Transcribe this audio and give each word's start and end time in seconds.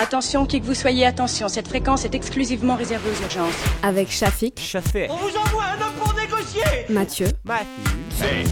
Attention, 0.00 0.46
qui 0.46 0.62
que 0.62 0.64
vous 0.64 0.72
soyez, 0.74 1.04
attention, 1.04 1.48
cette 1.48 1.68
fréquence 1.68 2.06
est 2.06 2.14
exclusivement 2.14 2.74
réservée 2.74 3.10
aux 3.10 3.22
urgences. 3.22 3.52
Avec 3.82 4.10
Shafik, 4.10 4.58
Chaffé. 4.58 5.08
On 5.10 5.16
vous 5.16 5.36
envoie 5.36 5.64
un 5.64 5.74
homme 5.74 5.92
pour 6.00 6.14
négocier. 6.14 6.62
Mathieu. 6.88 7.26
Hey, 8.22 8.46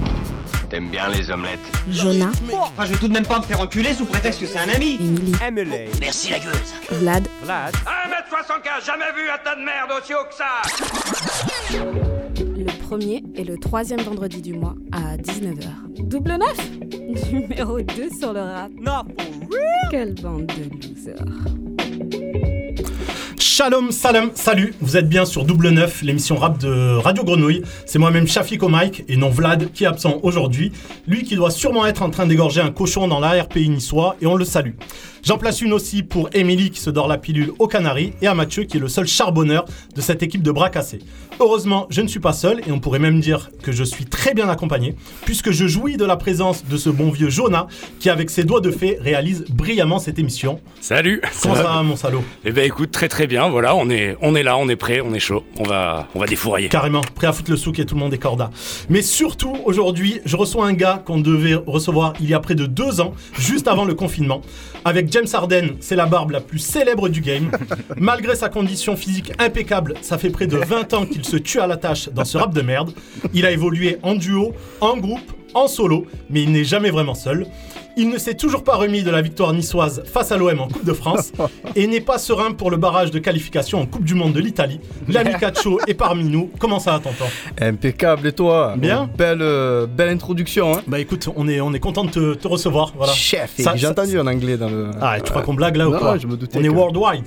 t'aimes 0.69 0.91
bien 0.91 1.09
les 1.09 1.30
omelettes 1.30 1.59
Jonah, 1.91 2.33
Enfin, 2.52 2.84
je 2.84 2.93
vais 2.93 2.98
tout 2.98 3.09
de 3.09 3.15
même 3.15 3.24
pas 3.24 3.38
me 3.38 3.45
faire 3.45 3.62
enculer 3.62 3.95
sous 3.95 4.05
prétexte 4.05 4.41
que 4.41 4.47
c'est 4.47 4.59
un 4.59 4.69
ami. 4.69 4.98
Emily, 5.01 5.33
Emily. 5.43 5.91
Merci 6.01 6.30
la 6.33 6.38
gueuse. 6.38 6.74
Vlad, 6.91 7.27
Vlad. 7.43 7.74
1m75, 7.74 8.85
jamais 8.85 9.10
vu 9.16 9.30
un 9.30 9.38
tas 9.43 9.57
de 9.57 9.65
merde 9.65 9.91
aussi 10.02 10.12
haut 10.12 10.29
que 10.29 10.35
ça 10.35 10.45
le 12.69 12.79
premier 12.83 13.23
et 13.37 13.45
le 13.45 13.57
troisième 13.57 14.01
vendredi 14.01 14.43
du 14.43 14.52
mois 14.52 14.74
à 14.93 15.16
19h. 15.16 15.88
Double 16.09 16.39
neuf 16.39 16.71
Numéro 17.33 17.83
2 17.83 18.09
sur 18.19 18.33
le 18.33 18.41
rap. 18.41 18.71
Not 18.80 19.12
for 19.15 19.27
real. 19.51 19.91
Quelle 19.91 20.15
bande 20.15 20.47
de 20.47 20.89
losers. 20.89 21.16
Shalom, 23.39 23.91
salam, 23.91 24.30
salut, 24.35 24.73
vous 24.80 24.97
êtes 24.97 25.09
bien 25.09 25.25
sur 25.25 25.45
Double 25.45 25.71
Neuf, 25.71 26.02
l'émission 26.02 26.37
rap 26.37 26.59
de 26.59 26.97
Radio 26.97 27.25
Grenouille. 27.25 27.63
C'est 27.87 27.99
moi-même 27.99 28.27
Shafik 28.27 28.63
au 28.63 28.69
mic 28.69 29.05
et 29.09 29.16
non 29.16 29.30
Vlad 29.30 29.73
qui 29.73 29.85
est 29.85 29.87
absent 29.88 30.21
aujourd'hui. 30.23 30.73
Lui 31.07 31.24
qui 31.24 31.35
doit 31.35 31.51
sûrement 31.51 31.85
être 31.85 32.02
en 32.02 32.10
train 32.10 32.25
d'égorger 32.25 32.60
un 32.60 32.71
cochon 32.71 33.09
dans 33.09 33.21
l'ARPI 33.21 33.69
niçois 33.69 34.16
et 34.23 34.27
on 34.27 34.37
le 34.37 34.45
salue. 34.45 34.75
J'en 35.25 35.38
place 35.38 35.60
une 35.60 35.73
aussi 35.73 36.04
pour 36.04 36.30
Émilie 36.32 36.71
qui 36.71 36.80
se 36.80 36.88
dort 36.88 37.09
la 37.09 37.19
pilule 37.19 37.52
aux 37.59 37.66
Canaries 37.66 38.13
et 38.23 38.29
à 38.29 38.35
Mathieu 38.35 38.63
qui 38.63 38.77
est 38.77 38.80
le 38.80 38.88
seul 38.88 39.07
charbonneur 39.07 39.65
de 39.95 40.01
cette 40.01 40.23
équipe 40.23 40.43
de 40.43 40.52
bras 40.52 40.71
cassés. 40.71 41.01
Heureusement, 41.41 41.87
je 41.89 42.01
ne 42.01 42.09
suis 42.09 42.19
pas 42.19 42.33
seul 42.33 42.61
et 42.67 42.73
on 42.73 42.81
pourrait 42.81 42.99
même 42.99 43.21
dire 43.21 43.51
que 43.63 43.71
je 43.71 43.85
suis 43.85 44.07
très 44.07 44.35
bien 44.35 44.49
accompagné 44.49 44.97
puisque 45.25 45.53
je 45.53 45.69
jouis 45.69 45.97
de 45.97 46.05
la 46.05 46.17
présence 46.17 46.65
de 46.65 46.77
ce 46.77 46.91
bon 46.91 47.11
vieux 47.11 47.31
Jonah 47.31 47.69
qui 48.01 48.11
avec 48.11 48.29
ses 48.29 48.43
doigts 48.43 48.61
de 48.61 48.73
fée 48.73 48.99
réalise 49.01 49.45
brillamment 49.49 50.01
cette 50.01 50.19
émission. 50.19 50.61
Salut 50.81 51.23
Comment 51.41 51.55
ça 51.55 51.63
va 51.63 51.83
mon 51.85 51.95
salaud? 51.95 52.25
Eh 52.45 52.51
ben 52.51 52.65
écoute, 52.65 52.91
très 52.91 53.07
très 53.07 53.29
bien, 53.29 53.49
voilà, 53.49 53.77
on 53.77 53.89
est, 53.89 54.16
on 54.21 54.35
est 54.35 54.43
là, 54.43 54.57
on 54.59 54.69
est 54.69 54.75
prêt, 54.75 55.01
on 55.01 55.15
est 55.15 55.21
chaud, 55.21 55.45
on 55.61 55.63
va, 55.63 56.09
on 56.16 56.19
va 56.19 56.27
défourailler. 56.27 56.69
Carrément, 56.69 57.03
prêt 57.15 57.29
à 57.29 57.33
foutre 57.33 57.53
le 57.53 57.57
souk 57.57 57.79
et 57.79 57.87
tout 57.87 57.95
le 57.95 58.01
monde 58.01 58.13
est 58.13 58.19
corda. 58.19 58.51
Mais 58.89 59.03
surtout, 59.03 59.57
aujourd'hui, 59.65 60.21
je 60.25 60.37
reçois 60.37 60.66
un 60.66 60.73
gars 60.73 61.01
qu'on 61.07 61.21
devait 61.21 61.55
recevoir 61.55 62.15
il 62.21 62.29
y 62.29 62.35
a 62.35 62.41
près 62.41 62.57
de 62.57 62.66
deux 62.66 63.01
ans, 63.01 63.15
juste 63.39 63.69
avant 63.69 63.85
le 63.85 63.95
confinement. 63.95 64.43
Avec 64.84 65.12
James 65.12 65.27
Harden, 65.33 65.77
c'est 65.78 65.97
la 65.97 66.06
barbe 66.06 66.33
la 66.33 66.41
plus 66.41 66.59
célèbre 66.59 67.09
du 67.09 67.21
game. 67.21 67.50
Malgré 67.97 68.34
sa 68.34 68.49
condition 68.49 68.97
physique 68.97 69.33
impeccable, 69.39 69.94
ça 70.00 70.19
fait 70.19 70.31
près 70.31 70.49
de 70.49 70.56
20 70.56 70.94
ans 70.94 71.06
qu'il 71.06 71.25
se 71.28 71.37
tue 71.37 71.60
à 71.60 71.66
la 71.66 71.76
tâche 71.76 72.09
dans 72.09 72.25
ce 72.25 72.38
rap 72.38 72.54
de 72.54 72.62
merde. 72.62 72.93
Il 73.34 73.44
a 73.44 73.50
évolué 73.50 73.98
en 74.03 74.15
duo, 74.15 74.54
en 74.81 74.97
groupe, 74.97 75.31
en 75.54 75.69
solo, 75.69 76.06
mais 76.31 76.43
il 76.43 76.53
n'est 76.53 76.65
jamais 76.65 76.91
vraiment 76.91 77.15
seul. 77.15 77.47
Il 78.00 78.09
ne 78.10 78.16
s'est 78.19 78.34
toujours 78.34 78.62
pas 78.62 78.77
remis 78.77 79.03
de 79.03 79.10
la 79.10 79.21
victoire 79.22 79.53
niçoise 79.53 80.03
face 80.06 80.31
à 80.31 80.37
l'OM 80.37 80.60
en 80.60 80.69
Coupe 80.69 80.84
de 80.84 80.93
France 80.93 81.32
et 81.75 81.87
n'est 81.88 82.00
pas 82.00 82.16
serein 82.19 82.53
pour 82.53 82.71
le 82.71 82.77
barrage 82.77 83.10
de 83.10 83.19
qualification 83.19 83.81
en 83.81 83.87
Coupe 83.87 84.04
du 84.04 84.15
Monde 84.15 84.32
de 84.34 84.41
l'Italie. 84.41 84.78
L'ami 85.09 85.32
Cacho 85.38 85.81
est 85.88 85.94
parmi 85.94 86.25
nous. 86.25 86.49
Comment 86.60 86.78
ça 86.78 86.93
va, 86.93 86.99
tonton 87.00 87.25
Impeccable 87.60 88.28
et 88.28 88.32
toi? 88.32 88.75
Bien. 88.78 89.10
Belle, 89.19 89.43
euh, 89.43 89.87
belle 89.87 90.10
introduction 90.10 90.75
hein 90.76 90.82
Bah 90.87 91.00
écoute, 91.00 91.28
on 91.34 91.49
est, 91.49 91.60
on 91.60 91.75
est 91.75 91.81
content 91.81 92.04
de 92.04 92.10
te, 92.10 92.34
te 92.34 92.47
recevoir. 92.48 92.92
Voilà. 92.97 93.12
Chef, 93.12 93.54
Ça- 93.59 93.75
j'ai 93.75 93.88
entendu 93.88 94.19
en 94.19 94.26
anglais 94.28 94.56
dans 94.56 94.69
le... 94.69 94.91
Ah, 95.00 95.16
tu 95.20 95.30
crois 95.30 95.42
qu'on 95.42 95.54
blague 95.54 95.76
là 95.76 95.88
ou 95.88 95.92
Non, 95.92 95.98
quoi 95.98 96.19
je 96.19 96.26
me 96.28 96.36
doutais 96.36 96.56
On 96.59 96.62
est 96.62 96.69
worldwide. 96.69 97.25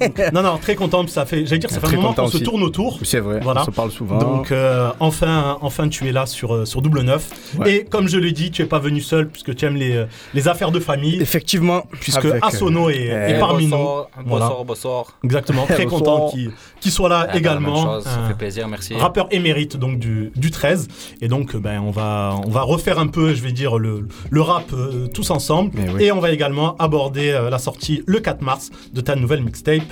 Donc, 0.00 0.22
non, 0.32 0.42
non, 0.42 0.56
très 0.58 0.76
content. 0.76 1.04
Ça 1.08 1.26
fait, 1.26 1.46
j'allais 1.46 1.58
dire, 1.58 1.70
ça 1.70 1.80
fait 1.80 1.86
Très 1.86 1.96
un 1.96 2.00
moment 2.00 2.14
qu'on 2.14 2.28
se 2.28 2.38
tourne 2.38 2.62
autour. 2.62 3.00
C'est 3.02 3.18
vrai, 3.18 3.40
Voilà. 3.42 3.62
on 3.62 3.64
se 3.64 3.70
parle 3.72 3.90
souvent. 3.90 4.18
Donc 4.18 4.52
euh, 4.52 4.90
enfin, 5.00 5.58
enfin, 5.62 5.88
tu 5.88 6.06
es 6.08 6.12
là 6.12 6.26
sur 6.26 6.54
euh, 6.54 6.64
sur 6.64 6.80
double 6.80 7.00
neuf. 7.02 7.28
Ouais. 7.58 7.74
Et 7.78 7.84
comme 7.84 8.06
je 8.08 8.18
l'ai 8.18 8.30
dit, 8.32 8.50
tu 8.52 8.62
es 8.62 8.66
pas 8.66 8.78
venu 8.78 9.00
seul 9.00 9.28
puisque 9.28 9.54
tu 9.56 9.64
aimes 9.64 9.76
les 9.76 10.04
les 10.34 10.48
affaires 10.48 10.70
de 10.70 10.80
famille. 10.80 11.20
Effectivement, 11.20 11.84
Puisque 12.00 12.24
avec, 12.24 12.42
euh, 12.42 12.46
Asono 12.46 12.90
est, 12.90 13.06
est 13.06 13.38
parmi 13.38 13.66
bonsoir, 13.66 14.08
nous. 14.18 14.22
Voilà. 14.28 14.46
bonsoir, 14.46 14.64
bonsoir. 14.64 15.18
Exactement, 15.24 15.66
très 15.66 15.84
Bonsoir. 15.86 16.00
content 16.00 16.32
qu'il 16.80 16.90
soit 16.90 17.08
là 17.08 17.20
Ah 17.24 17.32
bah, 17.32 17.38
également. 17.38 17.82
chose, 17.94 18.04
ça 18.04 18.18
Un 18.20 18.28
fait 18.28 18.34
plaisir, 18.38 18.68
merci. 18.68 18.94
Rappeur 18.94 19.26
émérite 19.30 19.76
donc 19.76 19.98
du, 19.98 20.32
du 20.36 20.50
13 20.50 20.88
et 21.20 21.28
donc 21.28 21.54
euh, 21.54 21.58
ben 21.58 21.80
on 21.80 21.90
va 21.90 22.34
on 22.46 22.50
va 22.50 22.62
refaire 22.62 22.98
un 22.98 23.06
peu 23.06 23.34
je 23.34 23.42
vais 23.42 23.52
dire 23.52 23.78
le, 23.78 24.06
le 24.30 24.40
rap 24.40 24.64
euh, 24.72 25.06
tous 25.08 25.30
ensemble 25.30 25.70
oui. 25.94 26.04
et 26.04 26.12
on 26.12 26.20
va 26.20 26.30
également 26.30 26.76
aborder 26.78 27.30
euh, 27.30 27.50
la 27.50 27.58
sortie 27.58 28.02
le 28.06 28.20
4 28.20 28.42
mars 28.42 28.70
de 28.92 29.00
ta 29.00 29.16
nouvelle 29.16 29.42
mixtape 29.42 29.82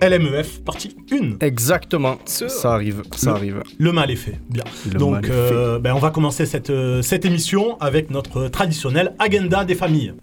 LMEF 0.00 0.60
partie 0.64 0.96
1 1.12 1.44
Exactement, 1.44 2.16
ça 2.24 2.72
arrive, 2.74 3.02
ça 3.16 3.30
Le- 3.30 3.36
arrive. 3.36 3.62
le 3.78 3.92
mal 3.92 4.10
est 4.10 4.16
fait 4.16 4.38
bien 4.48 4.64
Le 4.86 4.92
mal 4.92 4.98
donc 4.98 5.24
est 5.26 5.30
euh, 5.32 5.78
ben, 5.78 5.92
on 5.94 5.98
va 5.98 6.10
commencer 6.10 6.46
cette, 6.46 6.70
euh, 6.70 7.02
cette 7.02 7.24
émission 7.24 7.76
avec 7.80 8.10
notre 8.10 8.48
traditionnel 8.48 9.14
agenda 9.18 9.64
des 9.64 9.74
familles 9.74 10.14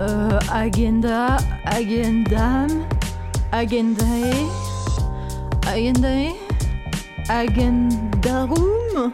Euh, 0.00 0.38
agenda, 0.52 1.38
agendam, 1.64 2.68
agendae, 3.50 4.46
agendae, 5.66 6.28
agendarum. 7.28 9.12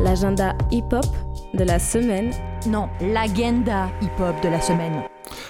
L'agenda 0.00 0.54
hip-hop 0.70 1.04
de 1.52 1.64
la 1.64 1.78
semaine. 1.78 2.30
Non, 2.66 2.88
l'agenda 3.02 3.90
hip-hop 4.00 4.34
de 4.42 4.48
la 4.48 4.60
semaine. 4.62 5.02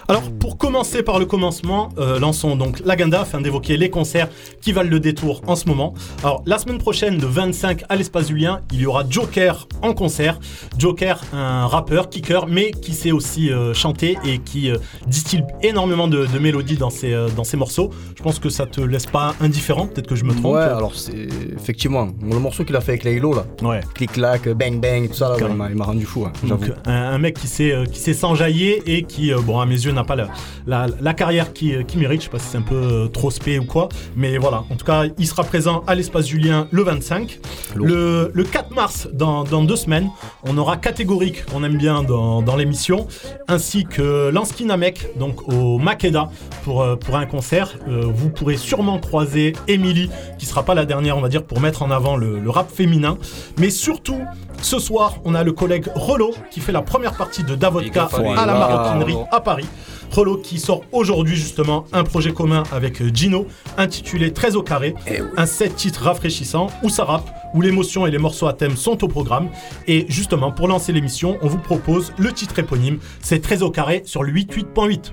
Alors, 0.09 0.23
pour 0.39 0.59
commencer 0.59 1.03
par 1.03 1.19
le 1.19 1.25
commencement, 1.25 1.89
euh, 1.99 2.19
lançons 2.19 2.57
donc 2.57 2.81
l'agenda 2.85 3.23
afin 3.23 3.41
d'évoquer 3.41 3.77
les 3.79 3.89
concerts 3.89 4.29
qui 4.61 4.73
valent 4.73 4.91
le 4.91 5.01
détour 5.01 5.41
en 5.47 5.57
ce 5.57 5.67
moment. 5.67 5.95
Alors, 6.23 6.43
la 6.45 6.59
semaine 6.59 6.77
prochaine, 6.79 7.19
le 7.21 7.27
25 7.27 7.85
à 7.89 7.97
l'Espace 7.97 8.29
Julien, 8.29 8.61
il 8.73 8.81
y 8.81 8.87
aura 8.87 9.05
Joker 9.09 9.67
en 9.81 9.95
concert. 9.95 10.39
Joker, 10.79 11.23
un 11.33 11.67
rappeur, 11.67 12.11
kicker, 12.11 12.47
mais 12.49 12.71
qui 12.73 12.93
sait 12.93 13.13
aussi 13.13 13.51
euh, 13.51 13.73
chanter 13.73 14.19
et 14.27 14.41
qui 14.41 14.71
euh, 14.71 14.77
distille 15.07 15.43
énormément 15.63 16.07
de, 16.07 16.27
de 16.27 16.39
mélodies 16.39 16.77
dans 16.77 16.91
ses, 16.91 17.15
dans 17.35 17.45
ses 17.45 17.57
morceaux. 17.57 17.91
Je 18.17 18.23
pense 18.23 18.39
que 18.39 18.51
ça 18.51 18.67
te 18.67 18.83
laisse 18.83 19.07
pas 19.07 19.35
indifférent, 19.41 19.87
peut-être 19.87 20.07
que 20.07 20.17
je 20.17 20.25
me 20.25 20.33
trompe. 20.35 20.55
Ouais, 20.57 20.61
alors 20.63 20.95
c'est 20.95 21.29
effectivement 21.57 22.09
le 22.23 22.39
morceau 22.39 22.65
qu'il 22.65 22.77
a 22.77 22.81
fait 22.83 22.93
avec 22.93 23.05
Laylo 23.05 23.35
là, 23.35 23.47
Ouais. 23.63 23.81
clic-clac, 23.95 24.49
bang 24.51 24.81
bang, 24.81 25.09
tout 25.09 25.15
ça 25.15 25.31
là, 25.31 25.37
ouais, 25.37 25.51
il 25.71 25.77
m'a- 25.77 25.85
rendu 25.85 26.05
fou, 26.05 26.25
hein. 26.27 26.33
Donc, 26.47 26.71
un, 26.87 26.93
un 26.93 27.19
mec 27.19 27.39
qui 27.39 27.47
sait, 27.47 27.75
qui 27.91 27.99
sait 27.99 28.15
s'enjailler 28.15 28.83
et 28.87 29.03
qui, 29.05 29.33
bon, 29.47 29.61
à 29.61 29.67
mes 29.67 29.75
yeux, 29.75 29.93
n'a 29.95 30.05
pas 30.05 30.17
la, 30.17 30.29
la, 30.67 30.87
la 31.01 31.15
carrière 31.15 31.53
qui, 31.53 31.73
qui 31.87 31.97
mérite. 31.99 32.21
Je 32.21 32.25
sais 32.27 32.31
pas 32.31 32.39
si 32.39 32.49
c'est 32.49 32.59
un 32.59 32.63
peu 32.63 32.75
euh, 32.75 33.07
trop 33.09 33.31
spé 33.31 33.59
ou 33.59 33.65
quoi. 33.65 33.89
Mais 34.17 34.39
voilà, 34.39 34.65
en 34.71 34.77
tout 34.77 34.85
cas, 34.85 35.05
il 35.19 35.27
sera 35.27 35.45
présent 35.45 35.83
à 35.87 35.95
l'espace 35.95 36.27
Julien 36.27 36.69
le 36.71 36.83
25. 36.83 37.41
Lourd. 37.75 37.87
Le, 37.87 38.31
le 38.35 38.45
4 38.45 38.71
mars, 38.73 39.09
dans, 39.13 39.45
dans 39.45 39.63
deux 39.63 39.77
semaines, 39.77 40.11
on 40.45 40.57
aura 40.59 40.77
catégorique, 40.77 41.45
qu'on 41.47 41.65
aime 41.65 41.77
bien 41.77 42.03
dans, 42.03 42.43
dans 42.43 42.57
l'émission, 42.57 43.07
ainsi 43.49 43.85
que 43.85 44.31
Lansky 44.31 44.65
Namek, 44.65 45.19
donc 45.19 45.49
au 45.49 45.79
Makeda, 45.79 46.31
pour, 46.65 46.83
euh, 46.83 46.97
pour 46.97 47.17
un 47.17 47.27
concert. 47.27 47.75
Euh, 47.89 48.03
vous 48.07 48.31
pourrez 48.31 48.57
sûrement 48.57 48.99
croiser 48.99 49.55
Emily, 49.69 50.11
qui 50.39 50.47
sera 50.47 50.63
pas 50.65 50.75
la 50.75 50.85
dernière, 50.85 51.17
on 51.17 51.21
va 51.21 51.29
dire, 51.29 51.45
pour 51.45 51.61
mettre 51.61 51.83
en 51.83 51.91
avant 51.91 52.17
le, 52.17 52.39
le 52.39 52.51
rap 52.51 52.71
féminin. 52.71 53.19
Mais 53.59 53.71
surtout, 53.71 54.21
ce 54.65 54.79
soir, 54.79 55.19
on 55.25 55.35
a 55.35 55.45
le 55.45 55.53
collègue 55.53 55.89
Rolo 55.95 56.33
qui 56.51 56.61
fait 56.61 56.73
la 56.73 56.81
première 56.81 57.15
partie 57.15 57.45
de 57.45 57.55
Davodka 57.55 58.09
à 58.37 58.47
la 58.47 58.55
maroquinerie 58.55 59.17
à 59.31 59.41
Paris. 59.41 59.67
Rolo 60.11 60.39
qui 60.39 60.59
sort 60.59 60.83
aujourd'hui 60.91 61.37
justement 61.37 61.85
un 61.93 62.03
projet 62.03 62.33
commun 62.33 62.63
avec 62.73 63.03
euh, 63.03 63.11
Gino 63.13 63.47
intitulé 63.77 64.33
13 64.33 64.57
au 64.57 64.63
carré, 64.63 64.95
un 65.37 65.47
set 65.47 65.77
titre 65.77 66.05
rafraîchissant 66.05 66.69
où 66.83 66.89
ça 66.89 67.05
rappe, 67.05 67.29
où 67.53 67.61
l'émotion 67.61 68.07
et 68.07 68.11
les 68.11 68.19
morceaux 68.19 68.47
à 68.47 68.55
thème 68.55 68.77
sont 68.77 69.05
au 69.05 69.09
programme. 69.09 69.49
Et 69.87 70.07
justement, 70.09 70.51
pour 70.51 70.67
lancer 70.67 70.93
l'émission, 70.93 71.37
on 71.43 71.49
vous 71.49 71.59
propose 71.59 72.13
le 72.17 72.33
titre 72.33 72.59
éponyme, 72.59 72.99
c'est 73.21 73.41
13 73.41 73.63
au 73.65 73.71
carré 73.71 74.03
sur 74.07 74.23
le 74.23 74.33
88.8. 74.33 75.13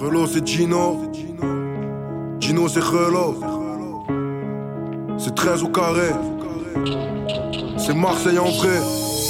Relo 0.00 0.26
c'est 0.26 0.44
Gino. 0.44 1.00
Gino 2.40 2.66
c'est 2.66 2.80
Relo. 2.80 3.40
C'est 5.18 5.34
13 5.34 5.62
au 5.62 5.68
carré. 5.68 6.10
C'est 7.86 7.94
Marseille 7.94 8.38
en 8.38 8.50
vrai. 8.50 8.78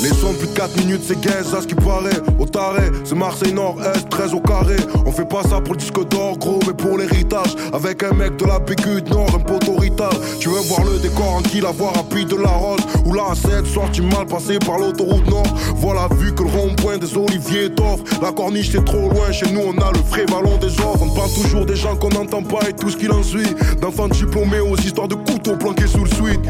Les 0.02 0.08
sons 0.08 0.32
plus 0.32 0.48
de 0.48 0.54
4 0.54 0.76
minutes, 0.78 1.02
c'est 1.06 1.20
gaze 1.20 1.54
à 1.54 1.60
ce 1.60 1.66
qui 1.66 1.74
paraît. 1.74 2.16
Au 2.38 2.46
taré, 2.46 2.90
c'est 3.04 3.14
Marseille 3.14 3.52
Nord-Est, 3.52 4.08
13 4.08 4.34
au 4.34 4.40
carré. 4.40 4.76
On 5.04 5.12
fait 5.12 5.28
pas 5.28 5.42
ça 5.42 5.60
pour 5.60 5.74
le 5.74 5.78
disque 5.78 6.08
d'or, 6.08 6.38
gros, 6.38 6.58
mais 6.66 6.72
pour 6.72 6.96
l'héritage. 6.96 7.54
Avec 7.72 8.02
un 8.02 8.12
mec 8.12 8.36
de 8.36 8.46
la 8.46 8.58
bécute 8.58 9.10
nord, 9.10 9.28
un 9.34 9.40
poteau 9.40 9.76
dalle. 9.78 10.08
Tu 10.40 10.48
veux 10.48 10.60
voir 10.60 10.84
le 10.84 10.98
décor 10.98 11.34
en 11.34 11.42
qui 11.42 11.60
la 11.60 11.70
voix 11.70 11.92
rapide 11.92 12.28
de 12.28 12.36
la 12.36 12.48
rose 12.48 12.80
Ou 13.04 13.12
la 13.12 13.34
7 13.34 13.66
sorti 13.66 14.00
mal 14.00 14.26
passé 14.26 14.58
par 14.58 14.78
l'autoroute 14.78 15.28
nord. 15.28 15.46
Voilà, 15.76 16.08
vu 16.18 16.34
que 16.34 16.42
le 16.42 16.48
rond-point 16.48 16.98
des 16.98 17.16
oliviers 17.16 17.70
t'offre. 17.74 18.04
La 18.22 18.32
corniche 18.32 18.70
c'est 18.72 18.84
trop 18.84 19.10
loin, 19.10 19.30
chez 19.30 19.50
nous 19.52 19.60
on 19.60 19.78
a 19.82 19.92
le 19.92 20.00
vrai 20.08 20.24
ballon 20.26 20.56
des 20.56 20.80
offres. 20.80 21.02
On 21.02 21.14
parle 21.14 21.30
toujours 21.30 21.66
des 21.66 21.76
gens 21.76 21.96
qu'on 21.96 22.08
n'entend 22.08 22.42
pas 22.42 22.68
et 22.68 22.72
tout 22.72 22.88
ce 22.88 22.96
qu'il 22.96 23.12
en 23.12 23.22
suit. 23.22 23.54
D'enfants 23.80 24.08
diplômés 24.08 24.60
aux 24.60 24.76
histoires 24.76 25.08
de 25.08 25.14
couteaux 25.14 25.56
planqués 25.56 25.86
sous 25.86 26.04
le 26.04 26.10
suite. 26.10 26.40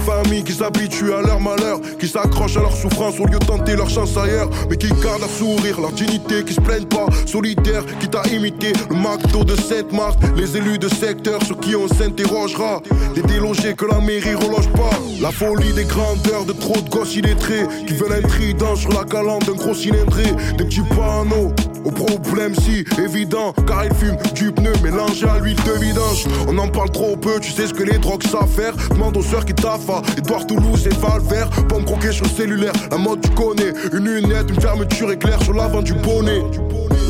Familles 0.00 0.44
qui 0.44 0.52
s'habituent 0.52 1.12
à 1.12 1.22
leur 1.22 1.40
malheur, 1.40 1.80
qui 1.98 2.08
s'accrochent 2.08 2.56
à 2.56 2.60
leur 2.60 2.76
souffrance 2.76 3.18
au 3.20 3.26
lieu 3.26 3.38
de 3.38 3.44
tenter 3.44 3.76
leur 3.76 3.88
chance 3.88 4.16
ailleurs, 4.16 4.48
mais 4.68 4.76
qui 4.76 4.88
gardent 4.88 5.20
leur 5.20 5.30
sourire, 5.30 5.80
leur 5.80 5.92
dignité, 5.92 6.44
qui 6.44 6.54
se 6.54 6.60
plaignent 6.60 6.86
pas, 6.86 7.06
solitaires, 7.26 7.84
qui 8.00 8.08
t'a 8.08 8.22
imité 8.32 8.72
le 8.88 8.96
McDo 8.96 9.44
de 9.44 9.56
Sainte-Marthe, 9.56 10.18
les 10.36 10.56
élus 10.56 10.78
de 10.78 10.88
secteur 10.88 11.42
sur 11.44 11.58
qui 11.58 11.76
on 11.76 11.88
s'interrogera, 11.88 12.80
des 13.14 13.22
délogés 13.22 13.74
que 13.74 13.86
la 13.86 14.00
mairie 14.00 14.34
reloge 14.34 14.68
pas, 14.70 14.90
la 15.20 15.30
folie 15.30 15.72
des 15.72 15.84
grandeurs 15.84 16.44
de 16.46 16.52
trop 16.52 16.80
de 16.80 16.88
gosses 16.88 17.16
illettrés, 17.16 17.66
qui 17.86 17.94
veulent 17.94 18.12
un 18.24 18.28
trident 18.28 18.76
sur 18.76 18.92
la 18.92 19.04
calandre 19.04 19.46
d'un 19.46 19.54
gros 19.54 19.74
cylindré, 19.74 20.24
des 20.56 20.64
petits 20.64 20.82
panneaux. 20.82 21.52
Au 21.84 21.90
problème 21.90 22.54
si 22.54 22.84
évident 23.02 23.52
car 23.66 23.84
il 23.84 23.94
fume 23.94 24.16
du 24.34 24.52
pneu 24.52 24.72
mélangé 24.82 25.26
à 25.26 25.38
l'huile 25.38 25.56
de 25.56 25.72
vidange. 25.80 26.26
On 26.48 26.56
en 26.58 26.68
parle 26.68 26.90
trop 26.90 27.16
peu, 27.16 27.40
tu 27.40 27.52
sais 27.52 27.66
ce 27.66 27.74
que 27.74 27.82
les 27.82 27.98
drogues 27.98 28.22
savent 28.22 28.48
faire. 28.48 28.74
Demande 28.90 29.16
aux 29.16 29.22
sœurs 29.22 29.44
qui 29.44 29.54
taffent 29.54 29.90
Edouard 30.16 30.46
Toulouse 30.46 30.86
et 30.86 30.94
Valvert. 30.94 31.50
Pomme 31.68 31.84
croquer 31.84 32.12
sur 32.12 32.24
le 32.24 32.30
cellulaire, 32.30 32.72
la 32.90 32.98
mode 32.98 33.20
tu 33.20 33.30
connais. 33.30 33.72
Une 33.92 34.08
lunette, 34.08 34.50
une 34.50 34.60
fermeture 34.60 35.10
éclair 35.10 35.42
sur 35.42 35.54
l'avant 35.54 35.82
du 35.82 35.94
bonnet 35.94 36.42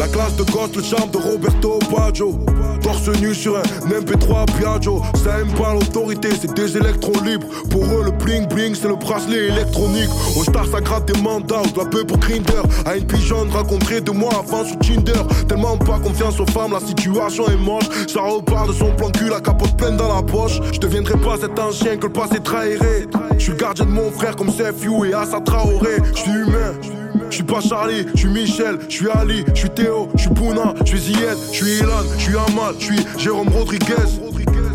la 0.00 0.08
classe 0.08 0.34
de 0.36 0.44
gosse, 0.44 0.74
le 0.74 0.82
charme 0.82 1.10
de 1.10 1.18
Roberto 1.18 1.78
Baggio. 1.94 2.38
Torse 2.80 3.10
nu 3.20 3.34
sur 3.34 3.58
un 3.58 3.88
MP3 3.90 4.46
Piaggio. 4.56 5.02
Ça 5.22 5.38
aime 5.38 5.52
pas 5.52 5.74
l'autorité, 5.74 6.30
c'est 6.40 6.54
des 6.54 6.74
électrons 6.74 7.20
libres. 7.22 7.46
Pour 7.68 7.84
eux 7.84 8.04
le 8.06 8.10
bling 8.10 8.48
bling 8.48 8.74
c'est 8.74 8.88
le 8.88 8.96
bracelet 8.96 9.48
électronique. 9.48 10.08
Au 10.38 10.42
star 10.42 10.64
ça 10.66 10.80
gratte 10.80 11.04
des 11.12 11.20
mandats, 11.20 11.62
de 11.74 11.78
la 11.78 11.84
peu 11.84 12.04
pour 12.04 12.16
Grinder. 12.16 12.62
À 12.86 12.96
une 12.96 13.06
pigeonne 13.06 13.50
rencontrée 13.50 14.00
deux 14.00 14.12
mois 14.12 14.32
avant 14.32 14.64
sur 14.64 14.78
Tinder. 14.78 15.20
Tellement 15.46 15.76
pas 15.76 15.98
confiance 15.98 16.40
aux 16.40 16.46
femmes, 16.46 16.72
la 16.72 16.80
situation 16.80 17.46
est 17.48 17.58
moche. 17.58 17.84
Ça 18.08 18.22
repart 18.22 18.68
de 18.68 18.72
son 18.72 18.92
plan 18.92 19.10
cul, 19.10 19.28
la 19.28 19.42
capote 19.42 19.76
pleine 19.76 19.98
dans 19.98 20.14
la 20.14 20.22
poche. 20.22 20.60
Je 20.72 20.78
deviendrai 20.78 21.18
pas 21.18 21.36
cet 21.38 21.58
ancien 21.58 21.98
que 21.98 22.06
le 22.06 22.12
passé 22.12 22.40
trahiré. 22.42 23.06
Je 23.36 23.42
suis 23.42 23.52
le 23.52 23.58
gardien 23.58 23.84
de 23.84 23.90
mon 23.90 24.10
frère 24.10 24.34
comme 24.34 24.50
Sefiu 24.50 25.04
et 25.04 25.12
Assa 25.12 25.40
Traoré. 25.40 25.96
Je 26.14 26.20
suis 26.20 26.32
humain 26.32 26.99
je 27.30 27.36
suis 27.36 27.44
pas 27.44 27.60
Charlie, 27.60 28.06
je 28.14 28.18
suis 28.18 28.28
Michel, 28.28 28.78
je 28.88 28.94
suis 28.94 29.10
Ali, 29.10 29.44
je 29.54 29.60
suis 29.60 29.70
Théo, 29.70 30.08
je 30.14 30.22
suis 30.22 30.30
Pouna, 30.30 30.74
je 30.80 30.86
suis 30.86 30.98
Zied, 30.98 31.36
je 31.52 31.56
suis 31.56 31.78
Ilan, 31.78 32.02
je 32.18 32.22
suis 32.22 32.36
Amal, 32.36 32.74
je 32.78 32.84
suis 32.84 33.06
Jérôme 33.18 33.48
Rodriguez. 33.48 33.94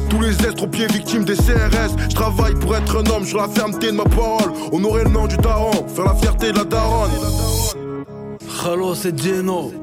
Tous 0.09 0.21
les 0.21 0.33
estropiés 0.45 0.87
victimes 0.87 1.25
des 1.25 1.35
CRS, 1.35 1.95
je 2.09 2.15
travaille 2.15 2.53
pour 2.55 2.75
être 2.75 2.97
un 2.97 3.09
homme 3.11 3.25
sur 3.25 3.39
la 3.39 3.49
fermeté 3.49 3.87
de 3.87 3.91
ma 3.91 4.05
parole. 4.05 4.51
Honorer 4.71 5.03
le 5.03 5.09
nom 5.09 5.27
du 5.27 5.35
daron, 5.37 5.87
faire 5.87 6.05
la 6.05 6.15
fierté 6.15 6.51
de 6.51 6.57
la 6.57 6.63
daronne. 6.63 7.11
Hello, 8.63 8.95
c'est 8.95 9.17
Geno. 9.17 9.73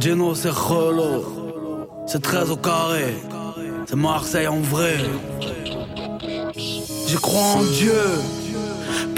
Geno, 0.00 0.34
c'est 0.34 0.48
Hello. 0.48 1.24
C'est 2.06 2.20
13 2.20 2.50
au 2.50 2.56
carré. 2.56 3.14
C'est 3.86 3.96
Marseille 3.96 4.48
en 4.48 4.60
vrai. 4.60 4.96
Je 6.56 7.16
crois 7.18 7.42
en 7.42 7.62
Dieu. 7.62 7.92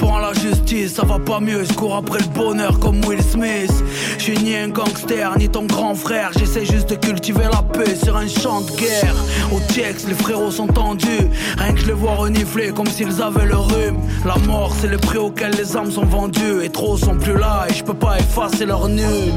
Pour 0.03 0.19
la 0.19 0.33
justice, 0.33 0.95
ça 0.95 1.05
va 1.05 1.21
pas 1.21 1.39
mieux. 1.39 1.63
Je 1.63 1.73
cours 1.75 1.95
après 1.95 2.19
le 2.19 2.27
bonheur 2.35 2.81
comme 2.81 3.05
Will 3.05 3.23
Smith. 3.23 3.73
Je 4.19 4.23
suis 4.25 4.39
ni 4.39 4.57
un 4.57 4.69
gangster, 4.69 5.39
ni 5.39 5.49
ton 5.49 5.65
grand 5.67 5.95
frère. 5.95 6.33
J'essaie 6.37 6.65
juste 6.65 6.91
de 6.91 6.97
cultiver 6.97 7.45
la 7.45 7.63
paix 7.63 7.95
sur 7.95 8.17
un 8.17 8.27
champ 8.27 8.63
de 8.63 8.71
guerre. 8.73 9.15
Au 9.53 9.61
Tiex, 9.73 10.09
les 10.09 10.15
frérots 10.15 10.51
sont 10.51 10.67
tendus. 10.67 11.29
Rien 11.57 11.73
que 11.73 11.79
je 11.79 11.87
les 11.87 11.93
vois 11.93 12.17
renifler 12.17 12.73
comme 12.73 12.89
s'ils 12.89 13.23
avaient 13.23 13.47
le 13.47 13.57
rhume. 13.57 14.01
La 14.25 14.37
mort, 14.39 14.73
c'est 14.81 14.89
le 14.89 14.99
prix 14.99 15.19
auquel 15.19 15.53
les 15.53 15.77
âmes 15.77 15.93
sont 15.93 16.05
vendues. 16.05 16.65
Et 16.65 16.69
trop 16.69 16.97
sont 16.97 17.17
plus 17.17 17.39
là, 17.39 17.67
et 17.71 17.73
je 17.73 17.85
peux 17.85 17.95
pas 17.95 18.19
effacer 18.19 18.67
leur 18.67 18.89
nul. 18.89 19.33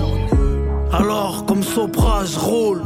Alors, 0.92 1.46
comme 1.46 1.62
Sopra, 1.62 2.26
je 2.26 2.40
roule. 2.40 2.82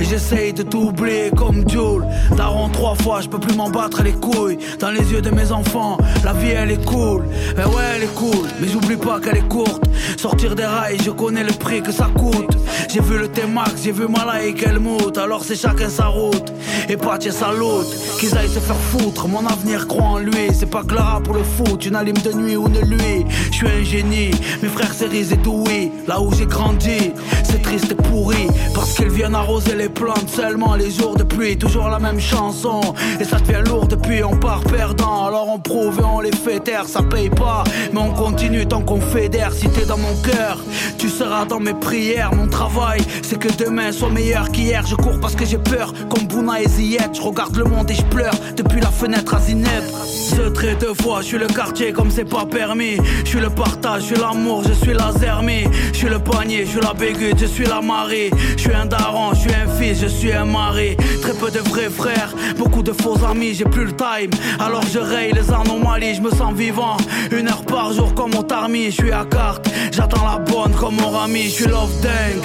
Et 0.00 0.04
j'essaye 0.04 0.52
de 0.52 0.62
t'oublier 0.62 1.30
comme 1.36 1.68
Jules 1.68 2.04
Daron 2.36 2.68
trois 2.68 2.94
fois, 2.94 3.20
je 3.20 3.28
peux 3.28 3.38
plus 3.38 3.54
m'en 3.54 3.70
battre 3.70 4.02
les 4.02 4.12
couilles 4.12 4.58
Dans 4.78 4.90
les 4.90 5.12
yeux 5.12 5.22
de 5.22 5.30
mes 5.30 5.52
enfants, 5.52 5.96
la 6.24 6.32
vie 6.32 6.50
elle 6.50 6.72
est 6.72 6.84
cool. 6.84 7.24
Eh 7.56 7.60
ouais 7.60 7.84
elle 7.96 8.02
est 8.04 8.14
cool, 8.14 8.48
mais 8.60 8.68
j'oublie 8.68 8.96
pas 8.96 9.20
qu'elle 9.20 9.38
est 9.38 9.48
courte. 9.48 9.84
Sortir 10.16 10.54
des 10.54 10.64
rails, 10.64 10.98
je 11.04 11.10
connais 11.10 11.44
le 11.44 11.52
prix 11.52 11.82
que 11.82 11.92
ça 11.92 12.08
coûte. 12.16 12.56
J'ai 12.92 13.00
vu 13.00 13.18
le 13.18 13.28
T-Max, 13.28 13.82
j'ai 13.84 13.92
vu 13.92 14.06
Malay 14.06 14.52
qu'elle 14.52 14.78
moute 14.78 15.16
Alors 15.16 15.44
c'est 15.44 15.54
chacun 15.54 15.88
sa 15.88 16.06
route 16.06 16.52
Et 16.90 16.96
Patch 16.96 17.28
sa 17.30 17.50
loot 17.52 17.86
Qu'ils 18.18 18.36
aillent 18.36 18.50
se 18.50 18.58
faire 18.58 18.76
foutre, 18.76 19.28
mon 19.28 19.46
avenir 19.46 19.86
croit 19.88 20.04
en 20.04 20.18
lui. 20.18 20.48
C'est 20.52 20.68
pas 20.68 20.82
Clara 20.82 21.20
pour 21.20 21.34
le 21.34 21.42
foot, 21.42 21.86
une 21.86 21.96
alime 21.96 22.18
de 22.18 22.32
nuit 22.32 22.56
ou 22.56 22.68
de 22.68 22.80
lui. 22.80 23.24
Je 23.50 23.56
suis 23.56 23.66
un 23.66 23.82
génie, 23.82 24.30
mes 24.62 24.68
frères 24.68 24.92
Cerise 24.92 25.32
et 25.32 25.36
Dewey 25.36 25.90
Là 26.06 26.20
où 26.20 26.32
j'ai 26.34 26.46
grandi, 26.46 27.12
c'est 27.44 27.62
triste 27.62 27.92
et 27.92 27.94
pourri. 27.94 28.46
Parce 28.74 28.92
qu'ils 28.94 29.10
viennent 29.10 29.34
arroser 29.34 29.74
les 29.74 29.81
plantes 29.88 30.28
seulement 30.28 30.74
les 30.74 30.90
jours 30.90 31.16
de 31.16 31.22
pluie 31.22 31.56
Toujours 31.56 31.88
la 31.88 31.98
même 31.98 32.20
chanson. 32.20 32.80
Et 33.20 33.24
ça 33.24 33.38
devient 33.38 33.62
lourd 33.66 33.86
depuis 33.86 34.22
on 34.22 34.36
part 34.36 34.62
perdant. 34.64 35.26
Alors 35.26 35.48
on 35.48 35.58
prouve 35.58 36.00
et 36.00 36.04
on 36.04 36.20
les 36.20 36.32
fait 36.32 36.60
taire 36.60 36.86
Ça 36.86 37.02
paye 37.02 37.30
pas. 37.30 37.64
Mais 37.92 38.00
on 38.00 38.12
continue 38.12 38.66
tant 38.66 38.82
qu'on 38.82 39.00
fédère 39.00 39.52
Si 39.52 39.68
t'es 39.68 39.84
dans 39.86 39.98
mon 39.98 40.14
cœur 40.22 40.58
tu 40.98 41.08
seras 41.08 41.44
dans 41.44 41.60
mes 41.60 41.74
prières. 41.74 42.32
Mon 42.34 42.48
travail 42.48 43.00
c'est 43.22 43.38
que 43.38 43.48
demain 43.56 43.92
soit 43.92 44.10
meilleur 44.10 44.50
qu'hier. 44.50 44.86
Je 44.86 44.94
cours 44.94 45.18
parce 45.20 45.34
que 45.34 45.44
j'ai 45.44 45.58
peur 45.58 45.92
comme 46.08 46.26
Bouna 46.26 46.60
et 46.62 46.68
Ziyech 46.68 47.14
Je 47.14 47.22
regarde 47.22 47.56
le 47.56 47.64
monde 47.64 47.90
et 47.90 47.94
je 47.94 48.04
pleure 48.04 48.34
depuis 48.56 48.80
la 48.80 48.90
fenêtre 48.90 49.34
à 49.34 49.40
Zineb. 49.40 49.84
Ce 50.04 50.48
trait 50.50 50.76
deux 50.76 50.94
fois 50.94 51.20
je 51.22 51.26
suis 51.26 51.38
le 51.38 51.46
quartier 51.46 51.92
comme 51.92 52.10
c'est 52.10 52.24
pas 52.24 52.46
permis. 52.46 52.96
Je 53.24 53.30
suis 53.30 53.40
le 53.40 53.50
partage, 53.50 54.02
je 54.02 54.06
suis 54.08 54.16
l'amour, 54.16 54.62
je 54.64 54.72
suis 54.72 54.92
la 54.92 55.12
zermie 55.12 55.64
suis 56.02 56.10
le 56.10 56.18
panier, 56.18 56.64
je 56.64 56.70
suis 56.70 56.80
la 56.80 56.94
bégute, 56.94 57.38
je 57.38 57.46
suis 57.46 57.64
la 57.64 57.80
marée. 57.80 58.30
Je 58.56 58.62
suis 58.62 58.74
un 58.74 58.86
daron, 58.86 59.34
je 59.34 59.40
suis 59.40 59.54
un 59.54 59.68
fils, 59.68 60.00
je 60.00 60.06
suis 60.06 60.32
un 60.32 60.44
mari 60.44 60.96
Très 61.20 61.32
peu 61.32 61.50
de 61.50 61.60
vrais 61.60 61.90
frères, 61.90 62.34
beaucoup 62.58 62.82
de 62.82 62.92
faux 62.92 63.16
amis 63.24 63.54
J'ai 63.54 63.64
plus 63.64 63.84
le 63.84 63.92
time, 63.92 64.30
alors 64.58 64.82
je 64.92 64.98
raye 64.98 65.32
les 65.32 65.50
anomalies 65.52 66.16
Je 66.16 66.20
me 66.20 66.30
sens 66.30 66.54
vivant, 66.54 66.96
une 67.30 67.48
heure 67.48 67.64
par 67.64 67.92
jour 67.92 68.14
comme 68.14 68.34
au 68.34 68.42
tarmi 68.42 68.86
Je 68.86 69.02
suis 69.02 69.12
à 69.12 69.24
carte, 69.24 69.68
j'attends 69.92 70.24
la 70.24 70.38
bonne 70.38 70.72
comme 70.72 70.96
mon 70.96 71.10
rami 71.10 71.44
Je 71.44 71.50
suis 71.50 71.66
love 71.66 72.00
dingue 72.00 72.42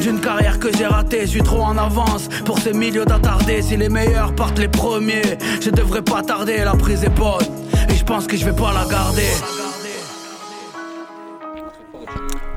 d'une 0.00 0.20
carrière 0.20 0.58
que 0.58 0.68
j'ai 0.76 0.86
ratée, 0.86 1.22
je 1.22 1.30
suis 1.32 1.42
trop 1.42 1.62
en 1.62 1.76
avance. 1.76 2.28
Pour 2.46 2.58
ces 2.58 2.72
milieux 2.72 3.04
d'attardés. 3.04 3.60
Si 3.60 3.76
les 3.76 3.90
meilleurs 3.90 4.34
partent 4.34 4.58
les 4.58 4.68
premiers, 4.68 5.36
je 5.60 5.68
devrais 5.68 6.00
pas 6.00 6.22
tarder, 6.22 6.58
la 6.64 6.72
prise 6.74 7.04
est 7.04 7.10
bonne. 7.10 7.44
Et 7.90 7.96
je 7.96 8.04
pense 8.04 8.26
que 8.26 8.36
je 8.36 8.46
vais 8.46 8.56
pas 8.56 8.72
la 8.72 8.90
garder. 8.90 9.69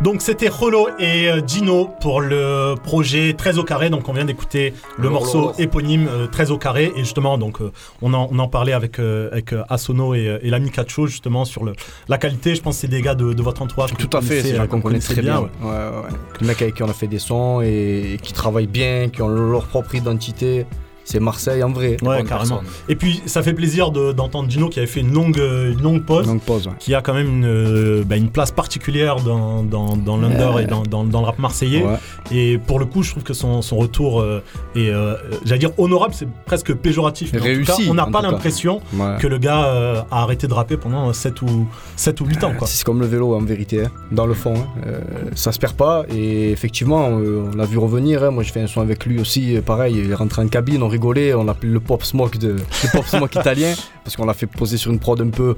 Donc 0.04 0.22
c'était 0.22 0.50
Rolo 0.50 0.90
et 1.00 1.30
euh, 1.30 1.40
Gino 1.48 1.90
pour 2.02 2.20
le 2.20 2.76
projet 2.84 3.34
13 3.38 3.58
au 3.58 3.64
carré. 3.64 3.90
Donc 3.90 4.10
on 4.10 4.14
vient 4.14 4.26
d'écouter 4.26 4.74
le 4.98 5.10
morceau 5.10 5.54
éponyme 5.58 6.08
euh, 6.10 6.28
13 6.28 6.52
au 6.52 6.58
carré. 6.58 6.92
Et 6.98 7.00
justement, 7.00 7.38
donc 7.38 7.62
euh, 7.62 7.72
on, 8.02 8.14
en, 8.14 8.28
on 8.30 8.38
en 8.40 8.50
parlait 8.50 8.74
avec, 8.74 9.00
euh, 9.00 9.30
avec 9.32 9.54
euh, 9.54 9.64
Asono 9.70 10.14
et, 10.14 10.28
euh, 10.28 10.40
et 10.42 10.50
l'ami 10.50 10.72
Kacho 10.72 11.08
justement 11.08 11.46
sur 11.46 11.64
le, 11.64 11.72
la 12.10 12.18
qualité. 12.18 12.54
Je 12.54 12.62
pense 12.62 12.76
que 12.76 12.82
c'est 12.82 12.88
des 12.90 13.02
gars 13.02 13.16
de, 13.16 13.32
de 13.32 13.42
votre 13.42 13.62
entourage. 13.62 13.94
que 13.94 14.04
Tout 14.04 14.18
à 14.18 14.22
fait, 14.22 14.42
c'est 14.42 14.60
euh, 14.60 14.66
qu'on 14.68 14.82
connaît 14.82 15.00
très 15.00 15.22
bien. 15.22 15.40
ouais. 15.40 15.48
Ouais, 15.62 15.70
ouais, 15.70 15.76
ouais. 16.04 16.18
Le 16.42 16.48
mec 16.48 16.62
avec 16.62 16.76
qui 16.76 16.84
on 16.84 16.90
a 16.90 16.94
fait 16.94 17.08
des 17.08 17.20
sons 17.20 17.62
et, 17.62 18.16
et 18.16 18.18
qui 18.18 18.34
travaillent 18.34 18.68
bien, 18.68 19.08
qui 19.08 19.22
ont 19.22 19.30
leur 19.30 19.68
propre 19.68 19.96
identité. 19.96 20.66
C'est 21.06 21.20
Marseille 21.20 21.62
en 21.64 21.70
vrai. 21.72 21.98
Ouais, 22.02 22.24
carrément. 22.24 22.62
Et 22.90 22.96
puis 22.96 23.22
ça 23.26 23.44
fait 23.44 23.54
plaisir 23.54 23.92
de- 23.92 24.12
d'entendre 24.14 24.50
Gino 24.50 24.70
qui 24.70 24.80
avait 24.80 24.88
fait 24.88 25.02
une 25.02 25.14
longue, 25.14 25.38
une 25.38 25.82
longue 25.82 26.04
pause, 26.06 26.26
Longue 26.28 26.42
pause, 26.42 26.68
ouais. 26.68 26.74
qui 26.80 26.94
a 26.96 27.02
quand 27.02 27.14
même 27.14 27.28
une, 27.28 27.46
euh, 27.46 28.04
bah, 28.06 28.16
une 28.16 28.30
place 28.30 28.52
particulière 28.52 29.18
dans, 29.18 29.64
dans, 29.64 29.98
dans 29.98 30.18
l'under 30.18 30.52
Ouais. 30.56 30.64
et 30.64 30.66
dans, 30.68 30.84
dans, 30.84 31.04
dans 31.04 31.20
le 31.22 31.26
rap 31.26 31.40
marseillais. 31.40 31.84
Ouais. 31.84 31.98
Et 32.32 32.58
pour 32.58 32.80
le 32.80 32.86
coup, 32.86 33.04
je 33.04 33.12
trouve 33.12 33.24
que 33.24 33.34
son, 33.34 33.62
son 33.62 33.78
retour 33.78 34.22
euh, 34.22 34.42
est, 34.76 34.90
euh, 34.90 35.16
j'allais 35.46 35.60
dire 35.60 35.72
honorable, 35.78 36.14
c'est 36.14 36.28
presque 36.46 36.74
péjoratif. 36.74 37.32
Mais 37.34 37.40
en 37.40 37.42
tout 37.42 37.48
Réussi, 37.48 37.66
cas, 37.86 37.90
on 37.90 37.94
n'a 37.96 38.06
pas 38.08 38.22
l'impression 38.22 38.82
Ouais. 38.94 39.18
que 39.20 39.28
le 39.28 39.38
gars 39.40 39.66
euh, 39.66 40.02
a 40.12 40.22
arrêté 40.24 40.48
de 40.48 40.54
rapper 40.54 40.78
pendant 40.78 41.12
7 41.12 41.42
ou, 41.42 41.68
7 41.96 42.22
ou 42.22 42.26
8 42.26 42.44
ans. 42.44 42.54
Quoi. 42.58 42.68
C'est 42.68 42.84
comme 42.86 43.00
le 43.02 43.08
vélo 43.08 43.34
en 43.36 43.42
vérité, 43.42 43.84
hein, 43.86 43.92
dans 44.12 44.26
le 44.26 44.34
fond. 44.34 44.54
hein. 44.56 44.68
Euh, 44.88 45.00
ça 45.36 45.52
se 45.52 45.60
perd 45.60 45.74
pas 45.74 46.06
et 46.10 46.52
effectivement, 46.52 47.08
on 47.08 47.56
l'a 47.56 47.66
vu 47.66 47.78
revenir. 47.78 48.24
hein. 48.24 48.32
Moi, 48.32 48.44
j'ai 48.44 48.52
fait 48.52 48.62
un 48.62 48.68
son 48.68 48.82
avec 48.82 49.06
lui 49.06 49.20
aussi. 49.20 49.58
Pareil, 49.66 49.96
il 49.98 50.12
est 50.12 50.16
rentré 50.16 50.42
en 50.42 50.48
cabine, 50.48 50.82
on 50.84 50.88
rigolait, 50.94 51.34
on 51.34 51.44
l'appelait 51.44 51.70
le 51.70 51.80
pop 51.80 52.04
smoke 52.04 52.38
de 52.38 52.54
le 52.54 52.92
pop 52.92 53.06
smoke 53.06 53.38
italien 53.40 53.74
parce 54.04 54.16
qu'on 54.16 54.26
l'a 54.26 54.34
fait 54.34 54.48
poser 54.48 54.78
sur 54.78 54.92
une 54.92 55.00
prod 55.00 55.20
un 55.22 55.30
peu, 55.30 55.56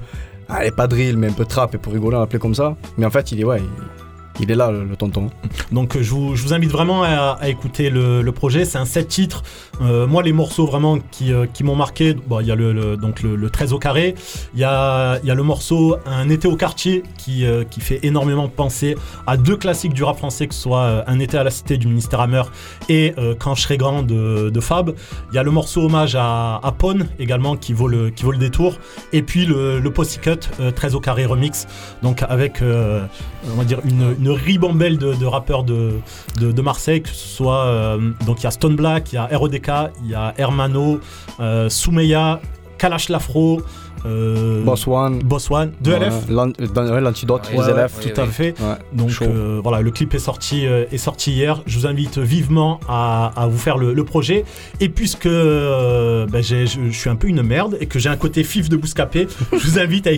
allez 0.48 0.70
pas 0.70 0.86
drill 0.86 1.16
mais 1.16 1.28
un 1.28 1.32
peu 1.32 1.44
trap 1.44 1.74
et 1.74 1.78
pour 1.78 1.92
rigoler 1.92 2.16
on 2.16 2.20
l'appelait 2.20 2.38
comme 2.38 2.54
ça. 2.54 2.76
Mais 2.96 3.06
en 3.06 3.10
fait, 3.10 3.32
il 3.32 3.40
est 3.40 3.44
ouais, 3.44 3.60
Il 3.60 4.05
est 4.42 4.54
là, 4.54 4.70
le, 4.70 4.84
le 4.84 4.96
tonton. 4.96 5.30
Donc 5.72 5.96
euh, 5.96 6.02
je 6.02 6.10
vous, 6.10 6.52
invite 6.52 6.70
vraiment 6.70 7.02
à, 7.02 7.38
écouter 7.48 7.90
le, 7.90 8.30
projet. 8.30 8.64
C'est 8.64 8.78
un 8.78 8.84
7 8.84 9.08
titres. 9.08 9.42
Euh, 9.80 10.06
moi, 10.06 10.22
les 10.22 10.32
morceaux 10.32 10.66
vraiment 10.66 10.98
qui, 11.10 11.32
euh, 11.32 11.46
qui 11.52 11.64
m'ont 11.64 11.76
marqué, 11.76 12.14
bon, 12.14 12.40
il 12.40 12.46
y 12.46 12.50
a 12.50 12.54
le, 12.54 12.96
donc 12.96 13.22
le, 13.22 13.36
le 13.36 13.50
13 13.50 13.72
au 13.72 13.78
carré. 13.78 14.14
Il 14.54 14.60
y 14.60 14.64
a, 14.64 15.18
il 15.22 15.28
y 15.28 15.30
a 15.30 15.34
le 15.34 15.42
morceau 15.42 15.96
Un 16.06 16.28
été 16.28 16.48
au 16.48 16.56
quartier 16.56 17.02
qui, 17.18 17.44
qui 17.70 17.80
fait 17.80 18.00
énormément 18.02 18.48
penser 18.48 18.96
à 19.26 19.36
deux 19.36 19.56
classiques 19.56 19.92
du 19.92 20.04
rap 20.04 20.16
français, 20.16 20.46
que 20.46 20.54
ce 20.54 20.62
soit 20.62 21.04
Un 21.06 21.18
été 21.18 21.38
à 21.38 21.44
la 21.44 21.50
cité 21.50 21.78
du 21.78 21.86
ministère 21.86 22.20
Hammer 22.20 22.42
et 22.88 23.14
Quand 23.38 23.54
je 23.54 23.62
serai 23.62 23.76
grand 23.76 24.02
de, 24.02 24.60
Fab. 24.60 24.94
Il 25.30 25.36
y 25.36 25.38
a 25.38 25.42
le 25.42 25.50
morceau 25.50 25.84
hommage 25.84 26.16
à, 26.16 26.60
à 26.62 26.72
Pone 26.72 27.08
également 27.18 27.56
qui 27.56 27.72
vaut 27.72 27.88
le, 27.88 28.10
qui 28.10 28.24
vaut 28.24 28.32
le 28.32 28.38
détour. 28.38 28.78
Et 29.12 29.22
puis 29.22 29.46
le, 29.46 29.78
le 29.78 29.90
Pussycut 29.90 30.40
euh, 30.60 30.70
13 30.70 30.94
au 30.94 31.00
carré 31.00 31.24
remix. 31.26 31.66
Donc 32.02 32.22
avec 32.28 32.62
on 32.62 33.56
va 33.56 33.64
dire 33.64 33.80
une 33.84 34.25
ribambelle 34.30 34.98
de, 34.98 35.24
rappeurs 35.26 35.64
de, 35.64 35.92
de, 36.40 36.52
de 36.52 36.62
Marseille, 36.62 37.02
que 37.02 37.08
ce 37.08 37.28
soit 37.28 37.66
euh, 37.66 38.10
donc 38.26 38.40
il 38.40 38.44
y 38.44 38.46
a 38.46 38.50
Stone 38.50 38.76
Black, 38.76 39.12
il 39.12 39.16
y 39.16 39.18
a 39.18 39.28
RODK, 39.32 39.70
il 40.04 40.10
y 40.10 40.14
a 40.14 40.34
Hermano, 40.36 41.00
euh, 41.40 41.68
Soumeya, 41.68 42.40
Kalash 42.78 43.08
Lafro, 43.08 43.62
euh, 44.06 44.62
Boss 44.64 44.86
One. 44.86 45.18
Boss 45.22 45.50
One, 45.50 45.72
2LF. 45.82 45.98
Ouais, 46.00 46.10
l'an- 46.30 46.52
euh, 46.60 46.94
ouais, 46.94 47.00
L'antidote, 47.00 47.50
Ouais, 47.52 47.64
les 47.64 47.70
élèves. 47.70 47.92
tout 48.00 48.20
à 48.20 48.26
fait. 48.26 48.54
Donc 48.92 49.10
euh, 49.22 49.60
voilà, 49.62 49.80
le 49.82 49.90
clip 49.90 50.14
est 50.14 50.18
sorti, 50.18 50.66
euh, 50.66 50.84
est 50.92 50.98
sorti 50.98 51.32
hier. 51.32 51.62
Je 51.66 51.78
vous 51.78 51.86
invite 51.86 52.18
vivement 52.18 52.80
à, 52.88 53.32
à 53.36 53.46
vous 53.46 53.58
faire 53.58 53.76
le, 53.78 53.92
le 53.92 54.04
projet. 54.04 54.44
Et 54.80 54.88
puisque 54.88 55.28
ben, 55.28 56.42
j'ai- 56.42 56.66
je, 56.66 56.90
suis 56.90 57.10
un 57.10 57.16
peu 57.16 57.28
une 57.28 57.42
merde 57.42 57.76
et 57.80 57.86
que 57.86 57.98
j'ai 57.98 58.08
un 58.08 58.16
côté 58.16 58.44
fif 58.44 58.68
de 58.68 58.76
Bouscapé, 58.76 59.26
je 59.52 59.56
vous 59.66 59.78
invite 59.78 60.06
à, 60.06 60.10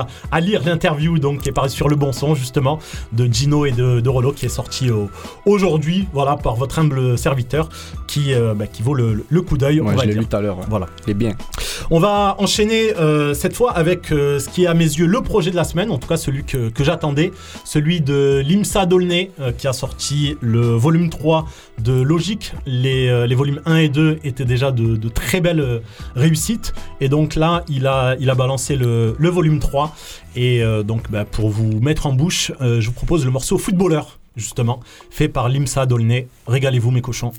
à, 0.00 0.06
à 0.30 0.40
lire 0.40 0.62
l'interview 0.64 1.18
donc 1.18 1.40
qui 1.40 1.48
est 1.48 1.52
paru 1.52 1.68
sur 1.68 1.88
le 1.88 1.96
bon 1.96 2.12
son 2.12 2.34
justement 2.34 2.78
de 3.12 3.26
Gino 3.26 3.66
et 3.66 3.72
de, 3.72 4.00
de 4.00 4.08
Rollo 4.08 4.32
qui 4.32 4.46
est 4.46 4.50
sorti 4.50 4.90
au- 4.90 5.10
aujourd'hui, 5.46 6.06
voilà, 6.12 6.36
par 6.36 6.56
votre 6.56 6.78
humble 6.78 7.16
serviteur 7.18 7.68
qui, 8.06 8.32
ben, 8.34 8.66
qui 8.70 8.82
vaut 8.82 8.94
le, 8.94 9.24
le 9.28 9.42
coup 9.42 9.56
d'œil. 9.58 9.80
Ouais, 9.80 9.94
je 10.00 10.06
l'ai 10.06 10.14
lu 10.14 10.26
tout 10.26 10.36
à 10.36 10.40
l'heure. 10.40 10.58
Voilà. 10.68 10.86
Il 11.06 11.10
est 11.10 11.14
bien. 11.14 11.32
On 11.90 11.98
va 12.00 12.36
enchaîner 12.38 12.94
euh, 12.98 13.31
cette 13.34 13.54
fois 13.54 13.72
avec 13.72 14.12
euh, 14.12 14.38
ce 14.38 14.48
qui 14.48 14.64
est 14.64 14.66
à 14.66 14.74
mes 14.74 14.84
yeux 14.84 15.06
le 15.06 15.20
projet 15.20 15.50
de 15.50 15.56
la 15.56 15.64
semaine, 15.64 15.90
en 15.90 15.98
tout 15.98 16.08
cas 16.08 16.16
celui 16.16 16.44
que, 16.44 16.70
j'attendais, 16.80 17.30
celui 17.64 18.00
de 18.00 18.42
Limsa 18.44 18.86
Dolné 18.86 19.30
euh, 19.40 19.52
qui 19.52 19.68
a 19.68 19.72
sorti 19.72 20.36
le 20.40 20.74
volume 20.74 21.10
3 21.10 21.46
de 21.78 22.00
Logique. 22.00 22.52
Les, 22.66 23.08
euh, 23.08 23.26
volumes 23.34 23.60
1 23.66 23.76
et 23.76 23.88
2 23.88 24.18
étaient 24.24 24.44
déjà 24.44 24.70
de, 24.72 25.08
très 25.08 25.40
belles 25.40 25.60
euh, 25.60 25.78
réussites 26.14 26.74
et 27.00 27.08
donc 27.08 27.34
là 27.34 27.64
il 27.68 27.86
a, 27.86 28.16
balancé 28.34 28.76
le, 28.76 29.14
volume 29.18 29.58
3 29.58 29.94
et 30.36 30.62
euh, 30.62 30.82
donc 30.82 31.10
bah, 31.10 31.24
pour 31.24 31.50
vous 31.50 31.80
mettre 31.80 32.06
en 32.06 32.12
bouche, 32.12 32.52
euh, 32.60 32.80
je 32.80 32.86
vous 32.86 32.92
propose 32.92 33.24
le 33.24 33.30
morceau 33.30 33.58
Footballeur 33.58 34.18
justement, 34.36 34.80
fait 35.10 35.28
par 35.28 35.48
Limsa 35.48 35.84
Dolné. 35.84 36.26
Régalez-vous 36.46 36.90
mes 36.90 37.02
cochons. 37.02 37.32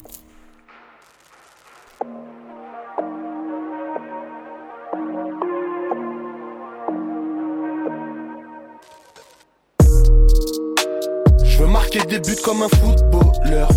Marquer 11.93 12.07
des 12.07 12.19
buts 12.19 12.41
comme 12.43 12.63
un 12.63 12.69
footballeur. 12.69 13.69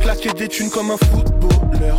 Claquer 0.00 0.32
des 0.32 0.48
thunes 0.48 0.70
comme 0.70 0.90
un 0.90 0.96
footballeur. 0.96 1.98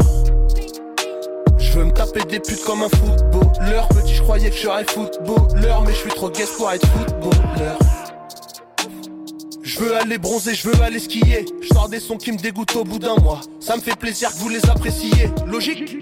Je 1.59 1.71
veux 1.73 1.85
me 1.85 1.91
taper 1.91 2.23
des 2.23 2.39
putes 2.39 2.63
comme 2.63 2.81
un 2.81 2.89
footballeur. 2.89 3.87
Petit, 3.89 4.15
je 4.15 4.23
croyais 4.23 4.49
que 4.49 4.55
je 4.55 4.61
serais 4.61 4.85
footballeur, 4.85 5.83
mais 5.83 5.93
je 5.93 5.97
suis 5.97 6.09
trop 6.09 6.31
guest 6.31 6.57
pour 6.57 6.71
être 6.71 6.87
footballeur. 6.87 7.77
Je 9.61 9.79
veux 9.79 9.95
aller 9.97 10.17
bronzer, 10.17 10.55
je 10.55 10.67
veux 10.67 10.81
aller 10.81 10.99
skier. 10.99 11.45
Je 11.61 11.67
sors 11.67 11.87
des 11.87 11.99
sons 11.99 12.17
qui 12.17 12.31
me 12.31 12.37
dégoûtent 12.37 12.75
au 12.75 12.83
bout 12.83 12.97
d'un 12.97 13.17
mois. 13.17 13.41
Ça 13.59 13.75
me 13.75 13.81
fait 13.81 13.95
plaisir 13.95 14.31
que 14.31 14.37
vous 14.37 14.49
les 14.49 14.67
appréciez. 14.67 15.29
Logique 15.45 15.95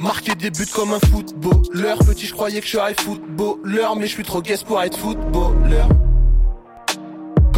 Marquer 0.00 0.34
des 0.34 0.50
buts 0.50 0.66
comme 0.74 0.94
un 0.94 1.00
footballeur. 1.00 1.98
Petit, 1.98 2.26
je 2.26 2.32
croyais 2.32 2.60
que 2.60 2.66
je 2.66 2.72
serais 2.72 2.94
footballeur, 2.94 3.94
mais 3.94 4.08
je 4.08 4.14
suis 4.14 4.24
trop 4.24 4.42
guest 4.42 4.64
pour 4.64 4.82
être 4.82 4.98
footballeur. 4.98 5.88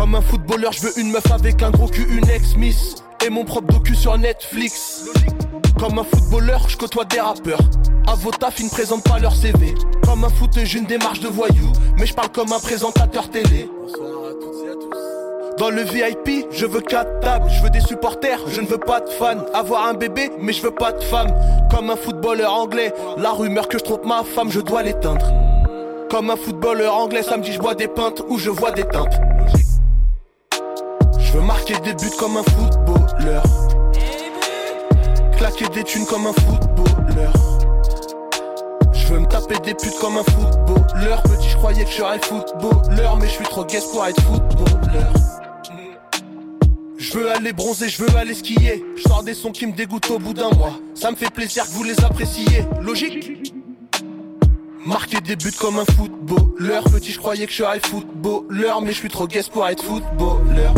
Comme 0.05 0.17
un 0.17 0.21
footballeur, 0.21 0.71
je 0.71 0.83
veux 0.83 0.99
une 0.99 1.13
meuf 1.13 1.31
avec 1.33 1.63
un 1.63 1.71
gros 1.71 1.87
cul, 1.87 2.07
une 2.11 2.29
ex-miss. 2.29 2.97
Et 3.25 3.31
mon 3.31 3.43
propre 3.43 3.73
docu 3.73 3.95
sur 3.95 4.19
Netflix. 4.19 5.07
Comme 5.79 5.99
un 5.99 6.05
footballeur, 6.05 6.69
je 6.69 6.77
côtoie 6.77 7.07
des 7.07 7.21
rappeurs. 7.21 7.63
À 8.07 8.15
vos 8.15 8.31
taf, 8.31 8.61
ils 8.61 8.67
ne 8.67 8.71
présentent 8.71 9.05
pas 9.05 9.19
leur 9.19 9.35
CV. 9.35 9.75
Comme 10.05 10.25
un 10.25 10.29
foot, 10.29 10.51
j'ai 10.63 10.79
une 10.79 10.85
démarche 10.85 11.21
de 11.21 11.29
voyou. 11.29 11.73
Mais 11.97 12.05
je 12.05 12.13
parle 12.13 12.29
comme 12.29 12.53
un 12.53 12.59
présentateur 12.59 13.31
télé. 13.31 13.71
Dans 15.57 15.71
le 15.71 15.81
VIP, 15.81 16.49
je 16.51 16.67
veux 16.67 16.83
quatre 16.83 17.21
tables, 17.21 17.49
je 17.49 17.63
veux 17.63 17.71
des 17.71 17.81
supporters, 17.81 18.41
je 18.49 18.61
ne 18.61 18.67
veux 18.67 18.77
pas 18.77 19.01
de 19.01 19.09
fans. 19.09 19.47
Avoir 19.55 19.89
un 19.89 19.95
bébé, 19.95 20.31
mais 20.39 20.53
je 20.53 20.61
veux 20.61 20.75
pas 20.75 20.93
de 20.93 21.03
femme. 21.03 21.33
Comme 21.71 21.89
un 21.89 21.97
footballeur 21.97 22.53
anglais, 22.53 22.93
la 23.17 23.31
rumeur 23.31 23.69
que 23.69 23.79
je 23.79 23.85
trompe 23.85 24.05
ma 24.05 24.23
femme, 24.23 24.53
je 24.53 24.61
dois 24.61 24.83
l'éteindre. 24.83 25.25
Comme 26.11 26.29
un 26.29 26.37
footballeur 26.37 26.95
anglais, 26.95 27.23
samedi 27.23 27.53
je 27.53 27.59
bois 27.59 27.75
des 27.75 27.89
pintes 27.89 28.23
ou 28.29 28.39
je 28.39 28.51
vois 28.51 28.71
des 28.71 28.85
teintes. 28.85 29.19
Je 31.35 31.41
veux 31.41 31.47
marquer 31.47 31.75
des 31.81 31.95
buts 31.95 32.15
comme 32.17 32.37
un 32.37 32.45
footballeur. 32.45 33.43
Claquer 35.37 35.69
des 35.75 35.83
thunes 35.83 36.07
comme 36.07 36.29
un 36.29 36.33
footballeur. 36.33 37.33
Je 38.93 39.13
veux 39.13 39.19
me 39.19 39.27
taper 39.27 39.59
des 39.59 39.75
putes 39.75 39.99
comme 40.01 40.17
un 40.17 40.23
footballeur. 40.23 41.25
Petit, 41.25 41.49
je 41.49 41.57
croyais 41.57 41.85
que 41.85 41.91
je 41.91 41.97
serais 41.97 42.21
footballeur, 42.21 43.17
mais 43.17 43.27
je 43.27 43.33
suis 43.33 43.45
trop 43.47 43.65
guest 43.65 43.91
pour 43.91 44.07
être 44.07 44.23
footballeur. 44.23 45.13
Je 46.99 47.13
veux 47.19 47.29
aller 47.33 47.53
bronzer, 47.53 47.89
je 47.89 48.05
veux 48.05 48.17
aller 48.17 48.35
skier. 48.35 48.85
Je 48.95 49.03
sors 49.03 49.25
des 49.25 49.35
sons 49.35 49.51
qui 49.51 49.67
me 49.67 49.73
dégoûtent 49.73 50.13
au 50.13 50.21
bout 50.21 50.35
d'un 50.35 50.51
mois. 50.51 50.79
Ça 50.95 51.11
me 51.11 51.17
fait 51.17 51.33
plaisir 51.33 51.65
que 51.65 51.71
vous 51.71 51.83
les 51.83 51.99
appréciez. 52.05 52.63
Logique 52.81 53.53
Marquer 54.87 55.21
des 55.21 55.35
buts 55.35 55.51
comme 55.51 55.81
un 55.81 55.85
footballeur. 55.97 56.85
Petit, 56.85 57.11
je 57.11 57.19
croyais 57.19 57.47
que 57.47 57.51
je 57.51 57.57
serais 57.57 57.81
footballeur, 57.81 58.83
mais 58.83 58.93
je 58.93 58.99
suis 58.99 59.09
trop 59.09 59.27
guest 59.27 59.51
pour 59.51 59.67
être 59.67 59.83
footballeur. 59.83 60.75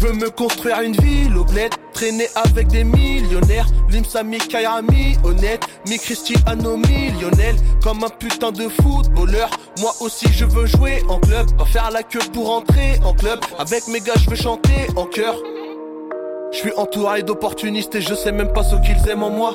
Je 0.00 0.06
veux 0.06 0.14
me 0.14 0.30
construire 0.30 0.80
une 0.80 0.96
ville 0.96 1.36
au 1.36 1.44
bled, 1.44 1.70
traîner 1.92 2.26
avec 2.34 2.68
des 2.68 2.84
millionnaires. 2.84 3.66
Limsa, 3.90 4.22
mi 4.22 4.38
Kairami, 4.38 5.18
honnête, 5.24 5.62
mi 5.86 5.98
Cristiano, 5.98 6.78
millionnaire. 6.78 7.54
Comme 7.82 8.02
un 8.02 8.08
putain 8.08 8.50
de 8.50 8.66
footballeur. 8.68 9.50
Moi 9.78 9.92
aussi, 10.00 10.26
je 10.32 10.46
veux 10.46 10.64
jouer 10.64 11.02
en 11.10 11.18
club, 11.18 11.54
pas 11.58 11.66
faire 11.66 11.90
la 11.90 12.02
queue 12.02 12.20
pour 12.32 12.50
entrer 12.50 12.98
en 13.04 13.12
club. 13.12 13.40
Avec 13.58 13.88
mes 13.88 14.00
gars, 14.00 14.14
je 14.24 14.30
veux 14.30 14.36
chanter 14.36 14.86
en 14.96 15.04
chœur. 15.04 15.34
Je 16.52 16.56
suis 16.56 16.72
entouré 16.78 17.22
d'opportunistes 17.22 17.94
et 17.94 18.00
je 18.00 18.14
sais 18.14 18.32
même 18.32 18.54
pas 18.54 18.64
ce 18.64 18.76
qu'ils 18.76 19.06
aiment 19.10 19.22
en 19.22 19.30
moi. 19.30 19.52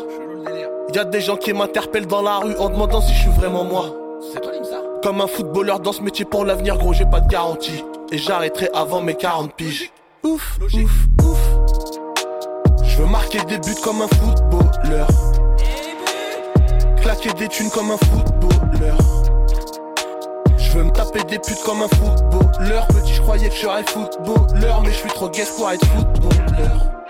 Y 0.93 0.99
a 0.99 1.05
des 1.05 1.21
gens 1.21 1.37
qui 1.37 1.53
m'interpellent 1.53 2.05
dans 2.05 2.21
la 2.21 2.37
rue 2.37 2.55
en 2.57 2.69
demandant 2.69 3.01
si 3.01 3.15
je 3.15 3.21
suis 3.21 3.31
vraiment 3.31 3.63
moi. 3.63 3.95
C'est 4.31 4.41
toi 4.41 4.51
Limsa 4.51 4.77
Comme 5.01 5.21
un 5.21 5.27
footballeur 5.27 5.79
dans 5.79 5.91
ce 5.91 6.03
métier 6.03 6.23
pour 6.23 6.45
l'avenir, 6.45 6.77
gros, 6.77 6.93
j'ai 6.93 7.05
pas 7.05 7.19
de 7.19 7.29
garantie. 7.29 7.83
Et 8.11 8.19
j'arrêterai 8.19 8.69
avant 8.75 9.01
mes 9.01 9.15
40 9.15 9.51
piges. 9.55 9.91
Ouf, 10.25 10.57
ouf, 10.73 10.91
ouf. 11.23 11.37
Je 12.83 12.97
veux 12.97 13.05
marquer 13.05 13.37
des 13.45 13.59
buts 13.59 13.79
comme 13.83 14.01
un 14.01 14.07
footballeur. 14.07 15.07
Claquer 16.99 17.31
des 17.33 17.47
thunes 17.47 17.69
comme 17.69 17.91
un 17.91 17.97
footballeur. 17.97 18.97
Je 20.57 20.71
veux 20.71 20.83
me 20.85 20.91
taper 20.91 21.23
des 21.25 21.37
putes 21.37 21.61
comme 21.63 21.83
un 21.83 21.87
footballeur. 21.87 22.87
Petit, 22.87 23.13
je 23.13 23.21
croyais 23.21 23.49
que 23.49 23.55
je 23.55 23.59
serais 23.61 23.83
footballeur, 23.83 24.81
mais 24.81 24.89
je 24.89 24.97
suis 24.97 25.09
trop 25.09 25.29
guest 25.29 25.57
pour 25.57 25.69
être 25.69 25.85
footballeur. 25.85 27.04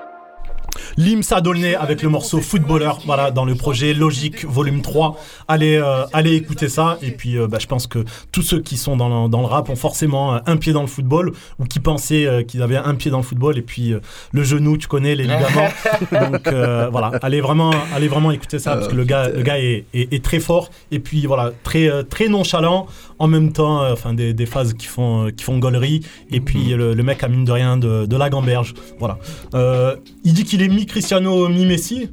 Limsa 0.97 1.41
Dolné 1.41 1.75
avec 1.75 2.01
le 2.01 2.09
morceau 2.09 2.39
Footballeur, 2.39 2.99
voilà, 3.05 3.29
dans 3.31 3.43
le 3.43 3.55
projet 3.55 3.93
Logique 3.93 4.45
Volume 4.45 4.81
3. 4.81 5.17
Allez, 5.47 5.75
euh, 5.75 6.05
allez 6.13 6.35
écouter 6.35 6.69
ça. 6.69 6.97
Et 7.01 7.11
puis, 7.11 7.37
euh, 7.37 7.47
bah, 7.47 7.57
je 7.59 7.67
pense 7.67 7.85
que 7.87 8.05
tous 8.31 8.41
ceux 8.41 8.61
qui 8.61 8.77
sont 8.77 8.95
dans 8.95 9.23
le, 9.25 9.29
dans 9.29 9.41
le 9.41 9.45
rap 9.47 9.69
ont 9.69 9.75
forcément 9.75 10.35
euh, 10.35 10.39
un 10.45 10.55
pied 10.57 10.71
dans 10.71 10.81
le 10.81 10.87
football 10.87 11.33
ou 11.59 11.65
qui 11.65 11.79
pensaient 11.79 12.25
euh, 12.25 12.43
qu'ils 12.43 12.61
avaient 12.61 12.77
un 12.77 12.95
pied 12.95 13.11
dans 13.11 13.17
le 13.17 13.23
football 13.23 13.57
et 13.57 13.61
puis 13.61 13.93
le 14.31 14.43
genou, 14.43 14.77
tu 14.77 14.87
connais, 14.87 15.15
les 15.15 15.23
ligaments. 15.23 15.69
Donc, 16.31 16.47
euh, 16.47 16.87
voilà, 16.89 17.11
allez 17.21 17.41
vraiment, 17.41 17.71
allez 17.93 18.07
vraiment 18.07 18.31
écouter 18.31 18.59
ça 18.59 18.75
parce 18.75 18.87
que 18.87 18.95
le 18.95 19.03
gars, 19.03 19.27
le 19.29 19.41
gars 19.41 19.59
est, 19.59 19.85
est- 19.93 20.13
est 20.13 20.23
très 20.23 20.39
fort 20.39 20.69
et 20.91 20.99
puis 20.99 21.25
voilà, 21.25 21.51
très, 21.63 21.89
très 22.05 22.29
nonchalant 22.29 22.87
en 23.19 23.27
même 23.27 23.51
temps, 23.51 23.83
euh, 23.83 23.93
enfin, 23.93 24.13
des, 24.13 24.33
des 24.33 24.45
phases 24.45 24.73
qui 24.73 24.87
font, 24.87 25.27
euh, 25.27 25.31
qui 25.31 25.43
font 25.43 25.57
gaulerie. 25.59 26.01
Et 26.31 26.41
puis, 26.41 26.69
le, 26.69 26.93
le 26.93 27.03
mec 27.03 27.23
a 27.23 27.27
mine 27.27 27.45
de 27.45 27.51
rien 27.51 27.77
de, 27.77 28.05
de 28.05 28.17
la 28.17 28.29
gamberge. 28.29 28.73
Voilà. 28.99 29.17
Euh, 29.53 29.95
il 30.23 30.33
dit 30.33 30.43
qu'il 30.43 30.61
est 30.61 30.67
mi-Cristiano, 30.67 31.47
mi-Messi. 31.49 32.09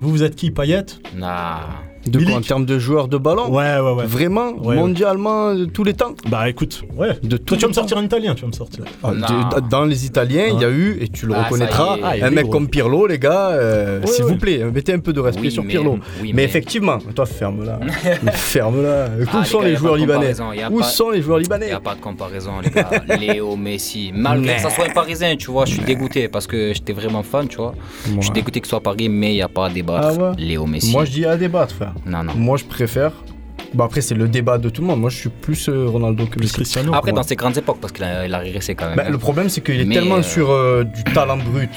Vous, 0.00 0.10
vous 0.10 0.22
êtes 0.22 0.36
qui, 0.36 0.50
Payet? 0.50 0.86
Nah. 1.14 1.60
De 2.06 2.24
quoi, 2.24 2.34
en 2.36 2.40
termes 2.40 2.64
de 2.66 2.78
joueurs 2.78 3.08
de 3.08 3.16
ballon 3.18 3.48
Ouais, 3.50 3.78
ouais, 3.80 3.92
ouais. 3.92 4.06
Vraiment 4.06 4.52
Ouais, 4.52 4.68
ouais. 4.68 4.76
Mondialement, 4.76 5.54
de 5.54 5.64
tous 5.64 5.84
les 5.84 5.94
temps 5.94 6.14
Bah 6.28 6.48
écoute, 6.48 6.82
ouais. 6.96 7.18
De 7.22 7.36
Toi, 7.36 7.56
tu 7.56 7.62
vas 7.62 7.68
me 7.68 7.72
sortir 7.74 7.98
un 7.98 8.04
italien, 8.04 8.34
tu 8.34 8.42
vas 8.42 8.48
me 8.48 8.52
sortir. 8.52 8.84
Ah, 9.02 9.12
de- 9.12 9.68
dans 9.68 9.84
les 9.84 10.06
Italiens, 10.06 10.46
il 10.52 10.60
y 10.60 10.64
a 10.64 10.70
eu, 10.70 10.98
et 11.00 11.08
tu 11.08 11.26
le 11.26 11.34
Ah, 11.34 11.44
reconnaîtras, 11.44 11.96
est. 11.96 12.00
Ah, 12.04 12.16
il 12.16 12.24
un 12.24 12.30
mec 12.30 12.44
gros. 12.44 12.52
comme 12.52 12.68
Pirlo, 12.68 13.06
les 13.06 13.18
gars, 13.18 13.48
euh, 13.50 14.00
s'il 14.06 14.24
ouais. 14.24 14.32
vous 14.32 14.38
plaît, 14.38 14.64
mettez 14.72 14.92
un 14.92 14.98
peu 15.00 15.12
de 15.12 15.20
respect 15.20 15.42
Oui, 15.42 15.50
sur 15.50 15.62
mais- 15.64 15.70
Pirlo. 15.70 15.92
oui, 16.22 16.28
mais, 16.28 16.32
mais- 16.34 16.44
effectivement, 16.44 16.98
toi 17.14 17.26
ferme-la. 17.26 17.80
Ferme-la. 18.32 19.06
Où 19.20 19.26
Ah, 19.32 19.44
sont 19.44 19.60
gars, 19.60 19.68
les, 19.68 19.76
joueurs 19.76 19.96
libanais 19.96 20.32
Où 20.70 20.78
pas- 20.78 20.84
sont 20.84 21.10
les 21.10 21.22
joueurs 21.22 21.38
Il 21.38 21.42
libanais 21.42 21.66
n'y 21.66 21.72
a 21.72 21.80
pas 21.80 21.94
de 21.94 22.00
comparaison, 22.00 22.52
les 22.62 22.70
gars. 22.70 22.90
Léo, 23.18 23.56
Messi. 23.56 24.12
Malgré 24.14 24.56
que 24.56 24.60
ça 24.62 24.70
soit 24.70 24.86
un 24.86 24.92
parisien, 24.92 25.36
tu 25.36 25.50
vois, 25.50 25.64
je 25.66 25.72
suis 25.74 25.82
dégoûté 25.84 26.28
parce 26.28 26.46
que 26.46 26.72
j'étais 26.74 26.92
vraiment 26.92 27.22
fan, 27.22 27.48
tu 27.48 27.56
vois. 27.56 27.74
Je 28.16 28.20
suis 28.22 28.30
dégoûté 28.30 28.60
que 28.60 28.66
ce 28.66 28.70
soit 28.70 28.80
Paris, 28.80 29.08
mais 29.08 29.32
il 29.32 29.36
n'y 29.36 29.42
a 29.42 29.48
pas 29.48 29.66
à 29.66 29.70
débattre. 29.70 30.32
Léo, 30.38 30.66
Messi. 30.66 30.92
Moi, 30.92 31.04
je 31.04 31.12
dis 31.12 31.24
à 31.26 31.36
débattre, 31.36 31.74
frère. 31.74 31.94
Non, 32.04 32.22
non. 32.24 32.32
Moi, 32.34 32.56
je 32.56 32.64
préfère. 32.64 33.12
Bah 33.74 33.84
après, 33.84 34.00
c'est 34.00 34.14
le 34.14 34.28
débat 34.28 34.58
de 34.58 34.68
tout 34.68 34.80
le 34.82 34.86
monde. 34.86 35.00
Moi, 35.00 35.10
je 35.10 35.16
suis 35.16 35.28
plus 35.28 35.68
euh, 35.68 35.86
Ronaldo 35.88 36.26
que 36.26 36.38
Messi. 36.38 36.52
Cristiano. 36.54 36.94
Après, 36.94 37.12
dans 37.12 37.22
ses 37.22 37.36
grandes 37.36 37.56
époques, 37.56 37.78
parce 37.80 37.92
qu'il 37.92 38.04
a, 38.04 38.26
il 38.26 38.32
a 38.34 38.38
régressé 38.38 38.74
quand 38.74 38.86
même. 38.86 38.96
Bah, 38.96 39.04
hein. 39.06 39.10
le 39.10 39.18
problème, 39.18 39.48
c'est 39.48 39.60
qu'il 39.60 39.80
est 39.80 39.84
Mais, 39.84 39.94
tellement 39.96 40.16
euh, 40.16 40.22
sur 40.22 40.50
euh, 40.50 40.84
du 40.84 41.02
talent 41.04 41.36
brut. 41.38 41.70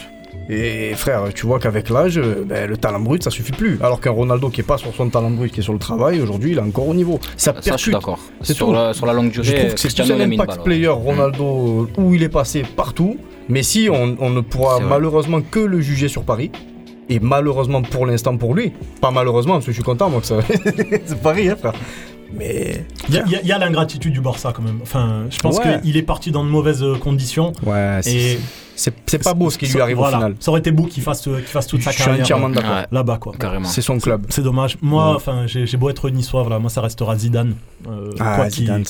Et 0.52 0.94
frère, 0.96 1.26
tu 1.34 1.46
vois 1.46 1.60
qu'avec 1.60 1.90
l'âge, 1.90 2.20
ben, 2.20 2.68
le 2.68 2.76
talent 2.76 3.00
brut, 3.00 3.24
ça 3.24 3.30
suffit 3.30 3.52
plus. 3.52 3.78
Alors 3.82 4.02
qu'un 4.02 4.10
Ronaldo 4.12 4.50
qui 4.50 4.62
est 4.62 4.64
pas 4.64 4.80
sur 4.80 4.94
son 4.96 5.08
talent 5.10 5.30
brut, 5.30 5.52
qui 5.52 5.60
est 5.60 5.64
sur 5.64 5.74
le 5.74 5.80
travail, 5.80 6.20
aujourd'hui, 6.22 6.52
il 6.54 6.58
est 6.58 6.62
encore 6.62 6.88
au 6.88 6.94
niveau. 6.96 7.20
Ça 7.38 7.54
Ça, 7.54 7.54
je 7.54 7.62
suis 7.62 7.70
percute. 7.70 7.94
d'accord. 7.94 8.20
C'est 8.42 8.54
Sur 8.56 8.68
tout. 8.68 8.74
la, 8.74 8.94
sur 8.94 9.06
la 9.06 9.14
longue 9.14 9.30
durée, 9.32 9.46
Je 9.46 9.56
trouve 9.56 9.74
que 9.76 9.80
c'est 9.80 10.12
un 10.12 10.20
impact 10.20 10.50
balle, 10.56 10.64
player, 10.64 10.88
ouais. 10.88 10.94
Ronaldo, 10.94 11.88
où 11.98 12.14
il 12.16 12.24
est 12.24 12.30
passé 12.30 12.64
partout. 12.76 13.18
Mais 13.48 13.62
si, 13.62 13.90
on, 13.92 14.16
on 14.20 14.30
ne 14.32 14.42
pourra 14.42 14.80
malheureusement 14.80 15.42
que 15.42 15.60
le 15.60 15.82
juger 15.82 16.08
sur 16.08 16.24
Paris. 16.24 16.52
Et 17.10 17.20
malheureusement 17.20 17.82
pour 17.82 18.06
l'instant 18.06 18.38
pour 18.38 18.54
lui. 18.54 18.72
Pas 19.02 19.12
malheureusement, 19.12 19.54
parce 19.54 19.66
que 19.66 19.72
je 19.72 19.76
suis 19.78 19.84
content, 19.84 20.10
moi, 20.10 20.22
que 20.22 20.28
ça. 20.28 20.36
c'est 21.06 21.22
Paris, 21.22 21.50
hein, 21.50 21.56
frère. 21.58 21.74
Mais. 22.34 22.86
Il 23.10 23.16
y 23.16 23.18
a, 23.18 23.42
y 23.42 23.48
y 23.48 23.60
l'ingratitude 23.60 24.14
du 24.14 24.22
Barça 24.22 24.54
quand 24.56 24.62
même. 24.62 24.80
Enfin, 24.84 25.26
je 25.32 25.40
pense 25.40 25.58
Ouais. 25.58 25.82
qu'il 25.82 25.98
est 25.98 26.04
parti 26.04 26.32
dans 26.32 26.44
de 26.44 26.50
mauvaises 26.50 26.86
conditions. 27.02 27.54
Ouais, 27.66 28.00
Et 28.06 28.38
c'est 28.80 28.94
c'est 29.06 29.24
pas 29.24 29.34
beau 29.34 29.50
ce 29.50 29.58
qui 29.58 29.66
lui 29.68 29.82
arrive 29.82 29.98
voilà. 29.98 30.18
au 30.18 30.20
final. 30.22 30.36
Ça 30.40 30.52
aurait 30.52 30.60
été 30.62 30.72
beau 30.72 30.84
qu'il 30.84 31.04
fasse, 31.04 31.28
euh, 31.28 31.36
qu'il 31.38 31.44
fasse 31.48 31.68
toute 31.68 31.82
sa 31.84 31.92
Je 31.92 31.96
suis 31.98 32.06
carrière 32.06 32.24
entièrement 32.24 32.48
euh, 32.50 32.54
d'accord. 32.54 32.72
Ouais. 32.76 32.86
là-bas. 32.92 33.18
quoi. 33.18 33.34
Carrément. 33.38 33.68
C'est 33.68 33.82
son 33.82 34.00
club. 34.00 34.26
C'est 34.30 34.42
dommage. 34.42 34.78
Moi, 34.82 35.14
enfin, 35.16 35.46
j'ai 35.48 35.66
j'ai 35.68 35.78
beau 35.78 35.90
être 35.90 36.10
niçois, 36.10 36.42
voilà, 36.44 36.60
moi 36.60 36.70
ça 36.70 36.82
restera 36.82 37.16
Zidane, 37.18 37.56
euh, 37.88 38.12
Ah, 38.20 38.38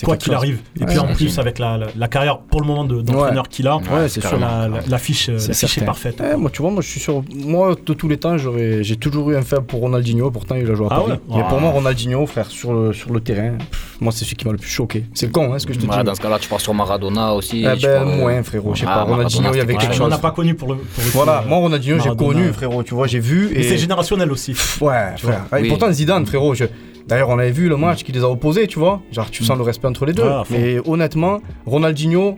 quoi 0.04 0.16
qu'il 0.18 0.34
arrive. 0.34 0.60
Et 0.78 0.82
Ouais. 0.82 0.86
puis 0.88 1.00
en 1.00 1.14
plus 1.14 1.40
avec 1.40 1.60
la, 1.60 1.78
la, 1.78 1.88
la 1.96 2.08
carrière 2.08 2.38
pour 2.40 2.62
le 2.62 2.68
moment 2.68 2.86
de- 2.86 3.02
d'entraîneur 3.02 3.48
qu'il 3.50 3.68
a, 3.68 3.78
Ouais, 3.78 4.08
c'est 4.08 4.22
sûr. 4.22 4.38
la, 4.40 4.68
la, 4.68 4.80
la 4.88 4.98
fiche, 4.98 5.30
euh, 5.30 5.38
est 5.38 5.86
parfaite. 5.86 6.22
Eh, 6.24 6.36
moi, 6.38 6.50
tu 6.52 6.62
vois, 6.62 6.72
moi, 6.72 6.82
je 6.82 6.88
suis 6.90 7.00
sur. 7.00 7.24
Moi, 7.36 7.76
de 7.86 7.94
tous 7.94 8.08
les 8.08 8.18
temps, 8.18 8.38
j'ai 8.38 8.96
toujours 8.98 9.32
eu 9.32 9.36
un 9.36 9.42
faible 9.42 9.66
pour 9.66 9.82
Ronaldinho. 9.82 10.30
Pourtant, 10.32 10.56
il 10.56 10.70
a 10.70 10.76
joué 10.76 10.86
à 10.86 10.90
Ah 10.92 10.96
Paris. 11.02 11.20
Mais 11.30 11.42
Ah. 11.44 11.50
pour 11.50 11.60
moi, 11.60 11.72
Ronaldinho, 11.72 12.26
frère, 12.26 12.48
sur 12.48 12.74
le, 12.74 12.94
sur 12.94 13.12
le 13.12 13.20
terrain, 13.22 13.58
moi, 14.02 14.12
c'est 14.12 14.24
celui 14.26 14.38
qui 14.38 14.46
m'a 14.46 14.52
le 14.54 14.58
plus 14.58 14.70
choqué. 14.70 15.06
C'est 15.14 15.32
con, 15.32 15.54
hein, 15.54 15.60
ce 15.60 15.66
que 15.66 15.74
je 15.74 15.80
te 15.80 15.86
Ouais, 15.86 15.98
dis. 15.98 16.04
dans 16.04 16.16
ce 16.16 16.22
cas-là, 16.22 16.40
tu 16.40 16.48
pars 16.48 16.62
sur 16.62 16.74
Maradona 16.74 17.34
aussi. 17.34 17.60
Eh 17.62 17.64
ben, 17.64 17.78
euh, 17.86 18.06
moins, 18.06 18.42
frérot. 18.44 18.74
Je 18.76 18.82
sais 18.82 18.86
ah, 18.88 18.96
pas, 18.96 19.04
Ronaldinho, 19.04 19.54
il 19.54 19.58
y 19.58 19.60
avait 19.60 19.74
quelque 19.74 19.82
pareil. 19.84 20.00
on 20.00 20.04
chose. 20.04 20.10
n'a 20.10 20.18
pas 20.18 20.32
connu 20.32 20.56
pour 20.56 20.70
le. 20.70 20.76
Pour 20.80 21.04
le 21.04 21.10
Voilà, 21.12 21.44
moi, 21.48 21.58
Ronaldinho, 21.58 22.00
j'ai 22.02 22.16
connu, 22.16 22.54
frérot. 22.54 22.84
Tu 22.84 22.94
vois, 22.94 23.08
j'ai 23.08 23.20
vu. 23.20 23.52
Et... 23.58 23.64
c'est 23.64 23.78
générationnel 23.78 24.32
aussi. 24.32 24.54
Ouais, 24.82 25.16
frère. 25.18 25.46
Et 25.62 25.68
pourtant, 25.68 25.92
Zidane, 25.92 26.26
frérot, 26.26 26.54
je- 26.56 26.66
D'ailleurs, 27.08 27.30
on 27.30 27.40
avait 27.40 27.50
vu 27.52 27.68
le 27.70 27.76
match 27.76 28.04
qui 28.04 28.12
les 28.12 28.24
a 28.24 28.30
opposés, 28.30 28.68
tu 28.68 28.78
vois. 28.78 29.02
Genre, 29.12 29.32
tu 29.32 29.44
sens 29.44 29.58
le 29.58 29.64
respect 29.64 29.88
entre 29.88 30.06
les 30.06 30.14
deux. 30.14 30.22
Fond. 30.24 30.44
Mais 30.52 30.78
honnêtement, 30.86 31.40
Ronaldinho, 31.66 32.38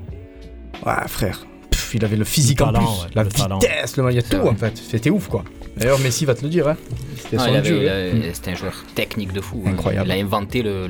ouais, 0.85 0.93
frère, 1.07 1.45
pff, 1.69 1.93
il 1.95 2.05
avait 2.05 2.15
le 2.15 2.23
physique 2.23 2.61
Le 2.61 2.67
en 2.67 2.73
plus, 2.73 2.79
ouais, 2.85 3.09
la 3.13 3.23
le 3.23 3.29
talent. 3.29 3.59
vitesse, 3.59 3.97
le 3.97 4.09
il 4.11 4.15
y 4.15 4.19
a 4.19 4.21
tout 4.21 4.37
vrai. 4.37 4.49
en 4.49 4.55
fait. 4.55 4.73
C'était 4.77 5.09
ouf, 5.09 5.27
quoi. 5.27 5.43
D'ailleurs, 5.77 5.99
Messi 5.99 6.25
va 6.25 6.35
te 6.35 6.43
le 6.43 6.49
dire, 6.49 6.67
hein. 6.67 6.75
C'était 7.17 7.37
Ah, 7.39 7.45
son 7.47 7.53
avait- 7.55 7.89
hein. 7.89 8.29
C'était 8.33 8.51
un 8.51 8.55
joueur 8.55 8.73
technique 8.93 9.31
de 9.31 9.39
fou. 9.41 9.63
hein. 9.65 9.71
Incroyable. 9.71 10.07
Il 10.07 10.11
a 10.11 10.15
inventé 10.15 10.61
le, 10.63 10.87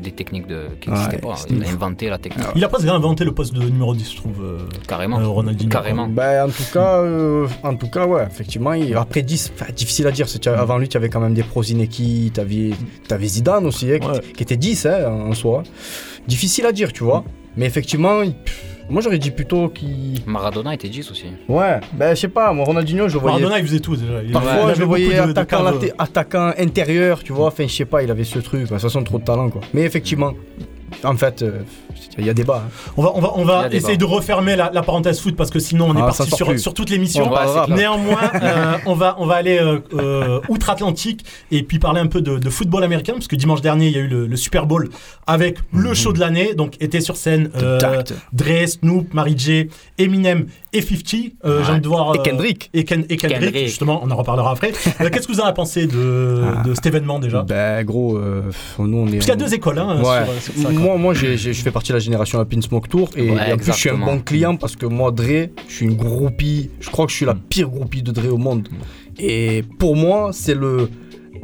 des 0.00 0.10
techniques 0.10 0.46
de, 0.46 0.62
qui 0.80 0.90
n'existaient 0.90 1.16
Ouais, 1.16 1.20
pas. 1.22 1.36
c'était 1.36 1.54
Il 1.54 1.64
a 1.64 1.68
inventé 1.70 2.08
la 2.08 2.18
technique. 2.18 2.46
Il 2.56 2.64
a 2.64 2.68
presque 2.68 2.88
inventé 2.88 3.24
le 3.24 3.32
poste 3.32 3.54
de 3.54 3.62
numéro 3.62 3.94
10, 3.94 4.10
je 4.12 4.16
trouve. 4.16 4.42
euh, 4.42 4.58
Carrément. 4.88 5.20
euh, 5.20 5.26
Ronaldinho. 5.28 5.70
Carrément. 5.70 6.08
Ben, 6.08 6.46
en 6.46 6.48
tout 6.50 6.64
cas, 6.72 6.98
euh, 7.02 7.46
en 7.62 7.76
tout 7.76 7.88
cas, 7.88 8.06
ouais, 8.06 8.24
effectivement. 8.26 8.72
il- 8.72 8.94
Après 8.96 9.22
10, 9.22 9.52
enfin, 9.54 9.72
difficile 9.74 10.06
à 10.06 10.10
dire. 10.10 10.26
Avant 10.56 10.78
lui, 10.78 10.88
tu 10.88 10.96
avais 10.96 11.08
quand 11.08 11.20
même 11.20 11.34
des 11.34 11.42
Prozineki, 11.44 12.32
tu 12.34 12.40
avais, 12.40 13.26
Zidane 13.28 13.66
aussi, 13.66 13.92
hein, 13.92 13.98
qui, 14.00 14.08
Ouais. 14.08 14.20
qui 14.36 14.42
était 14.42 14.56
10 14.56 14.86
hein, 14.86 15.08
en 15.08 15.34
soi. 15.34 15.62
Difficile 16.26 16.66
à 16.66 16.72
dire, 16.72 16.92
tu 16.92 17.04
vois. 17.04 17.24
Mais 17.56 17.66
effectivement, 17.66 18.20
pff, 18.20 18.75
moi 18.88 19.02
j'aurais 19.02 19.18
dit 19.18 19.30
plutôt 19.30 19.68
qu'il. 19.68 20.20
Maradona 20.26 20.74
était 20.74 20.88
10 20.88 21.10
aussi. 21.10 21.24
Ouais, 21.48 21.80
ben 21.92 22.14
je 22.14 22.20
sais 22.20 22.28
pas, 22.28 22.52
moi 22.52 22.64
Ronaldinho, 22.64 23.08
je 23.08 23.14
le 23.14 23.20
voyais. 23.20 23.38
Maradona, 23.38 23.58
il 23.60 23.66
faisait 23.66 23.80
tout 23.80 23.96
déjà. 23.96 24.22
Il- 24.22 24.32
Parfois, 24.32 24.52
avait 24.64 24.74
je 24.74 24.80
le 24.80 24.86
voyais 24.86 25.08
de- 25.08 25.26
de 25.26 25.30
attaquant, 25.30 25.62
laté- 25.62 25.92
attaquant 25.98 26.52
intérieur, 26.58 27.22
tu 27.22 27.32
vois. 27.32 27.48
Enfin, 27.48 27.66
je 27.66 27.72
sais 27.74 27.84
pas, 27.84 28.02
il 28.02 28.10
avait 28.10 28.24
ce 28.24 28.38
truc. 28.38 28.62
De 28.62 28.66
toute 28.66 28.78
façon, 28.78 29.02
trop 29.04 29.18
de 29.18 29.24
talent, 29.24 29.50
quoi. 29.50 29.60
Mais 29.74 29.82
effectivement, 29.82 30.32
en 31.04 31.16
fait, 31.16 31.42
euh, 31.42 31.60
il 32.18 32.26
y 32.26 32.30
a 32.30 32.34
débat. 32.34 32.64
hein. 32.66 32.70
On 32.96 33.02
va, 33.02 33.12
on 33.14 33.46
on 33.48 33.68
essayer 33.70 33.96
de 33.96 34.04
refermer 34.04 34.56
la, 34.56 34.70
la 34.72 34.82
parenthèse 34.82 35.20
foot 35.20 35.36
parce 35.36 35.50
que 35.50 35.58
sinon 35.58 35.86
on 35.90 35.94
est 35.96 36.00
Ah, 36.00 36.06
parti 36.06 36.30
sur, 36.58 36.74
toute 36.74 36.90
l'émission. 36.90 37.26
On 37.26 37.30
parlera. 37.30 37.66
Néanmoins, 37.68 38.30
euh, 38.42 38.76
on, 38.86 38.94
va, 38.94 39.16
on 39.18 39.26
va 39.26 39.34
aller 39.34 39.58
euh, 39.58 39.78
euh, 39.94 40.40
outre-Atlantique 40.48 41.24
et 41.50 41.62
puis 41.62 41.78
parler 41.78 42.00
un 42.00 42.06
peu 42.06 42.20
de, 42.20 42.38
de 42.38 42.50
football 42.50 42.84
américain 42.84 43.12
parce 43.14 43.28
que 43.28 43.36
dimanche 43.36 43.60
dernier 43.60 43.86
il 43.88 43.92
y 43.92 43.96
a 43.96 44.00
eu 44.00 44.08
le, 44.08 44.26
le 44.26 44.36
Super 44.36 44.66
Bowl 44.66 44.88
avec 45.26 45.58
le 45.72 45.94
show 45.94 46.12
de 46.12 46.20
l'année. 46.20 46.54
Donc 46.54 46.74
était 46.80 47.00
sur 47.00 47.16
scène 47.16 47.50
euh. 47.56 47.78
Dre, 48.32 48.66
Snoop, 48.66 49.12
Mary 49.14 49.34
J, 49.36 49.68
Eminem 49.98 50.46
et 50.72 50.82
50. 50.82 51.14
Euh, 51.44 51.64
envie 51.64 51.80
de 51.80 51.88
voir. 51.88 52.14
Et 52.14 52.18
Kendrick. 52.18 52.70
Et, 52.74 52.84
Ken- 52.84 53.06
et 53.08 53.16
Kendrick, 53.16 53.40
Kendrick. 53.42 53.66
justement, 53.66 54.00
on 54.02 54.10
en 54.10 54.16
reparlera 54.16 54.52
après. 54.52 54.72
Euh, 55.00 55.10
Qu'est-ce 55.10 55.26
que 55.28 55.32
vous 55.32 55.40
en 55.40 55.44
avez 55.44 55.54
pensé 55.54 55.86
de, 55.86 56.42
de 56.64 56.74
cet 56.74 56.86
événement 56.86 57.18
déjà? 57.18 57.42
Ben, 57.42 57.84
gros, 57.84 58.16
euh, 58.16 58.42
nous 58.78 58.96
on 58.98 59.06
est. 59.08 59.12
Parce 59.12 59.26
qu'il 59.26 59.34
y 59.34 59.36
a 59.36 59.36
deux 59.36 59.52
écoles. 59.54 59.78
Hein, 59.78 60.00
Ouais. 60.02 60.24
sur- 60.40 60.54
sur. 60.54 60.70
Moi, 60.78 60.96
moi 60.96 61.14
je 61.14 61.36
fais 61.36 61.70
partie 61.70 61.88
de 61.90 61.94
la 61.94 62.00
génération 62.00 62.38
in 62.40 62.60
Smoke 62.60 62.88
Tour 62.88 63.10
et, 63.16 63.30
Ouais, 63.30 63.50
et 63.50 63.52
en 63.52 63.56
plus 63.56 63.66
je 63.72 63.72
suis 63.72 63.90
un 63.90 63.98
bon 63.98 64.18
client 64.20 64.56
parce 64.56 64.76
que 64.76 64.86
moi 64.86 65.10
Dre, 65.10 65.48
je 65.68 65.74
suis 65.74 65.86
une 65.86 65.96
groupie, 65.96 66.70
je 66.80 66.90
crois 66.90 67.06
que 67.06 67.12
je 67.12 67.16
suis 67.16 67.26
la 67.26 67.34
Mm. 67.34 67.40
pire 67.48 67.68
groupie 67.68 68.02
de 68.02 68.12
Dre 68.12 68.32
au 68.32 68.38
monde. 68.38 68.68
Et 69.18 69.62
pour 69.78 69.96
moi, 69.96 70.30
c'est 70.32 70.54
le, 70.54 70.88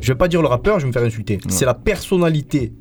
je 0.01 0.09
vais 0.13 0.19
pas 0.19 0.29
dire 0.29 0.43
le 0.43 0.49
rappeur, 0.49 0.79
je 0.79 0.85
vais 0.85 0.89
me 0.89 0.93
faire 0.93 1.03
insulter. 1.05 1.39
C'est 1.49 1.65
la 1.67 1.75
personnalité 1.75 2.73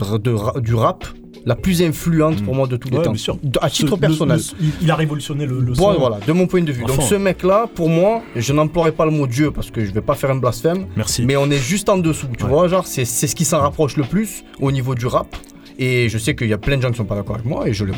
de 0.00 0.60
du 0.60 0.74
rap 0.74 1.04
la 1.46 1.54
plus 1.56 1.80
influente 1.82 2.42
pour 2.44 2.54
moi 2.54 2.66
de 2.66 2.76
tous 2.76 2.88
les 2.88 2.96
Mm. 2.96 2.98
Ouais, 2.98 3.04
temps. 3.04 3.12
bien 3.12 3.18
sûr. 3.22 3.38
De- 3.42 3.58
à 3.62 3.70
titre 3.70 3.96
personnel. 3.96 4.36
le- 4.38 4.64
il- 4.66 4.72
il 4.82 4.90
a 4.90 4.94
révolutionné 4.96 5.46
le, 5.46 5.60
le 5.60 5.72
Bon, 5.72 5.92
son. 5.94 5.98
voilà, 5.98 6.18
de 6.26 6.32
mon 6.32 6.46
point 6.46 6.62
de 6.62 6.72
vue. 6.72 6.84
Donc 6.84 7.00
ce 7.02 7.14
mec-là, 7.14 7.68
pour 7.74 7.88
moi, 7.88 8.22
je 8.36 8.52
n'emploierai 8.52 8.92
pas 8.92 9.06
le 9.06 9.12
mot 9.12 9.26
Dieu 9.26 9.50
parce 9.50 9.70
que 9.70 9.82
je 9.84 9.90
vais 9.92 10.02
pas 10.02 10.14
faire 10.14 10.30
un 10.30 10.36
blasphème. 10.36 10.86
Merci. 10.96 11.24
Mais 11.24 11.36
on 11.36 11.50
est 11.50 11.56
juste 11.58 11.88
en 11.88 11.96
dessous, 11.96 12.26
tu 12.36 12.44
Ouais. 12.44 12.50
vois, 12.50 12.68
genre 12.68 12.86
c'est 12.86 13.04
c'est 13.06 13.26
ce 13.26 13.34
qui 13.34 13.44
s'en 13.46 13.60
rapproche 13.60 13.96
le 13.96 14.04
plus 14.04 14.44
au 14.60 14.70
niveau 14.72 14.94
du 14.94 15.06
rap. 15.06 15.28
Et 15.78 16.08
je 16.08 16.18
sais 16.18 16.34
qu'il 16.34 16.48
y 16.48 16.52
a 16.52 16.58
plein 16.58 16.76
de 16.76 16.82
gens 16.82 16.90
qui 16.90 16.96
sont 16.96 17.04
pas 17.04 17.14
d'accord 17.14 17.36
avec 17.36 17.46
moi 17.46 17.68
et 17.68 17.72
je, 17.72 17.84
le- 17.84 17.92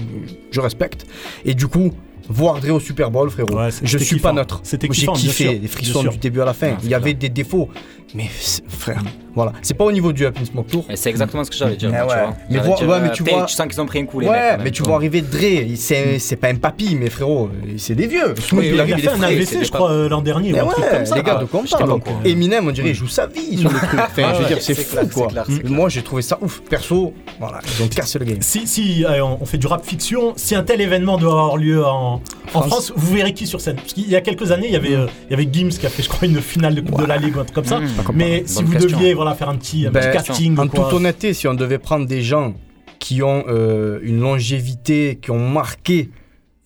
je 0.50 0.60
respecte. 0.60 1.06
Et 1.44 1.54
du 1.54 1.66
coup, 1.66 1.92
voir 2.28 2.60
Dre 2.60 2.72
au 2.74 2.80
Super 2.80 3.10
Bowl, 3.10 3.30
frérot, 3.30 3.56
Ouais, 3.56 3.70
je 3.82 3.98
suis 3.98 4.16
kiffant. 4.16 4.28
pas 4.28 4.34
neutre. 4.34 4.60
C'était 4.62 4.88
J'ai 4.92 5.06
kiffé, 5.06 5.58
les 5.58 5.66
frissons 5.68 6.02
du 6.04 6.18
début 6.18 6.40
à 6.40 6.44
la 6.44 6.52
fin. 6.54 6.76
Il 6.84 6.88
y 6.90 6.94
avait 6.94 7.14
des 7.14 7.28
défauts. 7.30 7.68
Mais 8.12 8.28
frère, 8.68 9.02
voilà. 9.36 9.52
C'est 9.62 9.74
pas 9.74 9.84
au 9.84 9.92
niveau 9.92 10.12
du 10.12 10.24
Smoke 10.50 10.68
Tour. 10.68 10.84
C'est 10.94 11.10
exactement 11.10 11.44
ce 11.44 11.50
que 11.50 11.56
j'allais 11.56 11.76
dire. 11.76 11.90
Eh 11.92 11.96
tu 11.96 12.00
ouais. 12.00 12.06
vois. 12.06 12.34
Mais 12.48 12.56
J'allais 12.56 12.66
vois- 12.68 12.76
dire, 12.76 12.88
ouais, 12.88 13.00
mais 13.00 13.08
euh, 13.08 13.12
tu 13.12 13.22
vois- 13.22 13.44
Tu 13.44 13.54
sens 13.54 13.66
qu'ils 13.68 13.80
ont 13.80 13.86
pris 13.86 14.00
un 14.00 14.04
coup, 14.06 14.18
les. 14.18 14.26
Ouais, 14.26 14.32
même, 14.56 14.60
mais 14.64 14.70
tu 14.72 14.82
vois. 14.82 14.96
arriver 14.96 15.22
Dre, 15.22 15.76
c'est 15.76 16.36
pas 16.36 16.48
un 16.48 16.56
papy, 16.56 16.96
mais 16.96 17.08
frérot, 17.08 17.50
c'est 17.76 17.94
des 17.94 18.08
vieux. 18.08 18.34
Oui, 18.52 18.66
il 18.68 18.74
Il 18.74 18.80
arrive, 18.80 18.94
a 18.94 18.98
il 18.98 19.02
fait 19.04 19.10
un. 19.10 19.22
AVC, 19.22 19.64
je 19.64 19.70
crois, 19.70 19.92
euh, 19.92 20.08
l'an 20.08 20.22
dernier. 20.22 20.52
Mais 20.52 20.60
ou 20.60 20.64
un 20.68 20.72
truc 20.72 20.84
ouais, 20.84 20.90
comme 20.90 21.06
ça. 21.06 21.14
les 21.16 21.22
gars, 21.22 21.34
de 21.36 21.46
donc, 21.86 22.04
courant. 22.04 22.20
Eminem, 22.24 22.66
on 22.66 22.72
dirait, 22.72 22.88
il 22.90 22.94
joue 22.94 23.06
sa 23.06 23.26
vie 23.26 23.58
sur 23.58 23.70
le 23.70 23.76
truc. 23.86 24.00
Enfin, 24.00 24.34
je 24.34 24.40
veux 24.42 24.46
dire, 24.48 24.58
c'est 24.60 24.74
fou, 24.74 24.96
quoi. 25.14 25.28
Moi, 25.64 25.88
j'ai 25.88 26.02
trouvé 26.02 26.22
ça 26.22 26.36
ouf. 26.40 26.60
Perso, 26.68 27.14
voilà, 27.38 27.60
ils 27.78 27.84
ont 27.84 27.88
cassé 27.88 28.18
le 28.18 28.24
game. 28.24 28.38
Si, 28.40 28.66
si 28.66 29.04
euh, 29.04 29.22
on 29.24 29.44
fait 29.46 29.58
du 29.58 29.68
rap 29.68 29.84
fiction, 29.86 30.32
si 30.36 30.54
un 30.56 30.62
tel 30.64 30.80
événement 30.80 31.16
doit 31.16 31.30
avoir 31.32 31.56
lieu 31.56 31.84
en, 31.86 32.20
en 32.54 32.62
France. 32.62 32.92
Vous 32.96 33.14
verrez 33.14 33.32
qui 33.34 33.46
sur 33.46 33.60
scène 33.60 33.76
Parce 33.76 33.92
qu'il 33.92 34.08
y 34.10 34.16
a 34.16 34.20
quelques 34.20 34.50
années, 34.50 34.66
il 34.66 34.72
y 34.72 34.76
avait, 34.76 34.94
euh, 34.94 35.06
il 35.28 35.30
y 35.30 35.34
avait 35.34 35.48
Gims 35.52 35.68
qui 35.68 35.86
a 35.86 35.88
fait, 35.90 36.02
je 36.02 36.08
crois, 36.08 36.26
une 36.26 36.40
finale 36.40 36.74
de 36.74 36.80
Coupe 36.80 37.00
de 37.00 37.06
la 37.06 37.16
Ligue 37.16 37.36
ou 37.36 37.40
un 37.40 37.44
truc 37.44 37.54
comme 37.54 37.64
ça. 37.64 37.78
Mais 38.14 38.42
si 38.46 38.62
vous 38.62 38.72
question. 38.72 38.98
deviez 38.98 39.14
voilà, 39.14 39.34
faire 39.34 39.48
un 39.48 39.56
petit, 39.56 39.86
un 39.86 39.90
Ben, 39.90 40.00
petit 40.00 40.24
casting, 40.26 40.58
En 40.58 40.66
toute 40.68 40.92
honnêteté, 40.92 41.34
si 41.34 41.46
on 41.48 41.54
devait 41.54 41.78
prendre 41.78 42.06
des 42.06 42.22
gens 42.22 42.54
qui 42.98 43.22
ont 43.22 43.44
euh, 43.48 43.98
une 44.02 44.20
longévité, 44.20 45.18
qui 45.20 45.30
ont 45.30 45.48
marqué 45.48 46.10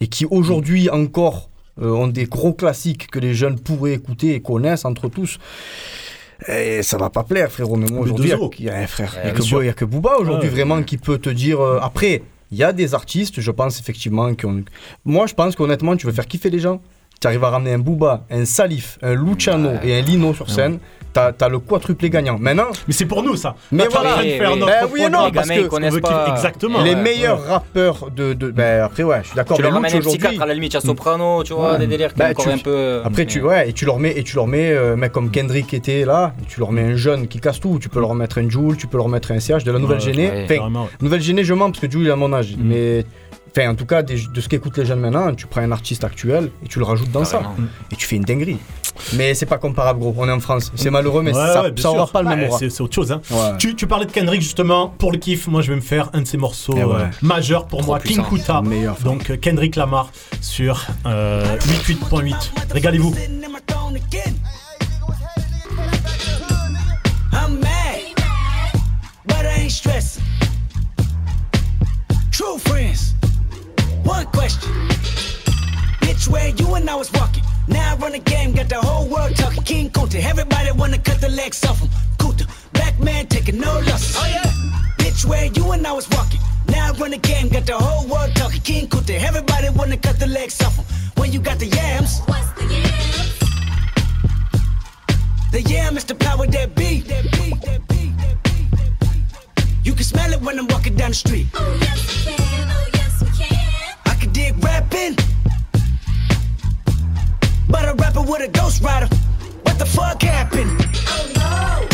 et 0.01 0.07
qui 0.09 0.27
aujourd'hui 0.27 0.90
encore 0.90 1.51
euh, 1.81 1.90
ont 1.90 2.09
des 2.09 2.25
gros 2.25 2.53
classiques 2.53 3.09
que 3.11 3.18
les 3.18 3.35
jeunes 3.35 3.59
pourraient 3.59 3.94
écouter 3.94 4.35
et 4.35 4.40
connaissent 4.40 4.85
entre 4.85 5.09
tous. 5.09 5.38
Et 6.49 6.83
ça 6.83 6.99
va 6.99 7.11
pas 7.11 7.23
plaire, 7.23 7.51
frérot. 7.51 7.77
Mais 7.77 7.87
moi, 7.90 8.01
aujourd'hui, 8.01 8.33
il 8.59 8.64
y 8.64 8.68
a 8.68 8.77
un 8.77 8.87
frère. 8.87 9.14
Ouais, 9.14 9.33
Il 9.62 9.66
y 9.66 9.68
a 9.68 9.73
que 9.73 9.85
Booba 9.85 10.16
aujourd'hui, 10.18 10.49
Ouais. 10.49 10.55
vraiment, 10.55 10.83
qui 10.83 10.99
peut 10.99 11.18
te 11.18 11.31
dire. 11.31 11.61
euh, 11.61 11.79
après, 11.81 12.23
il 12.51 12.59
y 12.59 12.64
a 12.64 12.73
des 12.73 12.94
artistes, 12.94 13.40
je 13.40 13.51
pense 13.51 13.81
effectivement, 13.81 14.35
qui 14.35 14.44
ont. 14.47 14.62
Moi, 15.05 15.27
je 15.27 15.35
pense 15.35 15.55
qu'honnêtement, 15.57 15.97
tu 15.97 16.07
veux 16.07 16.12
faire 16.12 16.27
kiffer 16.27 16.51
les 16.51 16.59
gens. 16.59 16.83
Tu 17.25 17.29
arrives 17.29 17.45
à 17.45 17.49
ramener 17.49 17.73
un 17.73 17.79
Booba, 17.79 18.21
un 18.31 18.45
Salif, 18.45 18.99
un 19.03 19.15
Luciano 19.15 19.71
et 19.83 19.99
un 19.99 20.03
Lino 20.03 20.35
sur 20.35 20.51
scène, 20.51 20.79
t'as 21.15 21.33
as 21.41 21.49
le 21.49 21.59
quadruplé 21.59 22.11
gagnant. 22.11 22.37
Maintenant. 22.39 22.67
Mais 22.87 22.93
c'est 22.93 23.07
pour 23.07 23.23
nous 23.23 23.35
ça. 23.37 23.55
Mais 23.73 23.87
voilà. 23.91 24.17
de 24.23 24.29
faire 24.29 24.51
Ben 24.51 24.59
notre 24.59 24.93
oui 24.93 25.03
et 25.05 25.09
non, 25.09 25.31
parce 25.33 25.49
que 25.49 25.75
On 25.75 25.89
veut 25.91 26.01
qu'il- 26.01 26.33
Exactement. 26.35 26.83
les 26.83 26.91
Ouais, 26.95 27.01
meilleurs 27.03 27.41
ouais. 27.41 27.49
rappeurs 27.49 28.11
de. 28.15 28.35
de 28.35 28.51
ben 28.51 28.83
après, 28.83 29.05
ouais, 29.05 29.21
je 29.23 29.29
suis 29.29 29.37
d'accord. 29.37 29.57
Tu 29.57 29.63
mais 29.63 29.69
leur 29.69 29.75
ramènes 29.77 29.91
Luch 29.93 29.97
un 29.97 30.01
petit 30.03 30.17
aujourd'hui- 30.19 30.37
4 30.37 30.43
à 30.43 30.47
la 30.47 30.53
limite, 30.55 30.75
à 30.75 30.81
Soprano, 30.83 31.43
tu 31.45 31.55
vois, 31.55 31.73
Ouais. 31.73 31.79
des 31.79 31.87
délires 31.87 32.13
qui 32.13 32.23
encore 32.23 32.45
tu- 32.45 32.51
un 32.51 32.59
peu. 32.59 33.01
Après, 33.03 33.25
tu, 33.25 33.41
ouais, 33.41 33.71
et 33.71 33.73
tu 33.73 33.87
leur 33.87 33.99
mets, 33.99 34.13
et 34.19 34.23
tu 34.23 34.37
leur 34.37 34.47
mets 34.47 34.71
euh, 34.73 34.93
un 34.93 34.97
mec 34.97 35.13
comme 35.13 35.31
Kendrick 35.31 35.73
était 35.73 36.05
là, 36.05 36.35
tu 36.47 36.61
leur 36.61 36.73
mets 36.73 36.83
un 36.83 36.97
jeune 36.97 37.27
qui 37.27 37.41
casse 37.41 37.59
tout. 37.59 37.79
Tu 37.81 37.89
peux 37.89 38.01
leur 38.01 38.15
mettre 38.15 38.37
un 38.37 38.51
Joule, 38.51 38.77
tu 38.77 38.87
peux 38.87 38.99
leur 38.99 39.09
mettre 39.09 39.31
un 39.33 39.41
CH 39.41 39.65
de 39.65 39.73
la 39.73 39.79
nouvelle 39.79 39.99
Ouais, 39.99 40.05
ouais, 40.15 40.59
ouais. 40.59 40.61
nouvelle 41.01 41.23
géné, 41.23 41.43
je 41.45 41.55
mens 41.55 41.71
parce 41.71 41.81
que 41.81 41.91
Joule 41.91 42.03
il 42.03 42.11
a 42.11 42.17
mon 42.17 42.35
âge. 42.35 42.55
Mais. 42.59 43.07
Enfin, 43.57 43.71
en 43.71 43.75
tout 43.77 43.87
cas, 43.87 44.03
des- 44.03 44.21
de 44.27 44.40
ce 44.40 44.49
qu'écoutent 44.49 44.79
les 44.79 44.85
jeunes 44.87 44.99
maintenant, 44.99 45.33
tu 45.35 45.47
prends 45.47 45.61
un 45.61 45.71
artiste 45.71 46.03
actuel 46.03 46.51
et 46.64 46.69
tu 46.69 46.81
le 46.81 46.85
rajoutes 46.85 47.12
dans 47.12 47.25
ça. 47.25 47.38
Carrément. 47.38 47.55
Et 47.93 47.97
tu 47.97 48.05
fais 48.07 48.17
une 48.17 48.25
dinguerie. 48.25 48.59
Mais 49.14 49.35
c'est 49.35 49.47
pas 49.47 49.59
comparable, 49.59 50.01
gros. 50.01 50.14
On 50.17 50.29
est 50.29 50.33
en 50.33 50.40
France. 50.40 50.73
C'est 50.75 50.90
malheureux, 50.90 51.23
mais 51.23 51.33
Ouais, 51.33 51.37
ça, 51.53 51.62
ouais, 51.62 51.73
ça 51.77 51.90
aura 51.90 52.07
pas 52.09 52.23
le 52.23 52.29
même 52.31 52.40
Ouais, 52.40 52.49
aura. 52.49 52.59
C'est 52.59 52.81
autre 52.81 52.95
chose. 52.95 53.12
Hein. 53.12 53.21
Ouais. 53.31 53.57
Tu, 53.59 53.75
tu 53.77 53.87
parlais 53.87 54.07
de 54.07 54.11
Kendrick 54.12 54.40
justement. 54.40 54.88
Pour 54.88 55.12
le 55.12 55.19
kiff, 55.19 55.47
moi 55.47 55.62
je 55.62 55.71
vais 55.71 55.77
me 55.77 55.81
faire 55.83 56.11
un 56.14 56.23
de 56.23 56.27
ses 56.27 56.37
morceaux 56.37 56.75
Eh 56.77 56.83
ouais. 56.85 56.95
euh, 56.97 57.07
majeurs 57.23 57.67
pour 57.67 57.81
Trop 57.81 57.88
moi, 57.93 57.99
puissant. 58.01 58.25
King 58.25 58.38
Kuta. 58.40 58.62
Donc 59.05 59.31
euh, 59.31 59.37
Kendrick 59.37 59.77
Lamar 59.77 60.11
sur 60.40 60.85
euh, 61.07 61.57
88.8. 61.59 62.35
Régalez-vous. 62.73 63.14
I'm 67.33 67.61
mad, 67.61 68.14
but 69.27 69.45
I 69.45 69.61
ain't 69.62 69.71
stressing. 69.73 70.23
True 72.33 72.59
friends, 72.59 73.13
one 74.05 74.27
question. 74.27 74.71
Bitch, 76.01 76.29
where 76.29 76.49
you 76.49 76.75
and 76.75 76.88
I 76.88 76.95
was 76.95 77.11
walking. 77.12 77.43
Now 77.67 77.95
I 77.95 77.97
run 77.97 78.12
the 78.12 78.19
game, 78.19 78.53
got 78.53 78.69
the 78.69 78.81
whole 78.81 79.09
world 79.09 79.35
talking. 79.37 79.62
King 79.62 79.90
Kunta, 79.90 80.23
everybody 80.23 80.71
wanna 80.73 80.99
cut 80.99 81.21
the 81.21 81.31
legs 81.31 81.64
off 81.64 81.81
him. 81.81 81.88
Kunta, 82.19 82.47
black 82.73 82.99
man 83.01 83.27
taking 83.27 83.59
no 83.59 83.73
losses. 83.81 84.17
Oh 84.19 84.27
yeah. 84.27 84.43
Bitch, 84.99 85.25
where 85.25 85.47
you 85.47 85.73
and 85.73 85.87
I 85.87 85.93
was 85.93 86.09
walking. 86.11 86.40
Now 86.69 86.88
I 86.88 86.90
run 86.93 87.11
the 87.11 87.19
game, 87.19 87.49
got 87.49 87.67
the 87.67 87.77
whole 87.77 88.07
world 88.07 88.35
talking. 88.37 88.61
King 88.61 88.87
Kunta, 88.88 89.19
everybody 89.21 89.71
wanna 89.71 89.97
cut 89.97 90.19
the 90.19 90.27
legs 90.27 90.61
off 90.62 90.77
him. 90.77 90.85
When 91.17 91.33
you 91.33 91.40
got 91.40 91.59
the 91.59 91.67
yams. 91.67 92.21
What's 92.27 92.53
the 92.53 92.64
yams? 92.75 93.38
The 95.53 95.62
yam 95.62 95.97
is 95.97 96.05
the 96.05 96.14
power 96.14 96.47
that 96.47 96.75
be. 96.75 97.01
That 97.03 97.25
be, 97.33 97.51
that 97.64 97.88
be, 97.88 98.12
that 98.19 98.43
be, 98.45 98.67
that 98.77 99.01
be. 99.01 99.64
You 99.85 99.95
can 99.95 100.05
smell 100.05 100.33
it 100.33 100.40
when 100.43 100.59
I'm 100.59 100.67
walking 100.67 100.97
down 100.97 101.11
the 101.11 101.14
street. 101.14 101.47
Oh 101.55 101.79
yes 101.81 102.27
we 102.27 102.54
can 104.44 104.61
rapping, 104.61 105.16
but 107.68 107.88
a 107.88 107.94
rapper 107.94 108.22
with 108.22 108.42
a 108.42 108.48
ghost 108.48 108.83
rider. 108.83 109.09
What 109.62 109.78
the 109.78 109.87
fuck 109.87 110.22
happened? 110.22 110.70
Oh 111.09 111.33
no! 111.37 111.88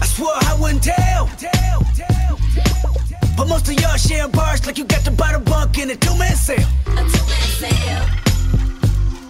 I 0.00 0.06
swore 0.06 0.30
I 0.34 0.56
wouldn't 0.60 0.82
tell. 0.82 1.26
tell, 1.38 1.80
tell, 1.96 2.38
tell, 2.54 2.94
tell. 3.08 3.34
But 3.36 3.48
most 3.48 3.68
of 3.68 3.74
y'all 3.80 3.96
sharing 3.96 4.30
bars 4.30 4.64
like 4.66 4.78
you 4.78 4.84
got 4.84 5.04
to 5.04 5.10
buy 5.10 5.32
the 5.32 5.40
bunk 5.40 5.78
in 5.78 5.90
a 5.90 5.96
two-man 5.96 6.36
sale. 6.36 6.68
A 6.86 7.02
two-man 7.14 7.48
sale. 7.60 8.06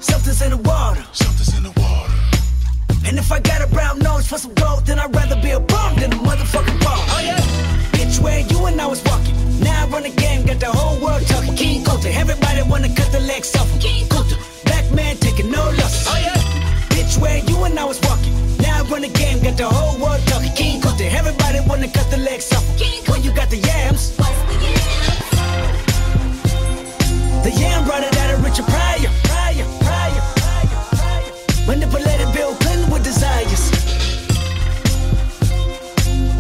Something's 0.00 0.42
in 0.42 0.50
the 0.50 0.58
water. 0.58 1.04
Something's 1.12 1.56
in 1.56 1.62
the 1.62 1.72
water. 1.80 2.12
And 3.06 3.18
if 3.18 3.32
I 3.32 3.40
got 3.40 3.62
a 3.62 3.66
brown 3.66 3.98
nose 3.98 4.26
for 4.26 4.38
some 4.38 4.54
gold, 4.54 4.86
then 4.86 4.98
I'd 4.98 5.14
rather 5.14 5.40
be 5.40 5.50
a 5.52 5.60
bum 5.60 5.96
than 5.96 6.12
a 6.12 6.16
motherfucking 6.16 6.80
bum. 6.84 7.01
Wanna 12.72 12.88
cut 12.88 13.12
the 13.12 13.20
legs 13.20 13.54
off 13.54 13.68
him. 13.70 13.78
King 13.78 14.06
Kunta, 14.06 14.35
black 14.64 14.90
man 14.92 15.14
taking 15.18 15.50
no 15.50 15.62
losses. 15.78 16.06
Oh 16.08 16.18
yeah. 16.26 16.40
Bitch, 16.94 17.20
where 17.20 17.38
you 17.48 17.56
and 17.64 17.78
I 17.78 17.85
was 17.85 18.00
walking. 18.08 18.32
Now 18.64 18.80
I 18.80 18.82
run 18.88 19.02
the 19.02 19.12
game, 19.12 19.42
got 19.44 19.58
the 19.58 19.68
whole 19.68 20.00
world 20.00 20.22
talking. 20.26 20.52
King 20.54 20.80
Kunta, 20.80 21.04
everybody 21.12 21.61
wanna 21.68 21.88
cut 21.88 22.08
the 22.11 22.16
legs 22.16 22.50
off 22.56 22.64
him. 22.80 22.88
When 23.12 23.22
you 23.22 23.30
got 23.35 23.50
the 23.50 23.58
yams. 23.58 24.16
The 27.44 27.52
yam 27.61 27.85
brought 27.85 28.04
it 28.04 28.16
out 28.16 28.30
of 28.35 28.42
Richard 28.42 28.66
Pryor. 28.72 29.11
Pryor, 29.28 29.66
Pryor, 29.85 30.22
Pryor, 30.40 30.72
Pryor. 30.96 31.32
Manipulated 31.66 32.32
Bill 32.32 32.54
Clinton 32.62 32.88
with 32.90 33.04
desires. 33.04 33.62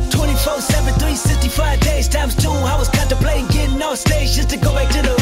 24 0.08 0.60
7, 0.60 0.94
365 0.94 1.80
days 1.80 2.08
times 2.08 2.34
two. 2.34 2.48
I 2.72 2.78
was 2.78 2.88
contemplating 2.88 3.46
getting 3.48 3.82
off 3.82 3.98
stage 3.98 4.32
just 4.32 4.48
to 4.50 4.56
go 4.56 4.72
back 4.72 4.88
to 4.96 5.02
the 5.02 5.21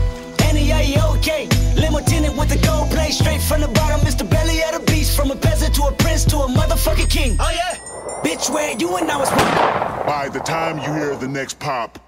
Annie, 0.51 0.73
are 0.73 0.83
you 0.83 0.99
okay? 1.15 1.47
Limo 1.75 1.99
with 2.37 2.49
the 2.49 2.59
gold 2.67 2.91
plate 2.91 3.13
straight 3.13 3.41
from 3.41 3.61
the 3.61 3.69
bottom. 3.69 4.01
Mr. 4.01 4.29
Belly 4.29 4.61
of 4.63 4.73
the 4.73 4.91
beast, 4.91 5.15
from 5.15 5.31
a 5.31 5.35
peasant 5.35 5.73
to 5.75 5.83
a 5.83 5.93
prince 5.93 6.25
to 6.25 6.35
a 6.39 6.47
motherfucking 6.47 7.09
king. 7.09 7.37
Oh 7.39 7.49
yeah, 7.49 7.75
bitch, 8.21 8.53
where 8.53 8.75
you 8.75 8.97
and 8.97 9.09
I 9.09 9.15
was. 9.15 9.29
By 10.05 10.27
the 10.27 10.41
time 10.41 10.75
you 10.79 10.91
hear 10.91 11.15
the 11.15 11.29
next 11.29 11.57
pop, 11.57 11.99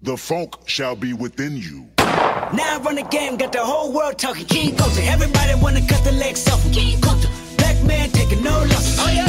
the 0.00 0.16
funk 0.16 0.56
shall 0.64 0.96
be 0.96 1.12
within 1.12 1.54
you. 1.58 1.90
Now 1.98 2.76
I 2.76 2.80
run 2.82 2.94
the 2.94 3.02
game, 3.02 3.36
got 3.36 3.52
the 3.52 3.62
whole 3.62 3.92
world 3.92 4.18
talking. 4.18 4.46
King 4.46 4.74
Kunta, 4.74 5.06
everybody 5.06 5.54
wanna 5.60 5.86
cut 5.86 6.02
the 6.04 6.12
legs 6.12 6.48
off. 6.48 6.62
King 6.72 6.98
Kunta, 7.02 7.28
black 7.58 7.76
man 7.84 8.08
taking 8.12 8.42
no 8.42 8.60
losses. 8.60 8.96
Oh 8.98 9.12
yeah, 9.12 9.28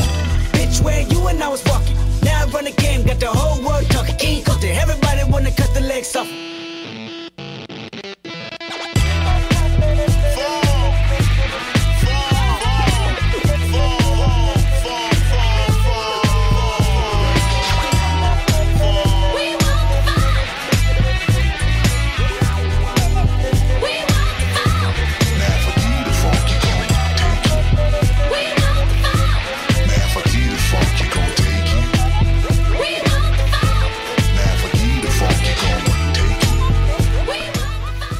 bitch, 0.54 0.82
where 0.82 1.02
you 1.02 1.28
and 1.28 1.44
I 1.44 1.50
was 1.50 1.62
walking. 1.66 1.98
Now 2.24 2.44
I 2.44 2.46
run 2.52 2.64
the 2.64 2.72
game, 2.72 3.06
got 3.06 3.20
the 3.20 3.28
whole 3.28 3.62
world 3.68 3.86
talking. 3.90 4.16
King 4.16 4.46
Kunta, 4.46 4.74
everybody 4.74 5.30
wanna 5.30 5.52
cut 5.52 5.74
the 5.74 5.82
legs 5.82 6.16
off. 6.16 6.30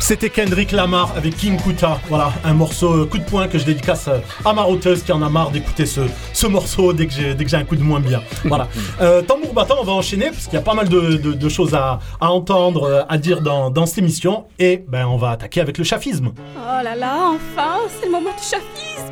C'était 0.06 0.30
Kendrick 0.30 0.74
Lamar 0.74 1.14
avec 1.16 1.38
King 1.38 1.58
Kuta. 1.58 1.98
Voilà, 2.10 2.34
un 2.44 2.54
morceau 2.54 2.92
euh, 2.92 3.06
coup 3.06 3.18
de 3.20 3.24
poing 3.24 3.48
que 3.48 3.58
je 3.58 3.64
dédicace 3.64 4.10
euh, 4.10 4.20
à 4.44 4.52
ma 4.52 4.62
roteuse 4.64 5.02
qui 5.02 5.14
en 5.14 5.22
a 5.22 5.30
marre 5.30 5.50
d'écouter 5.52 5.86
ce, 5.86 6.02
ce 6.34 6.46
morceau 6.46 6.92
dès 6.92 7.08
que 7.08 7.14
j'ai 7.14 7.34
dès 7.34 7.46
que 7.46 7.50
j'ai 7.50 7.56
un 7.56 7.64
coup 7.64 7.78
de 7.78 7.84
moins 7.84 8.02
bien. 8.02 8.22
Voilà. 8.44 8.68
Euh, 9.02 9.22
tambour 9.22 9.54
battant, 9.54 9.78
on 9.82 9.84
va 9.84 9.94
enchaîner 9.94 10.28
parce 10.30 10.46
qu'il 10.46 10.54
y 10.54 10.58
a 10.58 10.62
pas 10.62 10.74
mal 10.76 10.88
de, 10.88 11.16
de- 11.18 11.34
de 11.34 11.50
choses 11.50 11.74
à, 11.74 12.00
à 12.22 12.30
entendre, 12.32 12.84
euh, 12.84 13.02
à 13.10 13.18
dire 13.18 13.42
dans, 13.42 13.70
dans 13.72 13.86
cette 13.86 13.98
émission. 14.00 14.46
Et 14.60 14.84
ben, 14.88 15.08
on 15.08 15.18
va 15.18 15.32
attaquer 15.32 15.62
avec 15.62 15.78
le 15.78 15.84
chafisme. 15.84 16.32
Oh 16.58 16.84
là 16.84 16.96
là, 16.96 17.32
enfin, 17.32 17.80
c'est 18.00 18.06
le 18.06 18.12
moment 18.12 18.30
du 18.32 18.44
chafisme 18.44 19.12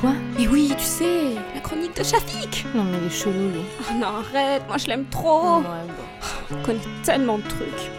Quoi? 0.00 0.10
Mais 0.38 0.46
oui, 0.48 0.72
tu 0.76 0.84
sais, 0.84 1.34
la 1.54 1.60
chronique 1.60 1.96
de 1.96 2.02
Chafik 2.04 2.66
Non 2.74 2.82
mais 2.84 2.98
il 3.00 3.06
est 3.06 3.10
chelou 3.22 3.48
lui. 3.52 3.60
Oh 3.88 3.92
non, 3.98 4.08
arrête, 4.08 4.62
moi 4.68 4.76
je 4.76 4.86
l'aime 4.88 5.04
trop 5.10 5.60
Oh, 5.60 5.62
On 6.52 6.62
connaît 6.64 6.78
tellement 7.04 7.38
de 7.38 7.42
trucs. 7.44 7.90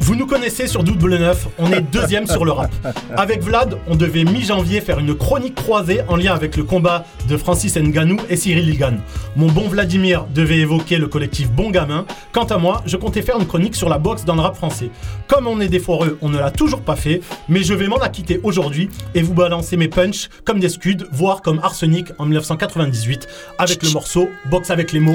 Vous 0.00 0.16
nous 0.16 0.26
connaissez 0.26 0.66
sur 0.66 0.84
Double 0.84 1.16
9, 1.16 1.48
on 1.58 1.72
est 1.72 1.80
deuxième 1.80 2.26
sur 2.26 2.44
le 2.44 2.52
rap. 2.52 2.70
Avec 3.16 3.42
Vlad, 3.42 3.78
on 3.86 3.96
devait 3.96 4.24
mi-janvier 4.24 4.82
faire 4.82 4.98
une 4.98 5.14
chronique 5.14 5.54
croisée 5.54 6.02
en 6.08 6.16
lien 6.16 6.34
avec 6.34 6.58
le 6.58 6.64
combat 6.64 7.06
de 7.26 7.38
Francis 7.38 7.74
Nganou 7.78 8.18
et 8.28 8.36
Cyril 8.36 8.68
Ligan. 8.68 8.98
Mon 9.34 9.46
bon 9.46 9.66
Vladimir 9.66 10.26
devait 10.34 10.58
évoquer 10.58 10.98
le 10.98 11.08
collectif 11.08 11.50
Bon 11.50 11.70
Gamin. 11.70 12.04
Quant 12.32 12.44
à 12.44 12.58
moi, 12.58 12.82
je 12.84 12.98
comptais 12.98 13.22
faire 13.22 13.40
une 13.40 13.46
chronique 13.46 13.74
sur 13.74 13.88
la 13.88 13.96
boxe 13.96 14.26
dans 14.26 14.34
le 14.34 14.42
rap 14.42 14.56
français. 14.56 14.90
Comme 15.26 15.46
on 15.46 15.58
est 15.58 15.68
des 15.68 15.80
foreux, 15.80 16.18
on 16.20 16.28
ne 16.28 16.38
l'a 16.38 16.50
toujours 16.50 16.82
pas 16.82 16.96
fait, 16.96 17.22
mais 17.48 17.62
je 17.62 17.72
vais 17.72 17.88
m'en 17.88 17.96
acquitter 17.96 18.40
aujourd'hui 18.42 18.90
et 19.14 19.22
vous 19.22 19.32
balancer 19.32 19.78
mes 19.78 19.88
punchs 19.88 20.28
comme 20.44 20.60
des 20.60 20.68
scuds, 20.68 21.06
voire 21.12 21.40
comme 21.40 21.60
Arsenic 21.60 22.08
en 22.18 22.26
1998 22.26 23.26
avec 23.58 23.82
le 23.82 23.90
morceau 23.90 24.28
Boxe 24.50 24.70
avec 24.70 24.92
les 24.92 25.00
mots, 25.00 25.14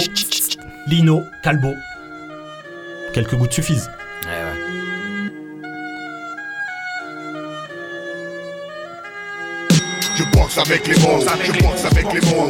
Lino, 0.89 1.23
Calbo. 1.43 1.75
Quelques 3.13 3.35
gouttes 3.35 3.53
suffisent. 3.53 3.91
Je 10.15 10.23
boxe 10.35 10.57
avec 10.57 10.87
les 10.87 10.95
mots, 10.95 11.19
je 11.19 11.63
boxe 11.63 11.85
avec 11.85 12.11
les 12.11 12.21
mots. 12.21 12.49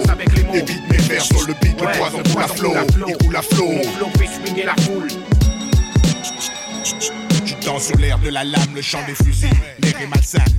Évite 0.54 0.90
mes 0.90 0.98
vers 0.98 1.22
sur 1.22 1.46
le 1.48 1.54
beat, 1.62 1.82
le 1.82 1.98
poison 1.98 2.24
roule 2.32 2.42
à 2.42 2.48
flot, 2.48 2.74
il 3.08 3.16
roule 3.26 3.36
à 3.36 3.42
flot. 3.42 3.72
Mon 3.74 3.84
flow 3.84 4.10
fait 4.18 4.28
swinguer 4.28 4.64
la 4.64 4.76
foule. 4.84 5.08
Sur 7.62 7.98
l'air 7.98 8.20
de 8.20 8.30
la 8.30 8.44
lame, 8.44 8.76
le 8.76 8.82
chant 8.82 9.00
des 9.08 9.16
fusils. 9.16 9.50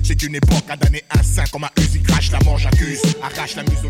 C'est 0.03 0.23
époque 0.23 0.63
à 0.69 0.77
comme 1.51 1.61
la 1.61 1.69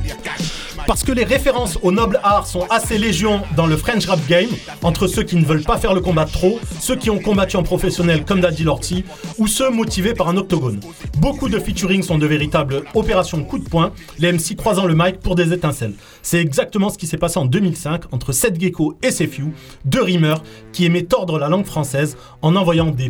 la 0.07 0.15
cache. 0.15 0.41
Parce 0.87 1.03
que 1.03 1.11
les 1.11 1.23
références 1.23 1.77
au 1.81 1.91
noble 1.91 2.19
art 2.23 2.47
sont 2.47 2.65
assez 2.69 2.97
légion 2.97 3.41
dans 3.55 3.67
le 3.67 3.77
French 3.77 4.05
rap 4.05 4.19
game, 4.27 4.49
entre 4.81 5.07
ceux 5.07 5.23
qui 5.23 5.35
ne 5.35 5.45
veulent 5.45 5.63
pas 5.63 5.77
faire 5.77 5.93
le 5.93 6.01
combat 6.01 6.25
trop, 6.25 6.59
ceux 6.79 6.95
qui 6.95 7.09
ont 7.09 7.19
combattu 7.19 7.57
en 7.57 7.63
professionnel 7.63 8.23
comme 8.25 8.41
Daddy 8.41 8.63
Lorty, 8.63 9.03
ou 9.37 9.47
ceux 9.47 9.69
motivés 9.69 10.13
par 10.13 10.29
un 10.29 10.37
octogone. 10.37 10.79
Beaucoup 11.17 11.49
de 11.49 11.59
featuring 11.59 12.01
sont 12.03 12.17
de 12.17 12.25
véritables 12.25 12.83
opérations 12.93 13.43
coup 13.43 13.59
de 13.59 13.67
poing, 13.67 13.91
les 14.19 14.31
MC 14.31 14.55
croisant 14.55 14.85
le 14.85 14.95
mic 14.95 15.19
pour 15.19 15.35
des 15.35 15.53
étincelles. 15.53 15.93
C'est 16.21 16.39
exactement 16.39 16.89
ce 16.89 16.97
qui 16.97 17.07
s'est 17.07 17.17
passé 17.17 17.37
en 17.37 17.45
2005 17.45 18.03
entre 18.11 18.31
Seth 18.31 18.59
Gecko 18.59 18.97
et 19.03 19.11
Sefiu, 19.11 19.53
deux 19.85 20.01
rimeurs 20.01 20.43
qui 20.73 20.85
aimaient 20.85 21.03
tordre 21.03 21.37
la 21.37 21.49
langue 21.49 21.65
française 21.65 22.17
en 22.41 22.55
envoyant 22.55 22.91
des 22.91 23.09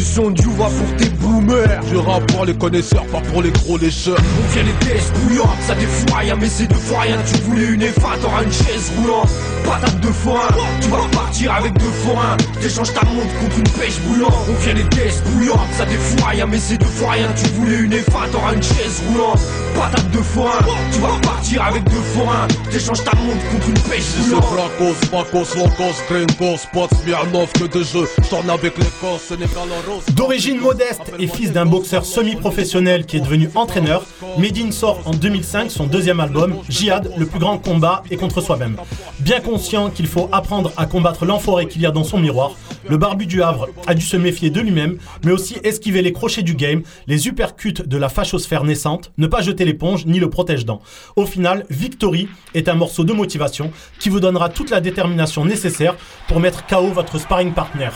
Du 0.00 0.06
son 0.06 0.30
du 0.30 0.48
va 0.56 0.64
pour 0.64 0.96
tes 0.96 1.10
boomers. 1.10 1.82
Je 1.90 1.96
rappe 1.96 2.24
pour 2.32 2.46
les 2.46 2.54
connaisseurs, 2.54 3.04
pas 3.08 3.20
pour 3.20 3.42
les 3.42 3.50
gros 3.50 3.76
lécheurs. 3.76 4.16
On 4.16 4.54
vient 4.54 4.62
les 4.62 4.86
tests 4.86 5.12
bouillantes, 5.18 5.60
ça 5.66 5.74
défouraille 5.74 6.32
Mais 6.40 6.48
c'est 6.48 6.68
de 6.68 6.72
fois 6.72 7.00
rien, 7.00 7.18
tu 7.30 7.38
voulais 7.42 7.66
une 7.66 7.82
EFA 7.82 8.16
T'auras 8.22 8.44
une 8.44 8.50
chaise 8.50 8.90
roulante, 8.96 9.28
patate 9.62 10.00
de 10.00 10.06
forain 10.06 10.48
Tu 10.80 10.88
vas 10.88 11.06
partir 11.12 11.52
avec 11.52 11.74
deux 11.74 11.92
forains. 12.02 12.38
T'échanges 12.62 12.94
ta 12.94 13.04
montre 13.04 13.40
contre 13.40 13.58
une 13.58 13.68
pêche 13.78 14.00
bouillante 14.06 14.32
On 14.48 14.64
vient 14.64 14.72
les 14.72 14.88
tests 14.88 15.22
bouillantes, 15.28 15.68
ça 15.76 15.84
défouraille 15.84 16.42
Mais 16.50 16.58
c'est 16.58 16.78
de 16.78 16.84
fois 16.84 17.10
rien, 17.10 17.28
tu 17.36 17.50
voulais 17.50 17.80
une 17.80 17.92
EFA 17.92 18.20
T'auras 18.32 18.54
une 18.54 18.62
chaise 18.62 19.02
roulante, 19.06 19.40
patate 19.80 20.10
de 20.10 20.18
forain. 20.18 20.58
Tu 20.92 21.00
vas 21.00 21.18
partir 21.22 21.62
avec 21.62 21.84
deux 21.84 22.04
forains. 22.14 22.46
T'échanges 22.70 23.02
ta 23.02 23.16
montre 23.16 23.50
contre 23.50 23.68
une 23.68 23.90
pêche 23.90 24.02
Si 24.02 24.22
c'est 24.22 24.28
bouillante 24.28 24.44
Flacos, 24.44 24.94
Bacos, 25.10 25.56
Locos, 25.56 25.96
Gringos, 26.08 26.58
Spots, 26.58 26.96
Smirnov 27.02 27.52
que 27.52 27.64
de 27.64 27.82
jeux. 27.82 28.08
Je 28.22 28.28
tourne 28.28 28.50
avec 28.50 28.76
l'Écosse, 28.76 29.22
Sénégal 29.28 29.68
Rose. 29.88 30.04
D'origine 30.14 30.60
modeste 30.60 31.12
et 31.18 31.26
fils 31.26 31.52
d'un 31.52 31.64
boxeur 31.64 32.04
semi-professionnel 32.04 33.06
qui 33.06 33.16
est 33.16 33.20
devenu 33.20 33.48
entraîneur, 33.54 34.04
Medine 34.38 34.72
sort 34.72 35.00
en 35.06 35.12
2005 35.12 35.70
son 35.70 35.86
deuxième 35.86 36.20
album, 36.20 36.56
Jihad, 36.68 37.10
le 37.16 37.24
plus 37.24 37.38
grand 37.38 37.56
combat 37.56 38.02
et 38.10 38.16
contre 38.16 38.42
soi-même. 38.42 38.76
Bien 39.20 39.40
conscient 39.40 39.88
qu'il 39.88 40.06
faut 40.06 40.28
apprendre 40.30 40.72
à 40.76 40.84
combattre 40.84 41.24
l'enfoiré 41.24 41.66
qu'il 41.66 41.80
y 41.80 41.86
a 41.86 41.90
dans 41.90 42.04
son 42.04 42.18
miroir, 42.18 42.52
le 42.88 42.96
barbu 42.96 43.26
du 43.26 43.42
Havre 43.42 43.68
a 43.86 43.94
dû 43.94 44.04
se 44.04 44.16
méfier 44.16 44.50
de 44.50 44.60
lui-même, 44.60 44.98
mais 45.24 45.32
aussi 45.32 45.56
esquiver 45.62 46.02
les 46.02 46.12
crochets 46.12 46.42
du 46.42 46.54
game, 46.54 46.82
les 47.06 47.28
uppercuts 47.28 47.72
de 47.72 47.96
la 47.96 48.08
fachosphère 48.08 48.64
naissante, 48.64 49.12
ne 49.18 49.26
pas 49.26 49.42
jeter 49.42 49.64
ni 50.06 50.18
le 50.18 50.30
protège-dents. 50.30 50.80
Au 51.16 51.26
final, 51.26 51.66
Victory 51.70 52.28
est 52.54 52.68
un 52.68 52.74
morceau 52.74 53.04
de 53.04 53.12
motivation 53.12 53.70
qui 53.98 54.08
vous 54.08 54.20
donnera 54.20 54.48
toute 54.48 54.70
la 54.70 54.80
détermination 54.80 55.44
nécessaire 55.44 55.96
pour 56.28 56.40
mettre 56.40 56.66
KO 56.66 56.88
votre 56.88 57.18
sparring 57.18 57.52
partner. 57.52 57.90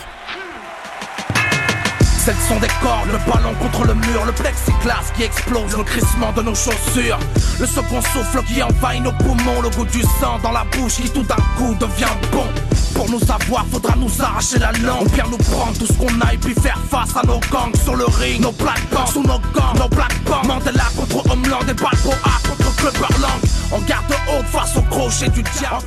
C'est 2.25 2.33
le 2.33 2.39
son 2.49 2.59
des 2.59 2.69
cordes, 2.81 3.09
le 3.13 3.19
ballon 3.31 3.53
contre 3.61 3.85
le 3.85 3.93
mur, 3.93 4.25
le 4.25 4.33
plexiglas 4.33 5.13
qui 5.15 5.25
explose, 5.25 5.77
le 5.77 5.85
crissement 5.85 6.33
de 6.33 6.41
nos 6.41 6.55
chaussures. 6.55 7.19
Le 7.61 7.67
second 7.67 8.01
souffle 8.01 8.43
qui 8.47 8.63
envahit 8.63 9.03
nos 9.03 9.13
poumons, 9.13 9.61
le 9.63 9.69
goût 9.69 9.85
du 9.85 10.01
sang 10.01 10.39
dans 10.43 10.53
la 10.53 10.65
bouche 10.73 10.95
qui 10.95 11.11
tout 11.11 11.23
d'un 11.25 11.37
coup 11.59 11.75
devient 11.79 12.15
bon. 12.33 12.47
Pour 12.95 13.11
nous 13.11 13.21
avoir, 13.23 13.67
faudra 13.67 13.95
nous 13.97 14.11
arracher 14.21 14.59
la 14.59 14.73
langue. 14.73 15.07
Ou 15.07 15.11
bien 15.11 15.25
nous 15.31 15.37
prendre 15.37 15.77
tout 15.79 15.87
ce 15.87 15.93
qu'on 15.95 16.21
a 16.21 16.33
et 16.33 16.39
puis 16.39 16.55
faire 16.55 16.79
face 16.91 17.17
à 17.17 17.27
nos 17.27 17.41
gangs 17.51 17.75
sur 17.83 17.97
le 17.97 18.07
ring. 18.07 18.41
Nos 18.41 18.53
black 18.53 18.81
bands 18.93 19.07
sous 19.07 19.23
nos 19.23 19.41
gants, 19.53 19.75
nos 19.79 19.89
black 19.89 20.15
bands. 20.25 20.47
Mandela 20.47 20.85
contre 20.97 21.31
Homeland 21.31 21.61
et 21.63 21.75
Balboa 21.75 22.33
contre 22.49 22.77
Clubberland. 22.77 23.41
On 23.73 23.81
garde 23.81 24.05
haute 24.29 24.47
face 24.47 24.77
au 24.77 24.83
crochet 24.83 25.29
du 25.31 25.43
diable. 25.43 25.85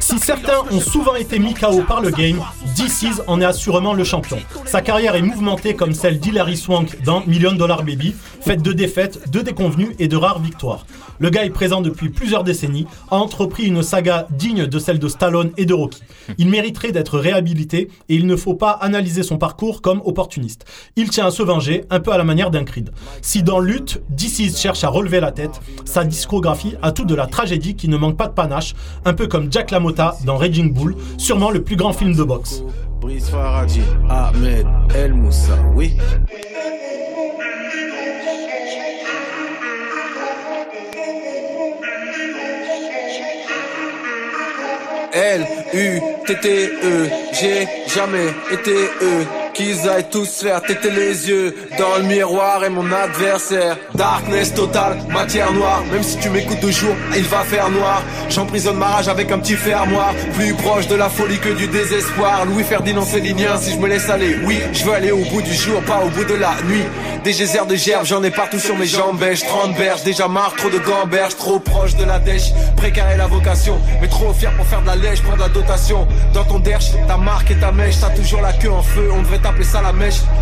Si 0.00 0.18
certains 0.18 0.60
ont 0.70 0.80
souvent 0.80 1.14
été 1.14 1.38
mis 1.38 1.54
KO 1.54 1.82
par 1.82 2.00
le 2.00 2.10
game, 2.10 2.42
DC's 2.76 3.22
en 3.26 3.40
est 3.40 3.44
assurément 3.44 3.94
le 3.94 4.04
champion. 4.04 4.38
Sa 4.66 4.82
carrière 4.82 5.14
est 5.14 5.22
mouvementée 5.22 5.74
comme 5.74 5.94
celle 5.94 6.20
d'Hilary 6.20 6.56
Swank 6.56 7.02
dans 7.04 7.24
Million 7.26 7.52
Dollar 7.52 7.82
Baby, 7.82 8.14
faite 8.40 8.62
de 8.62 8.72
défaites, 8.72 9.30
de 9.30 9.40
déconvenues 9.40 9.96
et 9.98 10.08
de 10.08 10.16
rares 10.16 10.40
victoires. 10.40 10.84
Le 11.18 11.30
gars 11.30 11.44
est 11.44 11.50
présent 11.50 11.80
depuis 11.80 12.08
plusieurs 12.08 12.44
décennies, 12.44 12.86
a 13.10 13.16
entrepris 13.16 13.64
une 13.64 13.82
saga 13.82 14.26
digne 14.30 14.66
de 14.66 14.78
celle 14.78 14.98
de 14.98 15.08
Stallone 15.08 15.50
et 15.56 15.64
de 15.64 15.74
Rocky. 15.74 16.02
Il 16.38 16.48
mériterait 16.48 16.92
d'être 16.92 17.18
réhabilité 17.18 17.88
et 18.08 18.14
il 18.14 18.26
ne 18.26 18.36
faut 18.36 18.54
pas 18.54 18.72
analyser 18.72 19.22
son 19.22 19.38
parcours 19.38 19.82
comme 19.82 20.02
opportuniste. 20.04 20.64
Il 20.96 21.10
tient 21.10 21.26
à 21.26 21.30
se 21.30 21.42
venger, 21.42 21.84
un 21.90 22.00
peu 22.00 22.12
à 22.12 22.18
la 22.18 22.24
manière 22.24 22.50
d'un 22.50 22.64
Creed. 22.64 22.90
Si 23.22 23.42
dans 23.42 23.60
Lutte, 23.60 24.02
DC's 24.10 24.60
cherche 24.60 24.84
à 24.84 24.88
relever 24.88 25.20
la 25.20 25.32
tête, 25.32 25.60
sa 25.84 26.04
discographie 26.04 26.74
a 26.82 26.92
tout 26.92 27.04
de 27.04 27.14
la 27.14 27.26
tragédie 27.26 27.76
qui 27.76 27.88
ne 27.88 27.96
manque 27.96 28.16
pas 28.16 28.28
de 28.28 28.34
panache, 28.34 28.74
un 29.04 29.14
peu 29.14 29.26
comme 29.26 29.50
Jack 29.50 29.70
LaMotta 29.70 30.16
dans 30.24 30.36
Raging 30.36 30.72
Bull, 30.72 30.96
sûrement 31.16 31.50
le 31.50 31.62
plus 31.62 31.76
grand 31.76 31.92
film 31.92 32.14
de 32.14 32.22
boxe. 32.22 32.62
L, 45.16 45.46
U, 45.72 46.00
T, 46.26 46.34
T, 46.40 46.68
E, 46.82 47.08
j'ai 47.32 47.66
jamais 47.94 48.28
été 48.52 48.74
eux. 49.00 49.45
Qu'ils 49.56 49.88
aillent 49.88 50.10
tous 50.10 50.42
faire 50.42 50.60
téter 50.60 50.90
les 50.90 51.30
yeux 51.30 51.56
dans 51.78 51.96
le 51.96 52.02
miroir 52.02 52.62
et 52.62 52.68
mon 52.68 52.92
adversaire. 52.92 53.78
Darkness 53.94 54.52
total, 54.52 54.98
matière 55.08 55.50
noire. 55.50 55.82
Même 55.90 56.02
si 56.02 56.18
tu 56.18 56.28
m'écoutes 56.28 56.60
de 56.60 56.70
jour, 56.70 56.94
il 57.16 57.24
va 57.24 57.38
faire 57.38 57.70
noir. 57.70 58.02
J'emprisonne 58.28 58.76
ma 58.76 58.88
rage 58.88 59.08
avec 59.08 59.32
un 59.32 59.38
petit 59.38 59.54
fermoir. 59.54 60.12
Plus 60.34 60.52
proche 60.52 60.88
de 60.88 60.94
la 60.94 61.08
folie 61.08 61.38
que 61.38 61.48
du 61.48 61.68
désespoir. 61.68 62.44
Louis 62.44 62.64
Ferdinand 62.64 63.06
Célinien, 63.06 63.56
si 63.56 63.72
je 63.72 63.78
me 63.78 63.88
laisse 63.88 64.10
aller, 64.10 64.36
oui, 64.44 64.58
je 64.74 64.84
veux 64.84 64.92
aller 64.92 65.10
au 65.10 65.24
bout 65.24 65.40
du 65.40 65.54
jour, 65.54 65.80
pas 65.84 66.02
au 66.04 66.10
bout 66.10 66.24
de 66.24 66.34
la 66.34 66.54
nuit. 66.68 66.84
Des 67.24 67.32
geysers 67.32 67.66
de 67.66 67.76
gerbes, 67.76 68.04
j'en 68.04 68.22
ai 68.22 68.30
partout 68.30 68.58
sur 68.58 68.76
mes 68.76 68.86
jambes. 68.86 69.18
30 69.18 69.74
berges, 69.74 70.02
déjà 70.02 70.28
marre, 70.28 70.54
trop 70.54 70.68
de 70.68 70.78
gamberges, 70.78 71.34
trop 71.36 71.58
proche 71.58 71.96
de 71.96 72.04
la 72.04 72.18
dèche. 72.18 72.52
Précaré 72.76 73.16
la 73.16 73.26
vocation, 73.26 73.80
mais 74.02 74.08
trop 74.08 74.34
fier 74.34 74.52
pour 74.52 74.66
faire 74.66 74.82
de 74.82 74.86
la 74.86 74.96
lèche, 74.96 75.22
prendre 75.22 75.40
la 75.40 75.48
dotation. 75.48 76.06
Dans 76.34 76.44
ton 76.44 76.58
derche, 76.58 76.90
ta 77.08 77.16
marque 77.16 77.50
et 77.50 77.56
ta 77.56 77.72
mèche, 77.72 78.00
t'as 78.00 78.10
toujours 78.10 78.42
la 78.42 78.52
queue 78.52 78.70
en 78.70 78.82
feu, 78.82 79.08
on 79.12 79.22
devrait 79.22 79.45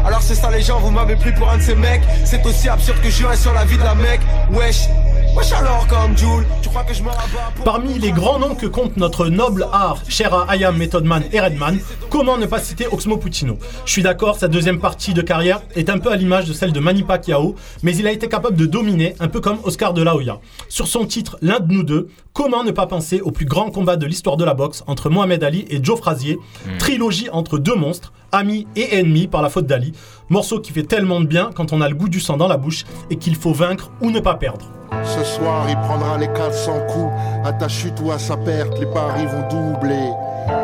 Alors 0.04 0.22
c'est 0.22 0.34
ça 0.34 0.50
les 0.50 0.62
gens, 0.62 0.78
vous 0.80 0.90
m'avez 0.90 1.16
pris 1.16 1.32
pour 1.32 1.50
un 1.50 1.58
de 1.58 1.62
ces 1.62 1.74
mecs. 1.74 2.02
C'est 2.24 2.44
aussi 2.46 2.68
absurde 2.68 3.00
que 3.02 3.10
jurer 3.10 3.36
sur 3.36 3.52
la 3.52 3.64
vie 3.64 3.76
de 3.76 3.82
la 3.82 3.94
mec. 3.94 4.20
Wesh, 4.50 4.88
wesh 5.36 5.52
alors 5.52 5.86
comme 5.86 6.16
Jules, 6.16 6.46
tu 6.62 6.68
crois 6.68 6.84
que 6.84 6.94
je 6.94 7.02
me 7.02 7.08
rabats 7.08 7.52
pour... 7.54 7.64
Parmi 7.64 7.98
les 7.98 8.12
grands 8.12 8.38
noms 8.38 8.54
que 8.54 8.66
compte 8.66 8.96
notre 8.96 9.28
noble 9.28 9.66
art, 9.72 9.98
cher 10.08 10.34
à 10.34 10.50
Ayam, 10.50 10.76
Method 10.76 11.04
Man 11.04 11.24
et 11.32 11.40
Redman, 11.40 11.78
comment 12.10 12.38
ne 12.38 12.46
pas 12.46 12.60
citer 12.60 12.86
Oxmo 12.86 13.16
Puccino? 13.16 13.58
Je 13.84 13.92
suis 13.92 14.02
d'accord, 14.02 14.36
sa 14.36 14.48
deuxième 14.48 14.80
partie 14.80 15.14
de 15.14 15.22
carrière 15.22 15.62
est 15.74 15.90
un 15.90 15.98
peu 15.98 16.10
à 16.10 16.16
l'image 16.16 16.46
de 16.46 16.52
celle 16.52 16.72
de 16.72 16.80
Manny 16.80 17.02
Pacquiao, 17.02 17.54
mais 17.82 17.96
il 17.96 18.06
a 18.06 18.12
été 18.12 18.28
capable 18.28 18.56
de 18.56 18.66
dominer, 18.66 19.14
un 19.20 19.28
peu 19.28 19.40
comme 19.40 19.58
Oscar 19.64 19.92
de 19.92 20.02
la 20.02 20.14
Hoya. 20.14 20.40
Sur 20.68 20.86
son 20.86 21.06
titre 21.06 21.36
L'un 21.42 21.60
de 21.60 21.72
nous 21.72 21.82
deux, 21.82 22.08
comment 22.32 22.64
ne 22.64 22.70
pas 22.70 22.86
penser 22.86 23.20
au 23.20 23.30
plus 23.30 23.46
grand 23.46 23.70
combat 23.70 23.96
de 23.96 24.06
l'histoire 24.06 24.36
de 24.36 24.44
la 24.44 24.54
boxe 24.54 24.84
entre 24.86 25.10
Mohamed 25.10 25.42
Ali 25.42 25.64
et 25.68 25.82
Joe 25.82 25.98
Frazier, 25.98 26.38
trilogie 26.78 27.28
entre 27.30 27.58
deux 27.58 27.74
monstres, 27.74 28.12
amis 28.32 28.66
et 28.76 28.98
ennemis 28.98 29.28
par 29.28 29.42
la 29.42 29.48
faute 29.48 29.66
d'Ali, 29.66 29.92
morceau 30.28 30.60
qui 30.60 30.72
fait 30.72 30.82
tellement 30.82 31.20
de 31.20 31.26
bien 31.26 31.50
quand 31.54 31.72
on 31.72 31.80
a 31.80 31.88
le 31.88 31.94
goût 31.94 32.08
du 32.08 32.20
sang 32.20 32.36
dans 32.36 32.48
la 32.48 32.56
bouche 32.56 32.84
et 33.10 33.16
qu'il 33.16 33.36
faut 33.36 33.52
vaincre 33.52 33.90
ou 34.00 34.10
ne 34.10 34.20
pas 34.20 34.34
perdre. 34.34 34.66
Ce 35.02 35.24
soir, 35.24 35.66
il 35.68 35.76
prendra 35.76 36.18
les 36.18 36.28
400 36.28 36.72
coups. 36.88 37.12
À 37.44 37.52
ta 37.52 37.68
chute 37.68 38.00
ou 38.02 38.10
à 38.10 38.18
sa 38.18 38.36
perte, 38.36 38.78
les 38.78 38.86
paris 38.86 39.26
vont 39.26 39.48
doubler. 39.48 40.10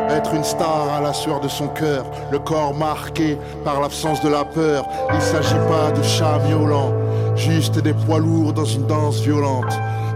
Être 0.09 0.33
une 0.33 0.43
star 0.43 0.89
à 0.93 1.01
la 1.01 1.13
sueur 1.13 1.39
de 1.39 1.47
son 1.47 1.67
cœur, 1.67 2.05
le 2.31 2.39
corps 2.39 2.73
marqué 2.73 3.37
par 3.63 3.81
l'absence 3.81 4.21
de 4.21 4.29
la 4.29 4.45
peur. 4.45 4.85
Il 5.13 5.21
s'agit 5.21 5.55
pas 5.69 5.91
de 5.91 6.03
chats 6.03 6.37
violents, 6.39 6.93
juste 7.35 7.79
des 7.79 7.93
poids 7.93 8.19
lourds 8.19 8.53
dans 8.53 8.65
une 8.65 8.85
danse 8.85 9.21
violente. 9.21 9.73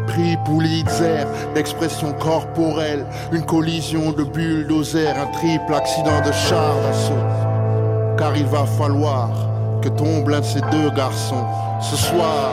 Prix 0.08 0.38
Pulitzer 0.46 1.26
d'expression 1.56 2.14
corporelle, 2.14 3.06
une 3.32 3.46
collision 3.46 4.12
de 4.12 4.24
bulldozer, 4.24 5.16
un 5.18 5.28
triple 5.28 5.74
accident 5.74 6.22
de 6.26 6.32
char 6.32 6.76
d'assaut. 6.84 7.45
Car 8.18 8.36
il 8.38 8.46
va 8.46 8.66
falloir 8.66 9.30
que 9.82 9.90
tombe 9.90 10.30
l'un 10.30 10.40
de 10.40 10.46
ces 10.46 10.62
deux 10.72 10.90
garçons 10.96 11.46
ce 11.82 11.98
soir. 11.98 12.52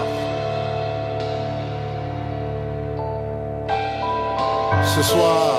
Ce 4.84 5.02
soir, 5.02 5.54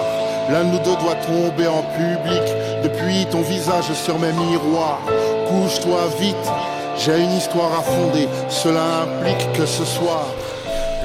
l'un 0.52 0.66
de 0.66 0.72
nous 0.72 0.80
deux 0.80 0.96
doit 0.98 1.16
tomber 1.26 1.68
en 1.68 1.84
public. 1.96 2.44
Depuis 2.84 3.26
ton 3.32 3.42
visage 3.42 3.94
sur 3.94 4.20
mes 4.20 4.34
miroirs, 4.34 5.00
couche-toi 5.48 6.00
vite. 6.20 6.52
J'ai 6.98 7.24
une 7.24 7.32
histoire 7.32 7.72
à 7.80 7.82
fonder. 7.82 8.28
Cela 8.50 9.04
implique 9.04 9.54
que 9.54 9.66
ce 9.66 9.86
soir. 9.86 10.26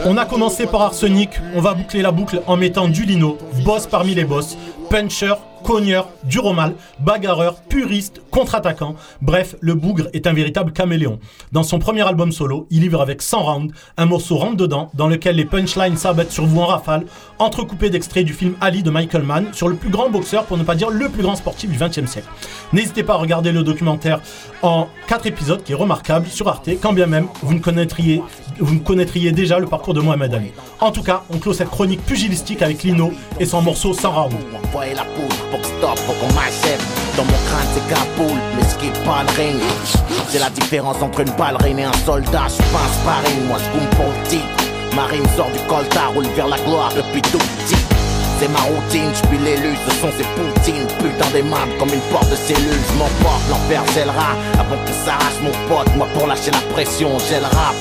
On 0.05 0.17
a 0.17 0.25
commencé 0.25 0.67
par 0.67 0.83
Arsenic, 0.83 1.31
on 1.57 1.61
va 1.61 1.75
boucler 1.75 2.03
la 2.03 2.13
boucle 2.13 2.41
en 2.47 2.57
mettant 2.57 2.87
du 2.87 3.05
Lino, 3.05 3.37
boss 3.65 3.89
parmi 3.89 4.15
les 4.15 4.25
boss, 4.25 4.57
puncher, 4.91 5.35
cogneur, 5.65 6.09
duromal, 6.23 6.75
bagarreur, 7.01 7.57
puriste, 7.69 8.21
contre-attaquant. 8.39 8.95
Bref, 9.21 9.57
le 9.61 9.75
bougre 9.75 10.07
est 10.13 10.29
un 10.29 10.33
véritable 10.33 10.71
caméléon. 10.71 11.19
Dans 11.51 11.65
son 11.65 11.81
premier 11.81 12.03
album 12.03 12.31
solo, 12.31 12.69
il 12.71 12.83
livre 12.83 13.01
avec 13.01 13.21
100 13.21 13.43
rounds 13.43 13.75
un 13.97 14.07
morceau 14.07 14.37
rentre 14.37 14.57
dedans 14.57 14.93
dans 14.95 15.09
lequel 15.09 15.35
les 15.35 15.45
punchlines 15.45 15.97
s'abattent 15.97 16.31
sur 16.31 16.47
vous 16.47 16.61
en 16.61 16.67
rafale, 16.67 17.05
entrecoupés 17.41 17.91
d'extraits 17.91 18.25
du 18.25 18.33
film 18.33 18.55
Ali 18.61 18.85
de 18.85 18.91
Michael 18.91 19.25
Mann 19.25 19.47
sur 19.53 19.67
le 19.67 19.75
plus 19.75 19.91
grand 19.91 20.09
boxeur, 20.09 20.45
pour 20.45 20.57
ne 20.57 20.63
pas 20.63 20.77
dire 20.77 20.91
le 20.91 21.09
plus 21.09 21.23
grand 21.23 21.35
sportif 21.35 21.69
du 21.69 21.79
XXe 21.79 22.09
siècle. 22.09 22.29
N'hésitez 22.73 23.03
pas 23.03 23.15
à 23.15 23.17
regarder 23.17 23.51
le 23.51 23.65
documentaire 23.65 24.21
en 24.63 24.87
4 25.09 25.27
épisodes 25.27 25.65
qui 25.65 25.73
est 25.73 25.75
remarquable 25.75 26.29
sur 26.29 26.47
Arte, 26.47 26.71
quand 26.81 26.93
bien 26.93 27.07
même 27.07 27.27
vous 27.43 27.55
ne 27.55 27.59
connaîtriez, 27.59 28.23
vous 28.61 28.75
ne 28.75 28.81
connaîtriez 28.81 29.33
déjà 29.33 29.59
le 29.59 29.67
parcours 29.67 29.95
de 29.95 30.01
Mohamed 30.01 30.33
Ali. 30.33 30.53
En 30.79 30.93
tout 30.93 31.03
cas, 31.03 31.25
on 31.29 31.39
clôt 31.39 31.55
cette 31.55 31.71
chronique 31.71 32.05
pugilistique 32.07 32.63
avec 32.63 32.85
Lino 32.85 33.11
et 33.41 33.47
son 33.47 33.63
morceau 33.63 33.95
100 33.95 34.13
rounds. 34.13 34.37
Dans 37.19 37.25
mon 37.25 37.33
crâne, 37.33 37.67
c'est 37.75 37.89
capoule, 37.89 38.39
mais 38.57 38.63
ce 38.63 38.77
qui 38.77 38.87
est 38.87 39.05
pas 39.05 39.25
le 39.25 39.43
ring. 39.43 39.61
C'est 40.29 40.39
la 40.39 40.51
différence 40.51 41.03
entre 41.03 41.19
une 41.19 41.31
ballerine 41.33 41.81
et 41.81 41.85
un 41.85 41.93
soldat. 42.07 42.47
Je 42.47 42.63
un 42.63 42.93
sparring, 42.93 43.45
moi 43.49 43.59
je 43.59 43.77
boum 43.77 43.89
pour 43.97 44.07
le. 44.07 44.39
Marine 44.95 45.27
sort 45.37 45.51
du 45.51 45.59
coltard, 45.67 46.13
roule 46.15 46.29
vers 46.37 46.47
la 46.47 46.59
gloire 46.59 46.93
depuis 46.95 47.21
tout 47.23 47.39
petit. 47.39 47.83
C'est 48.39 48.47
ma 48.47 48.61
routine, 48.61 49.11
je 49.11 49.27
suis 49.27 49.39
l'élu, 49.39 49.75
ce 49.89 49.97
sont 49.97 50.13
ces 50.17 50.23
poutines 50.23 50.87
Putain 50.99 51.29
des 51.33 51.43
mains 51.43 51.67
comme 51.81 51.89
une 51.89 52.01
porte 52.13 52.31
de 52.31 52.37
cellule 52.37 52.79
Je 52.89 52.97
m'emporte, 52.97 53.43
l'enfer 53.51 53.83
j'ai 53.93 54.05
le 54.05 54.11
rat 54.11 54.37
Avant 54.61 54.77
que 54.85 54.93
s'arrache 54.93 55.41
mon 55.43 55.51
pote, 55.67 55.93
moi 55.97 56.07
pour 56.15 56.29
lâcher 56.29 56.53
la 56.53 56.61
pression 56.73 57.19
j'ai 57.29 57.41
le 57.41 57.47
rap 57.47 57.75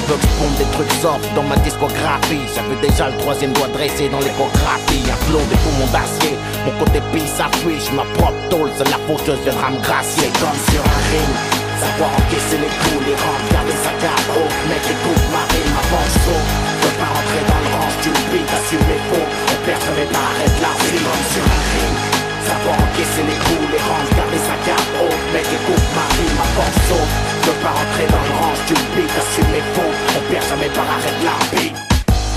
Tu 0.00 0.06
veux 0.06 0.16
que 0.16 0.24
je 0.24 0.64
des 0.64 0.70
trucs 0.72 0.92
soft 1.02 1.28
dans 1.34 1.42
ma 1.42 1.56
discographie. 1.56 2.40
J'avais 2.54 2.80
déjà 2.80 3.10
le 3.10 3.16
troisième 3.18 3.52
doigt 3.52 3.68
dressé 3.68 4.08
dans 4.08 4.20
l'échographie 4.20 5.04
Un 5.04 5.18
flot 5.28 5.44
des 5.50 5.60
poumons 5.60 5.92
d'acier 5.92 6.32
Mon 6.64 6.72
côté 6.80 7.02
pisse 7.12 7.36
affiche 7.36 7.92
ma 7.92 8.04
propre 8.16 8.40
tôle 8.48 8.70
C'est 8.78 8.88
la 8.88 8.96
faucheuse 9.04 9.40
viendra 9.44 9.68
me 9.68 9.80
gracier. 9.84 10.32
Comme 10.40 10.56
sur 10.72 10.80
un 10.80 11.00
ring 11.12 11.32
Savoir 11.76 12.10
encaisser 12.16 12.56
les 12.64 12.72
coups, 12.80 13.04
les 13.04 13.18
rampes, 13.20 13.44
garder 13.52 13.76
sa 13.84 13.92
garde 14.00 14.40
Mec 14.72 14.84
écoute 14.88 15.24
ma 15.32 15.44
rime, 15.52 15.72
ma 15.76 15.84
penche 15.92 16.16
saut 16.24 16.44
Je 16.48 16.86
veux 16.88 16.96
pas 16.96 17.10
rentrer 17.12 17.42
dans 17.44 17.60
le 17.60 17.70
range 17.76 17.98
du 18.00 18.10
beat, 18.32 18.48
assume 18.56 18.84
mes 18.88 19.02
faux 19.12 19.26
On 19.52 19.56
perd 19.68 19.84
pas, 19.84 20.24
arrête 20.32 20.56
la 20.64 20.72
vie 20.80 20.96
Comme 20.96 21.24
sur 21.28 21.44
un 21.44 21.62
ring 21.76 22.09
Savoir 22.46 22.76
encaisser 22.80 23.24
les 23.28 23.38
coups, 23.44 23.66
les 23.72 23.82
ranges, 23.84 24.12
garder 24.16 24.42
sa 24.42 24.56
garde 24.66 24.88
haute 25.00 25.24
Mec 25.32 25.46
écoute 25.46 25.86
ma 25.96 26.06
rime, 26.16 26.36
ma 26.40 26.48
penche 26.56 26.80
saut 26.88 27.06
Je 27.42 27.50
veux 27.50 27.60
pas 27.62 27.74
rentrer 27.74 28.06
dans 28.08 28.24
le 28.28 28.32
range 28.40 28.62
du 28.68 28.74
beat, 28.94 29.12
assume 29.16 29.50
mes 29.52 29.64
faux 29.74 29.92
On 30.16 30.20
perd 30.32 30.44
jamais 30.48 30.72
pas, 30.72 30.86
arrête 30.86 31.20
la 31.24 31.36
vie 31.56 31.72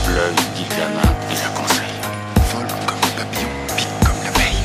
L'œil 0.10 0.36
dit 0.56 0.68
la 0.78 0.90
main 0.90 1.16
et 1.32 1.36
la 1.36 1.50
conseille. 1.58 1.96
Vole 2.52 2.68
comme 2.86 3.00
le 3.00 3.12
papillon, 3.18 3.50
pique 3.78 3.88
comme 4.04 4.20
l'abeille. 4.26 4.64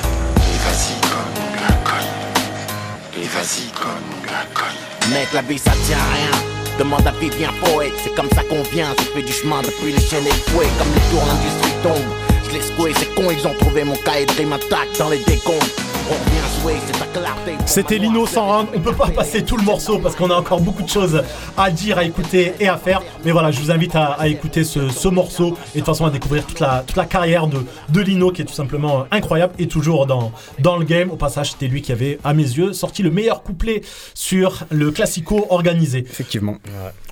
Et 0.50 0.58
vas-y 0.66 0.98
comme 1.00 1.54
la 1.62 1.74
cogne. 1.88 3.22
Et 3.22 3.26
vas-y 3.28 3.70
comme 3.70 4.26
la 4.26 4.42
cogne. 4.52 5.12
Mec, 5.12 5.32
la 5.32 5.42
vie 5.42 5.58
ça 5.58 5.70
tient 5.86 5.96
à 5.96 6.14
rien. 6.14 6.76
Demande 6.78 7.06
à 7.06 7.12
Vivien 7.12 7.50
Poète, 7.64 7.92
c'est 8.02 8.14
comme 8.14 8.28
ça 8.34 8.42
qu'on 8.42 8.62
vient. 8.74 8.94
J'ai 8.98 9.04
fait 9.14 9.22
du 9.22 9.32
chemin 9.32 9.62
depuis 9.62 9.92
les 9.92 10.00
chaînes 10.00 10.26
et 10.26 10.30
le 10.30 10.52
fouet. 10.52 10.66
Comme 10.76 10.92
les 10.92 11.06
tours, 11.10 11.24
l'industrie 11.26 11.74
tombe. 11.84 12.10
Je 12.48 12.54
l'ai 12.54 12.62
secoué, 12.62 12.92
c'est 12.96 13.14
con, 13.14 13.30
ils 13.30 13.46
ont 13.46 13.54
trouvé 13.58 13.84
mon 13.84 13.94
cahier 13.96 14.24
de 14.24 14.32
rime 14.32 14.52
intact 14.52 14.98
dans 14.98 15.10
les 15.10 15.18
décombres. 15.18 15.66
On 16.10 16.14
revient 16.14 16.60
jouer, 16.62 16.74
c'est 16.86 16.98
ta 16.98 17.04
clarté. 17.06 17.52
C'était 17.66 17.98
Lino 17.98 18.26
sans 18.26 18.46
round. 18.46 18.68
On 18.74 18.80
peut 18.80 18.94
pas 18.94 19.08
passer 19.08 19.42
tout 19.44 19.58
le 19.58 19.62
morceau 19.62 19.98
parce 19.98 20.16
qu'on 20.16 20.30
a 20.30 20.34
encore 20.34 20.60
beaucoup 20.62 20.82
de 20.82 20.88
choses 20.88 21.22
à 21.58 21.70
dire, 21.70 21.98
à 21.98 22.04
écouter 22.04 22.54
et 22.58 22.66
à 22.68 22.78
faire. 22.78 23.02
Mais 23.26 23.32
voilà, 23.32 23.50
je 23.50 23.60
vous 23.60 23.70
invite 23.70 23.94
à, 23.94 24.12
à 24.12 24.28
écouter 24.28 24.64
ce, 24.64 24.88
ce 24.88 25.08
morceau 25.08 25.48
et 25.74 25.80
de 25.80 25.84
toute 25.84 25.84
façon 25.84 26.06
à 26.06 26.10
découvrir 26.10 26.46
toute 26.46 26.60
la, 26.60 26.82
toute 26.86 26.96
la 26.96 27.04
carrière 27.04 27.46
de, 27.46 27.58
de 27.90 28.00
Lino 28.00 28.30
qui 28.32 28.40
est 28.40 28.46
tout 28.46 28.54
simplement 28.54 29.04
incroyable 29.10 29.52
et 29.58 29.68
toujours 29.68 30.06
dans, 30.06 30.32
dans 30.58 30.78
le 30.78 30.86
game. 30.86 31.10
Au 31.10 31.16
passage, 31.16 31.52
c'était 31.52 31.66
lui 31.68 31.82
qui 31.82 31.92
avait, 31.92 32.18
à 32.24 32.32
mes 32.32 32.42
yeux, 32.44 32.72
sorti 32.72 33.02
le 33.02 33.10
meilleur 33.10 33.42
couplet 33.42 33.82
sur 34.14 34.64
le 34.70 34.90
classico 34.90 35.46
organisé. 35.50 35.98
Effectivement. 35.98 36.56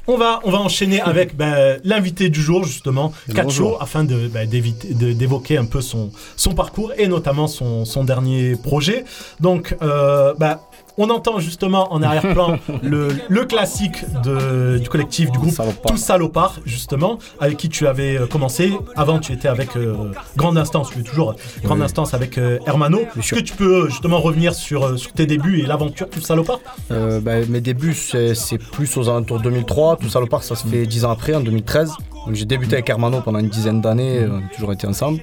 On 0.08 0.16
va, 0.16 0.40
on 0.44 0.50
va 0.52 0.58
enchaîner 0.58 1.00
avec 1.00 1.36
ben, 1.36 1.78
l'invité 1.82 2.28
du 2.28 2.40
jour, 2.40 2.64
justement, 2.64 3.12
Kacho, 3.28 3.42
Bonjour. 3.42 3.82
afin 3.82 4.04
de, 4.04 4.28
ben, 4.28 4.48
d'évoquer 4.48 5.56
un 5.56 5.64
peu 5.64 5.80
son, 5.80 6.12
son 6.36 6.52
parcours 6.54 6.92
et 6.96 7.08
notamment 7.08 7.48
son, 7.48 7.84
son 7.84 8.04
dernier 8.04 8.54
projet. 8.54 9.04
Donc, 9.40 9.76
euh, 9.82 10.32
ben, 10.38 10.60
on 10.98 11.10
entend 11.10 11.38
justement 11.40 11.92
en 11.92 12.02
arrière-plan 12.02 12.58
le, 12.82 13.08
le 13.28 13.44
classique 13.44 14.04
de, 14.22 14.78
du 14.78 14.88
collectif, 14.88 15.30
du 15.30 15.38
groupe 15.38 15.54
Tous 15.86 15.96
Salopards, 15.96 16.60
justement, 16.64 17.18
avec 17.40 17.56
qui 17.56 17.68
tu 17.68 17.86
avais 17.86 18.16
euh, 18.16 18.26
commencé. 18.26 18.72
Avant, 18.96 19.18
tu 19.18 19.32
étais 19.32 19.48
avec 19.48 19.76
euh, 19.76 19.94
Grande 20.36 20.58
Instance, 20.58 20.90
tu 20.92 21.00
es 21.00 21.02
toujours 21.02 21.34
Grande 21.62 21.78
Oui. 21.78 21.84
Instance 21.84 22.14
avec 22.14 22.38
euh, 22.38 22.58
Hermano. 22.66 23.00
Est-ce 23.18 23.34
que 23.34 23.40
tu 23.40 23.54
peux 23.54 23.84
euh, 23.84 23.88
justement 23.88 24.20
revenir 24.20 24.54
sur, 24.54 24.84
euh, 24.84 24.96
sur 24.96 25.12
tes 25.12 25.26
débuts 25.26 25.60
et 25.60 25.66
l'aventure 25.66 26.08
Tous 26.08 26.20
Salopards 26.20 26.60
Euh, 26.90 27.20
bah, 27.20 27.44
mes 27.48 27.60
débuts, 27.60 27.94
c'est 27.94 28.58
plus 28.58 28.96
aux 28.96 29.08
alentours 29.08 29.38
de 29.38 29.44
2003. 29.44 29.96
Tout 29.96 30.26
parc, 30.26 30.44
ça 30.44 30.56
se 30.56 30.66
fait 30.66 30.86
10 30.86 31.04
ans 31.04 31.10
après, 31.10 31.34
en 31.34 31.40
2013. 31.40 31.92
Donc, 32.26 32.34
j'ai 32.34 32.44
débuté 32.44 32.74
avec 32.74 32.88
Hermano 32.88 33.20
pendant 33.20 33.38
une 33.38 33.48
dizaine 33.48 33.80
d'années. 33.80 34.26
On 34.28 34.38
a 34.38 34.54
toujours 34.54 34.72
été 34.72 34.86
ensemble. 34.86 35.20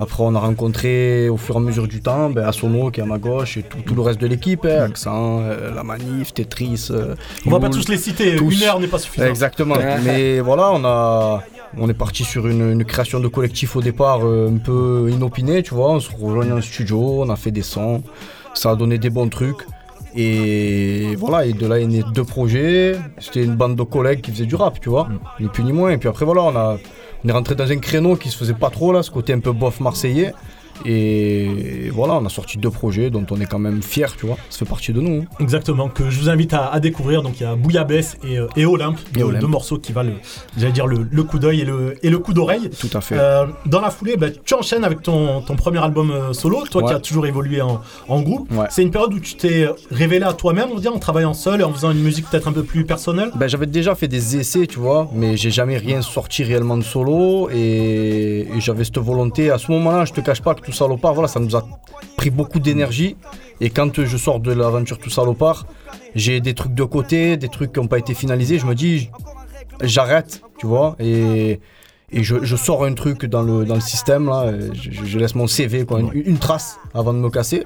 Après, 0.00 0.22
on 0.22 0.34
a 0.34 0.38
rencontré 0.38 1.28
au 1.28 1.36
fur 1.36 1.56
et 1.56 1.58
à 1.58 1.60
mesure 1.60 1.86
du 1.86 2.00
temps 2.00 2.30
ben, 2.30 2.46
Asono 2.46 2.90
qui 2.90 3.00
est 3.00 3.02
à 3.02 3.06
ma 3.06 3.18
gauche 3.18 3.58
et 3.58 3.62
tout, 3.62 3.78
tout 3.84 3.94
le 3.94 4.00
reste 4.00 4.18
de 4.18 4.26
l'équipe 4.26 4.64
hein, 4.64 4.84
Accent, 4.84 5.40
euh, 5.42 5.74
La 5.74 5.82
Manif, 5.82 6.32
Tetris. 6.32 6.88
euh, 6.90 7.14
On 7.46 7.50
va 7.50 7.60
pas 7.60 7.68
tous 7.68 7.86
les 7.88 7.98
citer, 7.98 8.36
tous. 8.36 8.50
une 8.50 8.62
heure 8.66 8.80
n'est 8.80 8.86
pas 8.86 8.98
suffisant. 8.98 9.26
Exactement. 9.26 9.76
Mais 10.04 10.40
voilà, 10.40 10.70
on 10.72 10.84
a. 10.84 11.42
On 11.78 11.88
est 11.88 11.94
parti 11.94 12.24
sur 12.24 12.48
une, 12.48 12.72
une 12.72 12.84
création 12.84 13.20
de 13.20 13.28
collectif 13.28 13.76
au 13.76 13.80
départ 13.80 14.26
euh, 14.26 14.50
un 14.50 14.56
peu 14.56 15.08
inopinée, 15.08 15.62
tu 15.62 15.72
vois. 15.74 15.90
On 15.92 16.00
se 16.00 16.10
rejoignait 16.10 16.50
en 16.50 16.60
studio, 16.60 17.22
on 17.22 17.28
a 17.30 17.36
fait 17.36 17.52
des 17.52 17.62
sons, 17.62 18.02
ça 18.54 18.70
a 18.72 18.76
donné 18.76 18.98
des 18.98 19.10
bons 19.10 19.28
trucs. 19.28 19.64
Et 20.16 21.14
voilà, 21.16 21.46
et 21.46 21.52
de 21.52 21.66
là 21.68 21.78
est 21.78 21.86
né 21.86 22.02
deux 22.12 22.24
projets. 22.24 22.96
C'était 23.18 23.44
une 23.44 23.54
bande 23.54 23.76
de 23.76 23.82
collègues 23.84 24.20
qui 24.22 24.32
faisaient 24.32 24.46
du 24.46 24.56
rap, 24.56 24.80
tu 24.80 24.88
vois, 24.88 25.08
ni 25.38 25.46
plus 25.46 25.62
ni 25.62 25.72
moins. 25.72 25.90
Et 25.90 25.98
puis 25.98 26.08
après, 26.08 26.24
voilà, 26.24 26.42
on, 26.42 26.56
a, 26.56 26.78
on 27.24 27.28
est 27.28 27.32
rentré 27.32 27.54
dans 27.54 27.70
un 27.70 27.76
créneau 27.76 28.16
qui 28.16 28.30
se 28.30 28.36
faisait 28.36 28.54
pas 28.54 28.70
trop 28.70 28.92
là, 28.92 29.02
ce 29.02 29.10
côté 29.10 29.32
un 29.32 29.40
peu 29.40 29.52
bof 29.52 29.80
marseillais. 29.80 30.32
Et 30.86 31.90
voilà, 31.92 32.14
on 32.14 32.24
a 32.24 32.28
sorti 32.28 32.58
deux 32.58 32.70
projets 32.70 33.10
dont 33.10 33.24
on 33.30 33.40
est 33.40 33.46
quand 33.46 33.58
même 33.58 33.82
fier, 33.82 34.14
tu 34.16 34.26
vois. 34.26 34.36
Ça 34.48 34.58
fait 34.60 34.64
partie 34.64 34.92
de 34.92 35.00
nous. 35.00 35.22
hein. 35.22 35.24
Exactement, 35.40 35.88
que 35.88 36.10
je 36.10 36.18
vous 36.20 36.28
invite 36.28 36.54
à, 36.54 36.66
à 36.68 36.80
découvrir. 36.80 37.22
Donc 37.22 37.40
il 37.40 37.42
y 37.42 37.46
a 37.46 37.54
Bouillabaisse 37.56 38.16
et, 38.26 38.38
euh, 38.38 38.46
et 38.56 38.66
Olympe, 38.66 38.98
Et 39.14 39.18
deux, 39.18 39.24
Olympe. 39.24 39.40
deux 39.40 39.46
morceaux 39.46 39.78
qui 39.78 39.92
valent, 39.92 40.12
j'allais 40.56 40.72
dire, 40.72 40.86
le, 40.86 41.06
le 41.10 41.22
coup 41.22 41.38
d'œil 41.38 41.60
et 41.60 41.64
le, 41.64 41.94
et 42.02 42.10
le 42.10 42.18
coup 42.18 42.32
d'oreille. 42.32 42.70
Tout 42.78 42.90
à 42.94 43.00
fait. 43.00 43.16
Euh, 43.18 43.46
dans 43.66 43.80
la 43.80 43.90
foulée, 43.90 44.16
bah, 44.16 44.28
tu 44.44 44.54
enchaînes 44.54 44.84
avec 44.84 45.02
ton, 45.02 45.40
ton 45.42 45.56
premier 45.56 45.78
album 45.82 46.10
euh, 46.10 46.32
solo, 46.32 46.64
toi 46.70 46.82
qui 46.82 46.92
as 46.92 47.00
toujours 47.00 47.26
évolué 47.26 47.60
en, 47.60 47.80
en 48.08 48.20
groupe. 48.22 48.48
C'est 48.70 48.82
une 48.82 48.90
période 48.90 49.12
où 49.14 49.20
tu 49.20 49.34
t'es 49.34 49.66
révélé 49.90 50.24
à 50.24 50.32
toi-même, 50.32 50.68
on 50.70 50.74
va 50.74 50.80
dire, 50.80 50.94
en 50.94 50.98
travaillant 50.98 51.34
seul 51.34 51.60
et 51.60 51.64
en 51.64 51.72
faisant 51.72 51.90
une 51.90 52.00
musique 52.02 52.28
peut-être 52.30 52.48
un 52.48 52.52
peu 52.52 52.62
plus 52.62 52.84
personnelle. 52.84 53.30
Ben, 53.34 53.48
j'avais 53.48 53.66
déjà 53.66 53.94
fait 53.94 54.08
des 54.08 54.36
essais, 54.36 54.66
tu 54.66 54.78
vois, 54.78 55.08
mais 55.14 55.36
j'ai 55.36 55.50
jamais 55.50 55.76
rien 55.76 56.02
sorti 56.02 56.42
réellement 56.44 56.76
de 56.76 56.82
solo 56.82 57.48
et, 57.50 58.40
et 58.54 58.60
j'avais 58.60 58.84
cette 58.84 58.98
volonté. 58.98 59.50
À 59.50 59.58
ce 59.58 59.70
moment-là, 59.72 60.04
je 60.04 60.12
te 60.12 60.20
cache 60.20 60.42
pas 60.42 60.54
que 60.54 60.69
tout 60.70 60.76
salopard, 60.76 61.14
voilà, 61.14 61.28
ça 61.28 61.40
nous 61.40 61.54
a 61.56 61.66
pris 62.16 62.30
beaucoup 62.30 62.60
d'énergie. 62.60 63.16
Et 63.60 63.70
quand 63.70 64.04
je 64.04 64.16
sors 64.16 64.40
de 64.40 64.52
l'aventure 64.52 64.98
tout 64.98 65.10
salopard, 65.10 65.66
j'ai 66.14 66.40
des 66.40 66.54
trucs 66.54 66.74
de 66.74 66.84
côté, 66.84 67.36
des 67.36 67.48
trucs 67.48 67.72
qui 67.72 67.80
n'ont 67.80 67.88
pas 67.88 67.98
été 67.98 68.14
finalisés. 68.14 68.58
Je 68.58 68.66
me 68.66 68.74
dis, 68.74 69.10
j'arrête, 69.82 70.42
tu 70.58 70.66
vois, 70.66 70.96
et, 70.98 71.60
et 72.10 72.22
je, 72.22 72.36
je 72.42 72.56
sors 72.56 72.84
un 72.84 72.94
truc 72.94 73.26
dans 73.26 73.42
le, 73.42 73.64
dans 73.64 73.74
le 73.74 73.80
système, 73.80 74.26
là, 74.26 74.52
je, 74.72 74.90
je 75.04 75.18
laisse 75.18 75.34
mon 75.34 75.46
CV, 75.46 75.84
quoi, 75.84 76.00
une, 76.00 76.10
une 76.14 76.38
trace 76.38 76.78
avant 76.94 77.12
de 77.12 77.18
me 77.18 77.30
casser. 77.30 77.64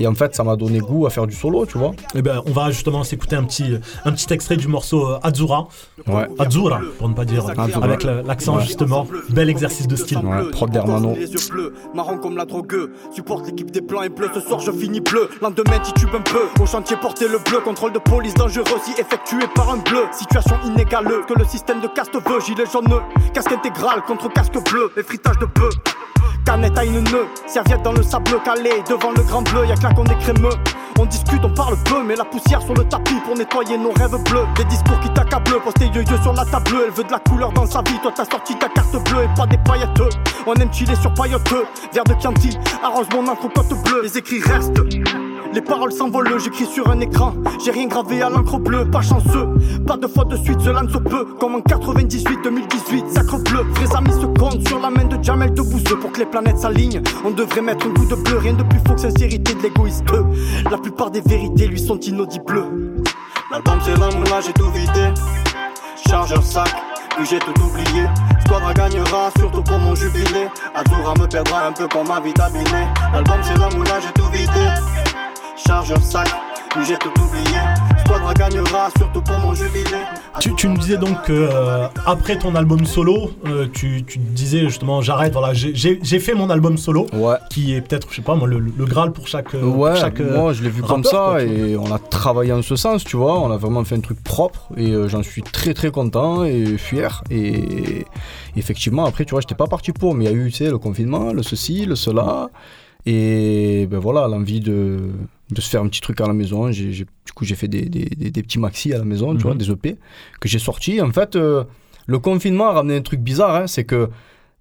Et 0.00 0.06
en 0.06 0.14
fait, 0.14 0.34
ça 0.34 0.42
m'a 0.44 0.56
donné 0.56 0.78
goût 0.80 1.06
à 1.06 1.10
faire 1.10 1.26
du 1.26 1.34
solo, 1.36 1.66
tu 1.66 1.78
vois. 1.78 1.92
Eh 2.14 2.22
ben, 2.22 2.40
on 2.46 2.50
va 2.52 2.70
justement 2.70 3.04
s'écouter 3.04 3.36
un 3.36 3.44
petit, 3.44 3.78
un 4.04 4.12
petit 4.12 4.32
extrait 4.32 4.56
du 4.56 4.66
morceau 4.68 5.06
euh, 5.06 5.18
Azura. 5.22 5.68
Ouais. 6.06 6.26
Azura, 6.38 6.80
pour 6.98 7.08
ne 7.08 7.14
pas 7.14 7.24
dire 7.24 7.44
Azura. 7.58 7.84
avec 7.84 8.02
l'accent 8.04 8.56
Ouais. 8.56 8.62
justement. 8.64 9.06
Bel 9.30 9.48
exercice 9.48 9.86
de 9.86 9.96
style. 9.96 10.18
Ouais, 10.18 10.50
prod 10.50 10.70
d'Hermano. 10.70 11.14
Les 11.14 11.30
yeux 11.32 11.38
bleus, 11.50 11.74
marrant 11.94 12.18
comme 12.18 12.36
la 12.36 12.44
drogue. 12.44 12.90
Supporte 13.14 13.46
l'équipe 13.46 13.70
des 13.70 13.80
blancs 13.80 14.04
et 14.04 14.08
bleus. 14.08 14.30
Ce 14.34 14.40
soir, 14.40 14.60
je 14.60 14.70
finis 14.72 15.00
bleu. 15.00 15.28
Lendemain, 15.40 15.78
titube 15.80 16.10
un 16.14 16.20
peu. 16.22 16.62
Au 16.62 16.66
chantier, 16.66 16.96
porter 16.96 17.28
le 17.28 17.38
bleu. 17.38 17.60
Contrôle 17.64 17.92
de 17.92 17.98
police 17.98 18.34
dangereux 18.34 18.64
si 18.84 18.92
effectué 19.00 19.38
par 19.54 19.70
un 19.70 19.76
bleu. 19.78 20.04
Situation 20.12 20.56
inégale 20.64 21.06
que 21.28 21.34
le 21.38 21.44
système 21.44 21.80
de 21.80 21.86
caste 21.88 22.14
veut. 22.14 22.40
Gilet 22.40 22.64
jaune, 22.72 22.86
casque 23.34 23.52
intégral 23.52 24.02
contre 24.06 24.32
casque 24.32 24.54
bleu. 24.70 24.90
Et 24.96 25.02
fritage 25.02 25.38
de 25.38 25.46
bœuf. 25.46 25.74
Canette 26.44 26.76
à 26.76 26.84
une 26.84 27.04
nœud, 27.04 27.26
serviette 27.46 27.82
dans 27.82 27.92
le 27.92 28.02
sable 28.02 28.40
calé. 28.44 28.82
Devant 28.88 29.12
le 29.12 29.22
grand 29.22 29.42
bleu, 29.42 29.66
y'a 29.66 29.76
que 29.76 29.82
là 29.82 29.92
qu'on 29.92 30.04
est 30.04 30.18
crémeux. 30.18 30.50
On 30.98 31.06
discute, 31.06 31.40
on 31.44 31.54
parle 31.54 31.76
peu, 31.84 32.02
mais 32.04 32.16
la 32.16 32.24
poussière 32.24 32.60
sur 32.60 32.74
le 32.74 32.84
tapis 32.84 33.14
Pour 33.24 33.36
nettoyer 33.36 33.78
nos 33.78 33.92
rêves 33.92 34.22
bleus. 34.24 34.46
Des 34.56 34.64
discours 34.64 34.98
qui 35.00 35.08
t'accablent, 35.10 35.60
pose 35.62 35.74
tes 35.74 35.86
yeux 35.86 36.04
sur 36.22 36.32
la 36.32 36.44
table 36.44 36.72
Elle 36.86 36.92
veut 36.92 37.04
de 37.04 37.12
la 37.12 37.18
couleur 37.18 37.52
dans 37.52 37.66
sa 37.66 37.80
vie, 37.82 37.98
toi 38.02 38.12
t'as 38.14 38.24
sorti 38.24 38.56
ta 38.56 38.68
carte 38.68 38.92
bleue. 38.92 39.24
Et 39.24 39.34
pas 39.36 39.46
des 39.46 39.58
paillettes, 39.58 40.02
on 40.46 40.54
aime 40.54 40.72
chiller 40.72 40.96
sur 40.96 41.12
pailleteux 41.14 41.64
Verre 41.92 42.04
de 42.04 42.14
Chianti, 42.20 42.58
arrose 42.82 43.06
mon 43.12 43.26
encre 43.28 43.48
bleues 43.48 44.02
Les 44.02 44.18
écrits 44.18 44.40
restent 44.40 44.80
les 45.52 45.60
paroles 45.60 45.92
s'envolent, 45.92 46.38
j'écris 46.38 46.66
sur 46.66 46.88
un 46.90 47.00
écran. 47.00 47.34
J'ai 47.64 47.70
rien 47.70 47.86
gravé 47.86 48.22
à 48.22 48.30
l'encre 48.30 48.58
bleue, 48.58 48.90
pas 48.90 49.02
chanceux. 49.02 49.48
Pas 49.86 49.96
de 49.96 50.06
fois 50.06 50.24
de 50.24 50.36
suite, 50.36 50.60
cela 50.60 50.82
ne 50.82 50.88
se 50.88 50.98
peut. 50.98 51.26
Comme 51.38 51.56
en 51.56 51.60
98-2018, 51.60 53.08
sacre 53.08 53.38
bleu. 53.38 53.64
Vrais 53.74 53.96
amis 53.96 54.12
se 54.12 54.26
comptent 54.26 54.66
sur 54.66 54.80
la 54.80 54.90
main 54.90 55.04
de 55.04 55.22
Jamel 55.22 55.52
de 55.52 55.62
Bouzeux 55.62 55.98
pour 55.98 56.12
que 56.12 56.20
les 56.20 56.26
planètes 56.26 56.58
s'alignent. 56.58 57.02
On 57.24 57.30
devrait 57.30 57.62
mettre 57.62 57.86
un 57.86 57.90
goût 57.90 58.06
de 58.06 58.14
bleu, 58.14 58.38
rien 58.38 58.54
de 58.54 58.62
plus 58.62 58.78
faux 58.86 58.94
que 58.94 59.00
sincérité 59.00 59.54
de 59.54 59.62
l'égoïste. 59.62 60.04
La 60.70 60.78
plupart 60.78 61.10
des 61.10 61.20
vérités 61.20 61.66
lui 61.66 61.80
sont 61.80 61.98
inaudibles. 61.98 62.64
L'album 63.50 63.78
c'est 63.84 63.98
l'amour, 63.98 64.24
là 64.30 64.40
j'ai 64.40 64.52
tout 64.52 64.70
vidé. 64.70 65.12
Chargeur 66.08 66.42
sac, 66.42 66.74
puis 67.16 67.26
j'ai 67.26 67.38
tout 67.38 67.54
oublié. 67.62 68.06
Squadra 68.44 68.72
gagnera, 68.72 69.30
surtout 69.38 69.62
pour 69.62 69.78
mon 69.78 69.94
jubilé. 69.94 70.48
Azura 70.74 71.14
me 71.20 71.26
perdra 71.26 71.66
un 71.66 71.72
peu 71.72 71.86
pour 71.88 72.04
ma 72.04 72.20
vitamine. 72.20 72.64
L'album 73.12 73.40
c'est 73.42 73.58
l'amour, 73.58 73.84
là 73.84 74.00
j'ai 74.00 74.12
tout 74.12 74.28
vidé. 74.30 75.11
Chargeur 75.66 76.02
sac, 76.02 76.28
puis 76.70 76.84
j'ai 76.86 76.96
tout 76.96 77.10
oublié. 77.20 77.58
Squadra 78.04 78.34
gagnera, 78.34 78.88
surtout 78.96 79.22
pour 79.22 79.38
mon 79.38 79.54
jubilé. 79.54 79.84
Tu, 80.40 80.54
tu 80.56 80.68
me 80.68 80.76
disais 80.76 80.96
donc 80.96 81.22
que 81.22 81.32
euh, 81.32 81.86
après 82.06 82.36
ton 82.38 82.54
album 82.54 82.84
solo, 82.84 83.30
euh, 83.46 83.66
tu, 83.72 84.02
tu 84.04 84.18
disais 84.18 84.60
justement 84.60 85.00
j'arrête, 85.02 85.32
voilà, 85.32 85.52
j'ai- 85.54 85.94
fait 86.18 86.34
mon 86.34 86.50
album 86.50 86.76
solo, 86.78 87.06
qui 87.50 87.74
est 87.74 87.80
peut-être, 87.80 88.08
je 88.10 88.16
sais 88.16 88.22
pas 88.22 88.34
moi, 88.34 88.48
le, 88.48 88.58
le 88.58 88.84
Graal 88.86 89.12
pour 89.12 89.28
chaque. 89.28 89.54
euh, 89.54 89.60
pour 89.60 89.78
Ouais, 89.78 89.96
chaque, 89.96 90.20
moi 90.20 90.52
je 90.52 90.62
l'ai 90.62 90.70
vu 90.70 90.82
comme 90.82 91.04
ça 91.04 91.10
quoi, 91.30 91.42
et 91.42 91.76
on 91.76 91.92
a 91.92 91.98
travaillé 91.98 92.52
en 92.52 92.62
ce 92.62 92.74
sens, 92.76 93.04
tu 93.04 93.16
vois. 93.16 93.38
On 93.38 93.50
a 93.50 93.56
vraiment 93.56 93.84
fait 93.84 93.94
un 93.96 94.00
truc 94.00 94.22
propre 94.22 94.68
et 94.76 94.90
euh, 94.90 95.08
j'en 95.08 95.22
suis 95.22 95.42
très 95.42 95.74
très 95.74 95.90
content 95.90 96.44
et 96.44 96.76
fier. 96.76 97.22
Et 97.30 98.04
effectivement, 98.56 99.04
après, 99.04 99.24
tu 99.24 99.30
vois, 99.32 99.40
j'étais 99.40 99.54
pas 99.54 99.66
parti 99.68 99.92
pour, 99.92 100.14
mais 100.14 100.24
il 100.24 100.30
y 100.30 100.34
a 100.34 100.36
eu, 100.36 100.50
tu 100.50 100.56
sais, 100.64 100.70
le 100.70 100.78
confinement, 100.78 101.32
le 101.32 101.42
ceci, 101.42 101.86
le 101.86 101.94
cela. 101.94 102.48
Et 103.06 103.86
ben 103.90 103.98
voilà, 103.98 104.28
l'envie 104.28 104.60
de, 104.60 105.10
de 105.50 105.60
se 105.60 105.68
faire 105.68 105.82
un 105.82 105.88
petit 105.88 106.00
truc 106.00 106.20
à 106.20 106.26
la 106.26 106.32
maison. 106.32 106.70
J'ai- 106.70 106.90
du 106.92 107.32
coup, 107.34 107.44
j'ai 107.44 107.54
fait 107.56 107.68
des, 107.68 107.82
des- 107.82 108.04
des- 108.06 108.30
des 108.30 108.42
petits 108.42 108.58
maxi 108.60 108.92
à 108.92 108.98
la 108.98 109.04
maison, 109.04 109.30
tu 109.32 109.38
Mhm. 109.38 109.42
vois, 109.42 109.54
des 109.54 109.70
EP 109.70 109.96
que 110.40 110.48
j'ai 110.48 110.58
sortis. 110.60 111.00
En 111.00 111.10
fait, 111.12 111.34
euh, 111.36 111.64
le 112.06 112.18
confinement 112.18 112.68
a 112.68 112.72
ramené 112.72 112.96
un 112.96 113.02
truc 113.02 113.20
bizarre, 113.20 113.56
hein, 113.56 113.66
c'est 113.66 113.84
que 113.84 114.08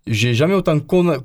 j'ai 0.08 0.34
jamais 0.34 0.56
autant 0.56 0.80
con- 0.80 1.20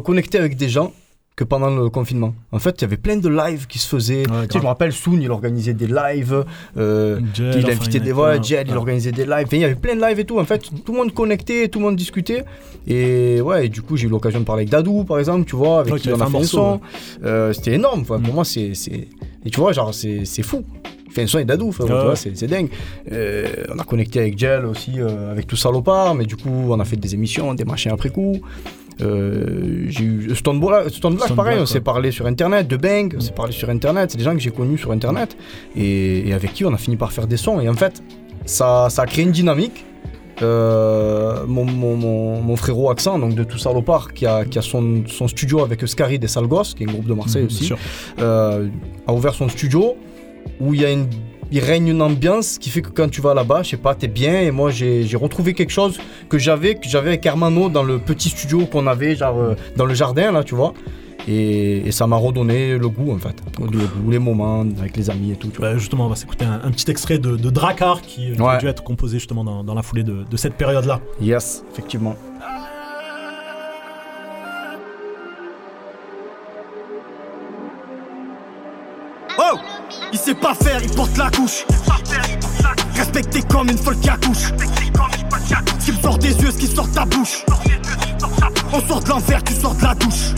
connecté 0.00 0.38
avec 0.38 0.56
des 0.56 0.68
gens 0.68 0.92
que 1.36 1.42
pendant 1.42 1.68
le 1.68 1.90
confinement. 1.90 2.32
En 2.52 2.60
fait, 2.60 2.76
il 2.78 2.82
y 2.82 2.84
avait 2.84 2.96
plein 2.96 3.16
de 3.16 3.28
lives 3.28 3.66
qui 3.66 3.78
se 3.80 3.88
faisaient. 3.88 4.22
tu 4.22 4.32
sais, 4.32 4.46
je 4.54 4.58
me 4.58 4.66
rappelle, 4.66 4.92
Soon, 4.92 5.20
il 5.20 5.30
organisait 5.32 5.74
des 5.74 5.88
lives. 5.88 6.44
euh, 6.76 7.18
il 7.38 7.58
enfin, 7.58 7.70
invitait 7.72 7.98
y 7.98 8.00
des 8.00 8.12
voix. 8.12 8.40
Jed, 8.40 8.68
il 8.68 8.76
organisait 8.76 9.10
des 9.10 9.24
lives. 9.24 9.46
Enfin, 9.46 9.56
il 9.56 9.60
y 9.60 9.64
avait 9.64 9.74
plein 9.74 9.96
de 9.96 10.00
lives 10.00 10.20
et 10.20 10.24
tout. 10.24 10.38
En 10.38 10.44
fait, 10.44 10.58
tout 10.84 10.92
le 10.92 10.98
monde 10.98 11.12
connectait, 11.12 11.66
tout 11.68 11.80
le 11.80 11.86
monde 11.86 11.96
discutait. 11.96 12.44
Et 12.86 13.40
ouais, 13.40 13.66
et 13.66 13.68
du 13.68 13.82
coup, 13.82 13.96
j'ai 13.96 14.06
eu 14.06 14.10
l'occasion 14.10 14.38
de 14.40 14.44
parler 14.44 14.60
avec 14.60 14.70
Dadou, 14.70 15.02
par 15.04 15.18
exemple, 15.18 15.44
tu 15.44 15.56
vois, 15.56 15.80
avec 15.80 15.92
Ouais, 15.94 15.98
qui 15.98 16.08
on 16.12 16.20
a 16.20 16.26
fait 16.26 16.36
un 16.36 16.42
son. 16.44 16.80
Euh, 17.24 17.52
C'était 17.52 17.72
énorme. 17.74 18.02
Enfin, 18.02 18.20
Pour 18.20 18.32
moi, 18.34 18.44
c'est. 18.44 18.72
Et 19.46 19.50
tu 19.50 19.58
vois, 19.60 19.72
genre, 19.72 19.92
c'est 19.92 20.24
c'est 20.24 20.42
fou. 20.42 20.64
Un 21.16 21.26
son 21.28 21.36
avec 21.36 21.46
Dadou, 21.46 21.68
enfin, 21.68 21.84
Ouais, 21.84 21.90
tu 21.90 21.94
ouais. 21.96 22.02
vois, 22.04 22.16
c'est 22.16 22.36
c'est 22.36 22.48
dingue. 22.48 22.68
Euh, 23.12 23.46
on 23.72 23.78
a 23.78 23.84
connecté 23.84 24.18
avec 24.18 24.36
Gel 24.36 24.66
aussi, 24.66 24.94
euh, 24.98 25.30
avec 25.30 25.46
tout 25.46 25.54
salopard, 25.56 26.14
mais 26.16 26.24
du 26.26 26.34
coup, 26.36 26.66
on 26.70 26.80
a 26.80 26.84
fait 26.84 26.96
des 26.96 27.14
émissions, 27.14 27.54
des 27.54 27.64
machins 27.64 27.92
après 27.92 28.10
coup. 28.10 28.40
Euh, 29.00 29.84
j'ai 29.88 30.04
eu 30.04 30.34
Stone 30.34 30.60
Black, 30.60 30.88
Stone 30.90 31.14
Black 31.16 31.26
Stone 31.26 31.36
pareil, 31.36 31.54
Black, 31.56 31.62
on 31.62 31.66
s'est 31.66 31.80
parlé 31.80 32.10
sur 32.12 32.26
internet, 32.26 32.68
de 32.68 32.76
Bang, 32.76 33.14
on 33.16 33.20
s'est 33.20 33.32
parlé 33.32 33.52
sur 33.52 33.68
internet, 33.70 34.10
c'est 34.10 34.18
des 34.18 34.24
gens 34.24 34.34
que 34.34 34.40
j'ai 34.40 34.50
connus 34.50 34.78
sur 34.78 34.92
internet 34.92 35.36
et, 35.76 36.28
et 36.28 36.32
avec 36.32 36.52
qui 36.52 36.64
on 36.64 36.72
a 36.72 36.76
fini 36.78 36.96
par 36.96 37.12
faire 37.12 37.26
des 37.26 37.36
sons. 37.36 37.60
Et 37.60 37.68
en 37.68 37.74
fait, 37.74 38.02
ça, 38.44 38.88
ça 38.90 39.02
a 39.02 39.06
créé 39.06 39.24
une 39.24 39.32
dynamique. 39.32 39.84
Euh, 40.42 41.44
mon, 41.46 41.64
mon, 41.64 41.96
mon, 41.96 42.40
mon 42.42 42.56
frérot 42.56 42.90
Accent, 42.90 43.20
donc 43.20 43.34
de 43.36 43.44
tout 43.44 43.58
salopard, 43.58 44.12
qui 44.12 44.26
a, 44.26 44.44
qui 44.44 44.58
a 44.58 44.62
son, 44.62 45.04
son 45.06 45.28
studio 45.28 45.60
avec 45.62 45.86
Scary 45.86 46.18
des 46.18 46.26
Salgos, 46.26 46.74
qui 46.76 46.82
est 46.82 46.88
un 46.88 46.92
groupe 46.92 47.06
de 47.06 47.14
Marseille 47.14 47.42
Mhm, 47.42 47.46
aussi, 47.46 47.72
euh, 48.18 48.68
a 49.06 49.12
ouvert 49.12 49.34
son 49.34 49.48
studio 49.48 49.94
où 50.60 50.74
il 50.74 50.80
y 50.80 50.84
a 50.84 50.90
une 50.90 51.06
il 51.52 51.60
règne 51.60 51.88
une 51.88 52.02
ambiance 52.02 52.58
qui 52.58 52.70
fait 52.70 52.82
que 52.82 52.90
quand 52.90 53.08
tu 53.08 53.20
vas 53.20 53.34
là-bas, 53.34 53.62
je 53.62 53.70
sais 53.70 53.76
pas, 53.76 53.94
t'es 53.94 54.08
bien. 54.08 54.40
Et 54.40 54.50
moi, 54.50 54.70
j'ai 54.70 55.16
retrouvé 55.16 55.54
quelque 55.54 55.72
chose 55.72 55.98
que 56.28 56.38
j'avais 56.38 56.74
que 56.74 56.88
j'avais 56.88 57.08
avec 57.08 57.26
Hermano 57.26 57.68
dans 57.68 57.82
le 57.82 57.98
petit 57.98 58.30
studio 58.30 58.66
qu'on 58.66 58.86
avait, 58.86 59.16
genre 59.16 59.38
euh, 59.38 59.54
dans 59.76 59.86
le 59.86 59.94
jardin, 59.94 60.32
là, 60.32 60.42
tu 60.42 60.54
vois. 60.54 60.74
Et, 61.26 61.78
et 61.86 61.90
ça 61.92 62.06
m'a 62.06 62.16
redonné 62.16 62.76
le 62.76 62.88
goût, 62.88 63.12
en 63.12 63.18
fait. 63.18 63.36
Le 63.58 63.86
goût, 63.86 64.10
les 64.10 64.18
moments 64.18 64.60
avec 64.78 64.94
les 64.96 65.08
amis 65.08 65.32
et 65.32 65.36
tout. 65.36 65.48
Tu 65.48 65.58
vois. 65.58 65.72
Bah, 65.72 65.78
justement, 65.78 66.04
on 66.04 66.10
va 66.10 66.16
s'écouter 66.16 66.44
un, 66.44 66.60
un 66.62 66.70
petit 66.70 66.90
extrait 66.90 67.18
de, 67.18 67.36
de 67.36 67.50
Drakkar 67.50 68.02
qui, 68.02 68.32
qui 68.32 68.42
a 68.42 68.58
dû 68.58 68.66
être 68.66 68.82
composé 68.82 69.18
justement 69.18 69.42
dans, 69.42 69.64
dans 69.64 69.74
la 69.74 69.82
foulée 69.82 70.02
de, 70.02 70.24
de 70.30 70.36
cette 70.36 70.54
période-là. 70.54 71.00
Yes, 71.22 71.64
effectivement. 71.72 72.14
Il 80.12 80.18
sait 80.18 80.34
pas 80.34 80.54
faire, 80.54 80.82
il 80.82 80.90
porte 80.90 81.16
la 81.16 81.30
couche. 81.30 81.64
Respecté 82.94 83.42
comme 83.42 83.68
une 83.68 83.78
folle 83.78 83.98
qui 83.98 84.08
accouche. 84.08 84.52
Ce 85.80 85.90
qui 85.90 86.00
sort 86.00 86.18
des 86.18 86.32
yeux, 86.32 86.50
ce 86.50 86.56
qui 86.56 86.66
sort 86.66 86.90
ta 86.90 87.04
bouche. 87.04 87.44
On 88.72 88.80
sort 88.86 89.00
de 89.00 89.08
l'enfer, 89.08 89.42
tu 89.44 89.54
sors 89.54 89.74
de 89.74 89.82
la 89.82 89.94
douche. 89.94 90.34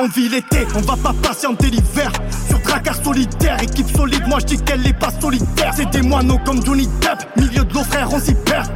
On 0.00 0.06
vit 0.08 0.28
l'été, 0.28 0.66
on 0.76 0.80
va 0.80 0.96
pas 0.96 1.12
patienter 1.22 1.70
l'hiver. 1.70 2.12
Sur 2.48 2.58
Dracar 2.60 2.96
solitaire, 3.02 3.62
équipe 3.62 3.90
solide, 3.96 4.26
moi 4.28 4.38
je 4.40 4.46
dis 4.46 4.58
qu'elle 4.58 4.86
est 4.86 4.98
pas 4.98 5.10
solitaire. 5.20 5.72
C'est 5.74 5.90
des 5.90 6.02
moineaux 6.02 6.38
comme 6.44 6.64
Johnny 6.64 6.86
Depp, 7.00 7.36
milieu 7.36 7.64
de 7.64 7.74
nos 7.74 7.84
frères, 7.84 8.08
on 8.12 8.20
s'y 8.20 8.34
perd. 8.34 8.70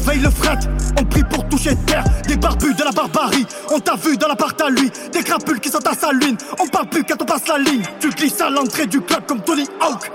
Surveille 0.00 0.20
le 0.20 0.30
fret, 0.30 0.58
on 0.98 1.04
prie 1.04 1.22
pour 1.24 1.46
toucher 1.50 1.76
terre. 1.86 2.04
Des 2.26 2.36
barbus 2.36 2.72
de 2.72 2.82
la 2.82 2.90
barbarie, 2.90 3.46
on 3.70 3.78
t'a 3.80 3.96
vu 3.96 4.16
dans 4.16 4.28
l'appart 4.28 4.58
à 4.58 4.70
lui. 4.70 4.90
Des 5.12 5.22
crapules 5.22 5.60
qui 5.60 5.68
sont 5.68 5.86
à 5.86 5.92
sa 5.92 6.10
lune, 6.10 6.38
on 6.58 6.66
parle 6.68 6.88
plus 6.88 7.04
quand 7.04 7.20
on 7.20 7.26
passe 7.26 7.46
la 7.46 7.58
ligne. 7.58 7.82
Tu 8.00 8.08
glisses 8.08 8.40
à 8.40 8.48
l'entrée 8.48 8.86
du 8.86 9.02
club 9.02 9.26
comme 9.26 9.42
Tony 9.42 9.66
Hawk. 9.78 10.10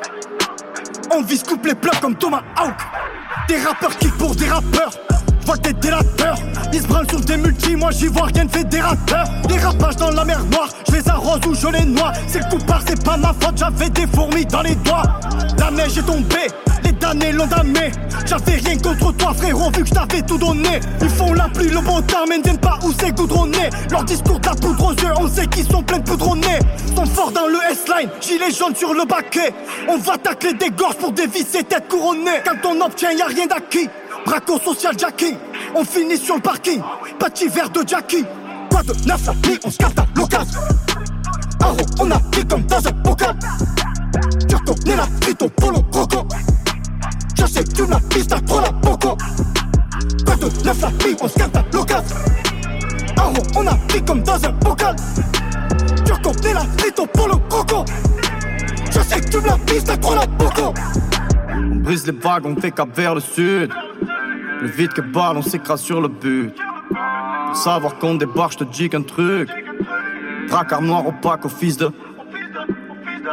On 1.12 1.22
vise 1.22 1.44
coupe 1.44 1.68
les 1.68 1.76
pleurs 1.76 2.00
comme 2.00 2.16
Thomas 2.16 2.42
Hawk. 2.58 2.74
Des 3.48 3.58
rappeurs 3.58 3.96
qui 3.98 4.08
pour 4.08 4.36
des 4.36 4.48
rappeurs. 4.48 5.05
Vois 5.46 5.58
des 5.58 5.74
délateurs, 5.74 6.38
ils 6.74 6.82
se 6.82 6.88
sur 7.10 7.20
des 7.22 7.38
multis, 7.38 7.76
moi 7.76 7.92
j'y 7.92 8.08
vois 8.08 8.28
rien 8.34 8.46
de 8.46 8.52
fédérateur. 8.52 9.26
Des 9.48 9.60
rapages 9.60 9.96
dans 9.98 10.10
la 10.10 10.26
mer 10.26 10.44
noire, 10.46 10.70
je 10.90 10.96
les 10.96 11.08
arrose 11.08 11.40
ou 11.48 11.54
je 11.54 11.68
les 11.68 11.86
noie. 11.86 12.14
C'est 12.28 12.40
le 12.40 12.50
coup 12.50 12.64
part, 12.66 12.82
c'est 12.88 13.04
pas 13.04 13.16
ma 13.16 13.34
faute, 13.40 13.58
j'avais 13.58 13.90
des 13.90 14.08
fourmis 14.08 14.46
dans 14.46 14.64
les 14.64 14.76
doigts. 14.76 15.04
La 15.60 15.70
neige 15.70 16.00
est 16.00 16.02
tombée, 16.02 16.48
les 16.84 16.92
damnés 16.94 17.32
l'ont 17.32 17.46
damné. 17.46 17.92
J'avais 18.26 18.56
rien 18.56 18.78
contre 18.80 19.12
toi, 19.16 19.34
frérot, 19.36 19.70
vu 19.70 19.84
que 19.84 19.90
t'avais 19.90 20.24
tout 20.24 20.40
donné. 20.40 20.80
Ils 21.02 21.10
font 21.10 21.34
la 21.34 21.48
pluie, 21.50 21.70
le 21.70 21.80
beau 21.82 22.02
temps, 22.02 22.26
mais 22.28 22.40
ne 22.40 22.44
viennent 22.44 22.58
pas 22.58 22.80
où 22.84 22.92
c'est 23.00 23.12
goudronné. 23.12 23.70
Leur 23.92 24.04
discours 24.04 24.40
la 24.46 24.56
poudre 24.56 24.86
aux 24.86 24.94
yeux, 24.94 25.14
on 25.18 25.28
sait 25.28 25.48
qu'ils 25.48 25.68
sont 25.68 25.84
pleins 25.84 26.00
de 26.00 26.04
poudre 26.04 26.32
au 26.32 26.36
nez. 26.36 26.60
Sont 26.96 27.06
forts 27.06 27.32
dans 27.32 27.48
le 27.48 27.58
S-line, 27.72 28.10
gilet 28.22 28.52
jaune 28.52 28.76
sur 28.76 28.94
le 28.94 29.06
baquet. 29.06 29.54
On 29.88 29.98
va 29.98 30.18
tacler 30.18 30.54
des 30.54 30.70
gorges 30.70 30.96
pour 30.96 31.12
dévisser 31.12 31.64
tête 31.64 31.88
couronnée. 31.90 32.42
Quand 32.46 32.70
on 32.70 32.86
obtient, 32.86 33.12
y 33.12 33.22
a 33.22 33.26
rien 33.26 33.48
d'acquis. 33.48 33.90
Braco 34.26 34.60
social 34.60 34.98
jacking, 34.98 35.36
on 35.76 35.84
finit 35.84 36.18
sur 36.18 36.36
le 36.36 36.42
parking. 36.42 36.82
Petit 37.20 37.48
verre 37.48 37.70
de 37.70 37.88
Jackie. 37.88 38.26
Quoi 38.72 38.82
de 38.82 38.94
neuf 39.08 39.30
nuit, 39.48 39.60
on 39.64 39.70
se 39.70 39.78
capte 39.78 40.00
à 40.00 40.06
l'occasion. 40.16 40.60
Aro, 41.62 41.78
on 42.00 42.12
a 42.12 42.20
pris 42.32 42.46
comme 42.46 42.64
dans 42.64 42.88
un 42.88 42.92
bocal. 42.92 43.38
Tu 44.50 44.56
reconnais 44.56 44.96
la 44.96 45.06
vie, 45.26 45.36
ton 45.36 45.50
polo 45.50 45.82
croco. 45.92 46.28
Je 47.38 47.46
sais 47.46 47.64
que 47.64 47.72
tu 47.72 47.84
m'as 47.84 48.00
piste 48.10 48.32
à 48.34 48.40
trop 48.42 48.62
la 48.62 48.72
poco. 48.74 49.16
Quoi 50.26 50.36
de 50.36 50.66
neuf 50.66 50.82
la 50.82 50.92
nuit, 50.92 51.16
on 51.22 51.28
se 51.28 51.36
capte 51.36 51.56
à 51.56 51.64
l'occasion. 51.72 52.18
Aro, 53.18 53.44
on 53.56 53.68
a 53.68 53.76
pris 53.88 54.04
comme 54.04 54.24
dans 54.24 54.44
un 54.44 54.52
bocal. 54.54 54.96
Tu 56.04 56.14
reconnais 56.14 56.54
la 56.54 56.62
vie, 56.62 56.92
ton 56.96 57.06
polo 57.08 57.38
croco. 57.48 57.86
Je 58.92 59.00
sais 59.02 59.22
que 59.22 59.30
tu 59.30 59.38
m'as 59.38 59.58
piste 59.60 59.90
à 59.90 59.98
trop 59.98 60.16
la 60.16 60.26
poco. 60.26 60.74
On 61.50 61.76
brise 61.76 62.08
les 62.08 62.14
vagues, 62.14 62.46
on 62.46 62.56
fait 62.60 62.72
cap 62.72 62.90
vers 62.96 63.16
le 63.16 63.22
sud. 63.22 63.72
Plus 64.66 64.74
vite 64.74 64.94
que 64.94 65.02
balle, 65.02 65.38
on 65.38 65.44
s'écrase 65.44 65.82
sur 65.82 66.02
le 66.02 66.08
but. 66.08 66.52
Pour 67.46 67.56
savoir 67.56 68.00
qu'on 68.00 68.16
débarque, 68.16 68.54
je 68.54 68.58
te 68.58 68.64
dis 68.64 68.90
qu'un 68.90 69.04
truc. 69.04 69.48
Dracard 70.48 70.82
noir 70.82 71.06
opaque 71.06 71.46
au 71.46 71.50
fils 71.50 71.78
de. 71.78 71.92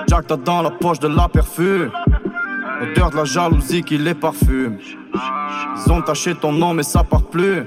Jack 0.09 0.27
t'as 0.27 0.37
dans 0.37 0.61
la 0.61 0.71
poche 0.71 0.99
de 0.99 1.09
la 1.09 1.31
perfum. 1.31 1.91
Odeur 2.83 3.09
de 3.09 3.17
la 3.17 3.25
jalousie 3.25 3.83
qui 3.83 3.97
les 3.97 4.13
parfume. 4.13 4.77
Ils 5.87 5.91
ont 5.91 6.03
taché 6.03 6.35
ton 6.35 6.53
nom, 6.53 6.75
mais 6.75 6.83
ça 6.83 7.03
part 7.03 7.23
plus. 7.23 7.67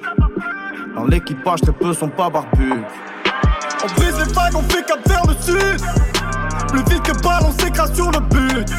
Dans 0.93 1.05
l'équipage, 1.05 1.61
très 1.61 1.73
peu 1.73 1.91
sont 1.91 2.09
pas 2.09 2.29
barbus. 2.29 2.83
On 3.83 3.99
brise 3.99 4.19
les 4.19 4.31
vagues, 4.31 4.55
on 4.55 4.61
fait 4.61 4.85
cap 4.85 4.99
vers 5.07 5.23
le 5.25 5.33
sud. 5.41 5.81
Plus 6.67 6.83
vite 6.93 7.01
que 7.01 7.19
balle, 7.23 7.41
on 7.47 7.51
s'écrase 7.51 7.95
sur 7.95 8.11
le 8.11 8.19
but. 8.19 8.71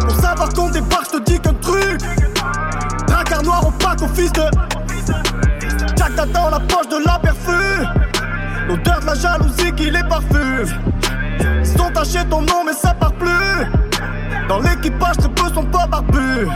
Pour 0.00 0.12
savoir 0.12 0.48
qu'on 0.54 0.70
débarque, 0.70 1.08
je 1.12 1.18
te 1.18 1.24
dis 1.24 1.38
qu'un 1.38 1.52
truc. 1.52 2.00
Noir 3.48 3.66
opaque 3.66 4.02
au 4.02 4.08
fils 4.08 4.30
de. 4.32 4.42
Jack 5.96 6.14
dans 6.32 6.50
la 6.50 6.60
poche 6.60 6.88
de 6.88 7.02
la 7.06 7.18
perfum. 7.18 7.88
L'odeur 8.68 9.00
de 9.00 9.06
la 9.06 9.14
jalousie 9.14 9.72
qui 9.74 9.90
les 9.90 10.02
parfume. 10.02 10.68
Ils 11.64 11.80
ont 11.80 11.90
taché 11.90 12.18
ton 12.28 12.42
nom, 12.42 12.62
mais 12.66 12.74
ça 12.74 12.92
part 12.92 13.14
plus. 13.14 13.64
Dans 14.50 14.58
l'équipage, 14.60 15.16
très 15.16 15.30
peu 15.30 15.48
sont 15.54 15.64
pas 15.64 15.86
barbus. 15.86 16.46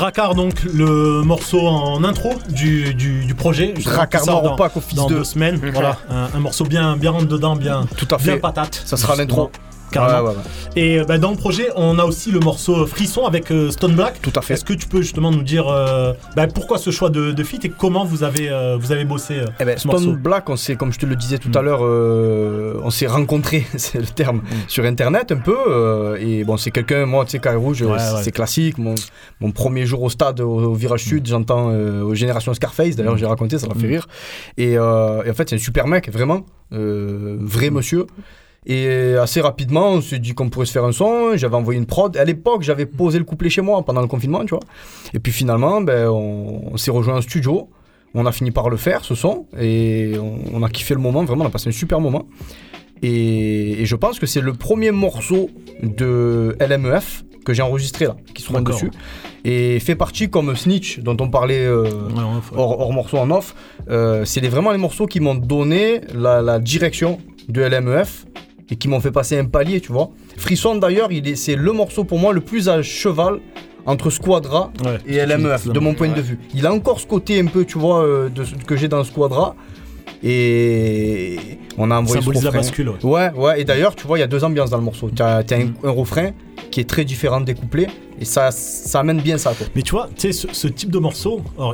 Dracar, 0.00 0.34
donc 0.34 0.62
le 0.62 1.20
morceau 1.24 1.60
en 1.66 2.02
intro 2.04 2.32
du, 2.48 2.94
du, 2.94 3.26
du 3.26 3.34
projet. 3.34 3.74
Dracar 3.74 4.24
noir 4.24 4.40
dans, 4.40 4.54
opaque 4.54 4.74
au 4.78 4.80
fils 4.80 4.94
dans 4.96 5.06
de. 5.06 5.16
deux 5.16 5.24
semaines. 5.24 5.60
Voilà, 5.74 5.98
un, 6.08 6.30
un 6.34 6.40
morceau 6.40 6.64
bien, 6.64 6.96
bien 6.96 7.10
rentre 7.10 7.26
dedans, 7.26 7.54
bien, 7.54 7.84
Tout 7.98 8.08
à 8.10 8.16
bien 8.16 8.32
fait. 8.32 8.38
patate. 8.40 8.82
Ça 8.86 8.96
sera 8.96 9.14
l'intro. 9.14 9.50
Carrément. 9.90 10.28
Ouais, 10.28 10.30
ouais, 10.30 10.36
ouais. 10.36 10.42
Et 10.76 10.98
euh, 10.98 11.04
bah, 11.04 11.18
dans 11.18 11.30
le 11.30 11.36
projet, 11.36 11.68
on 11.76 11.98
a 11.98 12.04
aussi 12.04 12.30
le 12.30 12.40
morceau 12.40 12.86
Frisson 12.86 13.24
avec 13.26 13.50
euh, 13.50 13.70
Stone 13.70 13.94
Black. 13.94 14.20
Tout 14.22 14.32
à 14.36 14.40
fait. 14.40 14.54
Est-ce 14.54 14.64
que 14.64 14.72
tu 14.72 14.86
peux 14.86 15.02
justement 15.02 15.30
nous 15.30 15.42
dire 15.42 15.68
euh, 15.68 16.12
bah, 16.36 16.46
pourquoi 16.46 16.78
ce 16.78 16.90
choix 16.90 17.10
de, 17.10 17.32
de 17.32 17.44
feat 17.44 17.64
et 17.64 17.68
comment 17.70 18.04
vous 18.04 18.22
avez, 18.22 18.48
euh, 18.50 18.76
vous 18.78 18.92
avez 18.92 19.04
bossé 19.04 19.40
Eh 19.58 19.64
ben, 19.64 19.76
ce 19.76 19.88
Stone 19.88 19.92
morceau 19.92 20.12
Black, 20.12 20.48
on 20.48 20.56
s'est, 20.56 20.76
comme 20.76 20.92
je 20.92 20.98
te 20.98 21.06
le 21.06 21.16
disais 21.16 21.38
tout 21.38 21.50
à 21.54 21.62
l'heure, 21.62 21.80
euh, 21.82 22.80
on 22.82 22.90
s'est 22.90 23.06
rencontrés, 23.06 23.66
c'est 23.76 23.98
le 23.98 24.06
terme, 24.06 24.42
sur 24.68 24.84
internet 24.84 25.32
un 25.32 25.36
peu. 25.36 26.16
et 26.20 26.44
bon, 26.44 26.56
c'est 26.56 26.70
quelqu'un, 26.70 27.06
moi, 27.06 27.24
tu 27.24 27.32
sais, 27.32 27.38
Carré 27.38 27.56
Rouge, 27.56 27.84
c'est, 28.22 28.32
classique. 28.32 28.78
Mon, 28.78 28.94
mon 29.40 29.50
premier 29.50 29.86
jour 29.86 30.02
au 30.02 30.10
stade, 30.10 30.40
au, 30.40 30.70
au 30.70 30.74
virage 30.74 31.04
sud, 31.04 31.26
j'entends 31.26 31.70
euh, 31.70 32.02
aux 32.02 32.14
Générations 32.14 32.54
Scarface, 32.54 32.96
d'ailleurs, 32.96 33.16
j'ai 33.16 33.26
raconté, 33.26 33.58
ça 33.58 33.66
m'a 33.66 33.74
fait 33.74 33.86
rire. 33.88 34.06
Et, 34.56 34.72
et 34.72 34.78
en 34.78 35.34
fait, 35.34 35.48
c'est 35.48 35.56
un 35.56 35.58
super 35.58 35.86
mec, 35.86 36.10
vraiment, 36.10 36.44
euh, 36.72 37.36
vrai 37.40 37.70
monsieur. 37.70 38.06
Et 38.66 39.14
assez 39.14 39.40
rapidement, 39.40 39.90
on 39.92 40.00
s'est 40.02 40.18
dit 40.18 40.34
qu'on 40.34 40.50
pourrait 40.50 40.66
se 40.66 40.72
faire 40.72 40.84
un 40.84 40.92
son. 40.92 41.36
J'avais 41.36 41.54
envoyé 41.56 41.78
une 41.80 41.86
prod. 41.86 42.14
À 42.16 42.24
l'époque, 42.24 42.62
j'avais 42.62 42.84
posé 42.86 43.18
le 43.18 43.24
couplet 43.24 43.48
chez 43.48 43.62
moi 43.62 43.82
pendant 43.82 44.02
le 44.02 44.06
confinement, 44.06 44.40
tu 44.44 44.50
vois. 44.50 44.60
Et 45.14 45.18
puis 45.18 45.32
finalement, 45.32 45.80
ben, 45.80 46.08
on, 46.08 46.72
on 46.72 46.76
s'est 46.76 46.90
rejoint 46.90 47.16
en 47.16 47.22
studio. 47.22 47.68
On 48.12 48.26
a 48.26 48.32
fini 48.32 48.50
par 48.50 48.68
le 48.68 48.76
faire, 48.76 49.04
ce 49.04 49.14
son. 49.14 49.46
Et 49.58 50.12
on, 50.20 50.38
on 50.52 50.62
a 50.62 50.68
kiffé 50.68 50.94
le 50.94 51.00
moment. 51.00 51.24
Vraiment, 51.24 51.44
on 51.44 51.46
a 51.46 51.50
passé 51.50 51.68
un 51.68 51.72
super 51.72 52.00
moment. 52.00 52.26
Et, 53.02 53.80
et 53.80 53.86
je 53.86 53.96
pense 53.96 54.18
que 54.18 54.26
c'est 54.26 54.42
le 54.42 54.52
premier 54.52 54.90
morceau 54.90 55.48
de 55.82 56.54
LMEF 56.60 57.24
que 57.46 57.54
j'ai 57.54 57.62
enregistré 57.62 58.04
là, 58.04 58.16
qui 58.34 58.42
seront 58.42 58.60
dessus. 58.60 58.90
Et 59.46 59.80
fait 59.80 59.94
partie 59.96 60.28
comme 60.28 60.54
Snitch, 60.54 60.98
dont 61.00 61.16
on 61.20 61.30
parlait 61.30 61.64
euh, 61.64 61.84
hors, 62.54 62.78
hors 62.80 62.92
morceau 62.92 63.16
en 63.16 63.30
off. 63.30 63.54
Euh, 63.88 64.26
c'est 64.26 64.40
les- 64.42 64.50
vraiment 64.50 64.72
les 64.72 64.78
morceaux 64.78 65.06
qui 65.06 65.20
m'ont 65.20 65.34
donné 65.34 66.02
la, 66.14 66.42
la 66.42 66.58
direction 66.58 67.18
de 67.48 67.62
LMEF 67.62 68.26
et 68.70 68.76
qui 68.76 68.88
m'ont 68.88 69.00
fait 69.00 69.10
passer 69.10 69.38
un 69.38 69.44
palier, 69.46 69.80
tu 69.80 69.92
vois. 69.92 70.10
Frisson 70.36 70.76
d'ailleurs, 70.76 71.10
il 71.12 71.26
est- 71.28 71.34
c'est 71.36 71.56
le 71.56 71.72
morceau 71.72 72.04
pour 72.04 72.18
moi 72.18 72.32
le 72.32 72.40
plus 72.40 72.68
à 72.68 72.82
cheval 72.82 73.40
entre 73.86 74.10
Squadra 74.10 74.70
et 75.06 75.16
LMEF, 75.16 75.66
de 75.68 75.80
mon 75.80 75.94
point 75.94 76.08
de 76.08 76.20
vue. 76.20 76.38
Il 76.54 76.66
a 76.66 76.72
encore 76.72 77.00
ce 77.00 77.06
côté 77.06 77.40
un 77.40 77.46
peu, 77.46 77.64
tu 77.64 77.78
vois, 77.78 78.04
euh, 78.04 78.28
de, 78.28 78.44
ce 78.44 78.54
que 78.54 78.76
j'ai 78.76 78.88
dans 78.88 79.02
Squadra. 79.04 79.56
Et 80.22 81.38
on 81.78 81.90
a 81.90 81.98
envoyé 81.98 82.20
ce 82.20 82.24
Symbolise 82.24 82.42
la 82.44 82.50
refrain. 82.50 82.60
bascule, 82.62 82.88
ouais. 82.90 82.96
Ouais, 83.04 83.30
ouais. 83.34 83.60
Et 83.60 83.64
d'ailleurs, 83.64 83.94
tu 83.96 84.06
vois, 84.06 84.18
il 84.18 84.20
y 84.20 84.24
a 84.24 84.26
deux 84.26 84.44
ambiances 84.44 84.70
dans 84.70 84.76
le 84.78 84.84
morceau. 84.84 85.10
Tu 85.14 85.22
as, 85.22 85.38
un, 85.38 85.72
un 85.82 85.90
refrain 85.90 86.30
qui 86.70 86.80
est 86.80 86.88
très 86.88 87.04
différent 87.04 87.40
des 87.40 87.54
couplets. 87.54 87.86
Et 88.20 88.24
ça, 88.26 88.50
ça 88.50 89.00
amène 89.00 89.20
bien 89.22 89.38
ça, 89.38 89.54
quoi. 89.56 89.66
Mais 89.74 89.80
tu 89.82 89.92
vois, 89.92 90.08
tu 90.14 90.30
sais, 90.30 90.32
ce, 90.32 90.46
ce 90.52 90.68
type 90.68 90.90
de 90.90 90.98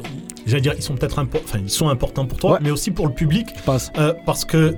ils- 0.01 0.11
j'allais 0.51 0.61
dire, 0.63 0.75
ils 0.77 0.83
sont 0.83 0.95
peut-être 0.95 1.19
enfin, 1.45 1.59
ils 1.63 1.69
sont 1.71 1.89
importants 1.89 2.25
pour 2.25 2.39
toi, 2.39 2.59
mais 2.63 2.71
aussi 2.71 2.93
pour 2.93 3.09
le 3.09 3.15
public. 3.15 3.47
pense. 3.65 3.91
Euh, 3.99 4.13
parce 4.25 4.45
que 4.45 4.75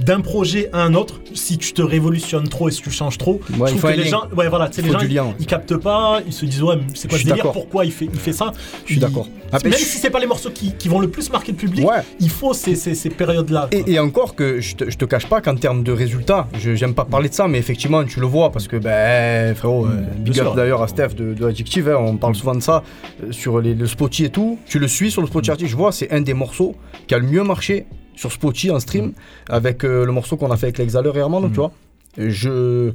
d'un 0.00 0.20
projet 0.20 0.68
à 0.72 0.82
un 0.82 0.94
autre, 0.94 1.20
si 1.34 1.56
tu 1.58 1.72
te 1.72 1.82
révolutionnes 1.82 2.48
trop 2.48 2.68
et 2.68 2.72
si 2.72 2.82
tu 2.82 2.90
changes 2.90 3.16
trop, 3.18 3.40
je 3.48 3.54
il 3.54 3.58
trouve 3.66 3.82
que 3.82 3.86
les 3.96 4.04
gens, 4.06 4.22
ouais, 4.36 4.48
voilà, 4.48 4.68
les 4.76 4.90
gens, 4.90 4.98
ouais. 4.98 5.06
ils, 5.08 5.22
ils 5.40 5.46
captent 5.46 5.76
pas, 5.76 6.20
ils 6.26 6.32
se 6.32 6.44
disent, 6.46 6.62
ouais, 6.62 6.76
mais 6.76 6.82
c'est 6.94 7.08
quoi 7.08 7.16
Je 7.18 7.22
ce 7.24 7.28
délire? 7.28 7.52
Pourquoi 7.52 7.84
il 7.84 7.92
fait, 7.92 8.08
il 8.12 8.18
fait 8.18 8.32
ça? 8.32 8.52
Je 8.86 8.92
suis 8.92 9.00
d'accord. 9.00 9.28
Ah, 9.52 9.58
Même 9.62 9.72
je- 9.72 9.78
si 9.78 9.98
c'est 9.98 10.10
pas 10.10 10.18
les 10.18 10.26
morceaux 10.26 10.50
qui, 10.50 10.72
qui 10.76 10.88
vont 10.88 10.98
le 10.98 11.08
plus 11.08 11.30
marquer 11.30 11.52
le 11.52 11.58
public, 11.58 11.86
il 12.18 12.30
faut 12.30 12.52
ces, 12.54 12.74
ces, 12.74 12.94
ces 12.94 13.08
périodes-là. 13.10 13.68
Et, 13.70 13.92
et 13.92 13.98
encore 14.00 14.34
que 14.34 14.60
je 14.60 14.74
te, 14.74 14.90
je 14.90 14.96
te 14.98 15.04
cache 15.04 15.26
pas 15.28 15.40
qu'en 15.40 15.54
termes 15.54 15.84
de 15.84 15.92
résultats, 15.92 16.48
je 16.58 16.74
j'aime 16.74 16.94
pas 16.94 17.04
parler 17.04 17.28
de 17.28 17.34
ça, 17.34 17.46
mais 17.46 17.58
effectivement 17.58 18.02
tu 18.04 18.18
le 18.20 18.26
vois 18.26 18.50
parce 18.50 18.66
que 18.66 18.76
ben 18.76 19.54
frérot, 19.54 19.86
euh, 19.86 19.90
big 20.18 20.40
up 20.40 20.56
d'ailleurs 20.56 20.82
à 20.82 20.88
Steph 20.88 21.10
de, 21.16 21.34
de 21.34 21.46
Adjective, 21.46 21.88
hein, 21.88 21.96
on 21.98 22.16
parle 22.16 22.34
souvent 22.34 22.54
de 22.54 22.60
ça 22.62 22.82
euh, 23.22 23.30
sur 23.32 23.60
les, 23.60 23.74
le 23.74 23.86
Spotify 23.86 24.24
et 24.24 24.30
tout. 24.30 24.58
Tu 24.66 24.78
le 24.80 24.88
suis 24.88 25.10
sur 25.12 25.20
le 25.22 25.28
Spotify 25.28 25.52
artist, 25.52 25.70
je 25.70 25.76
vois 25.76 25.92
c'est 25.92 26.10
un 26.12 26.20
des 26.20 26.34
morceaux 26.34 26.74
qui 27.06 27.14
a 27.14 27.18
le 27.18 27.26
mieux 27.26 27.44
marché 27.44 27.86
sur 28.16 28.32
Spotify 28.32 28.70
en 28.70 28.80
stream 28.80 29.12
avec 29.48 29.84
euh, 29.84 30.04
le 30.04 30.12
morceau 30.12 30.36
qu'on 30.36 30.50
a 30.50 30.56
fait 30.56 30.66
avec 30.66 30.78
l'Exhaler 30.78 31.10
et 31.14 31.20
Armand, 31.20 31.40
donc 31.40 31.52
tu 31.52 31.56
vois. 31.56 31.72
Je 32.18 32.92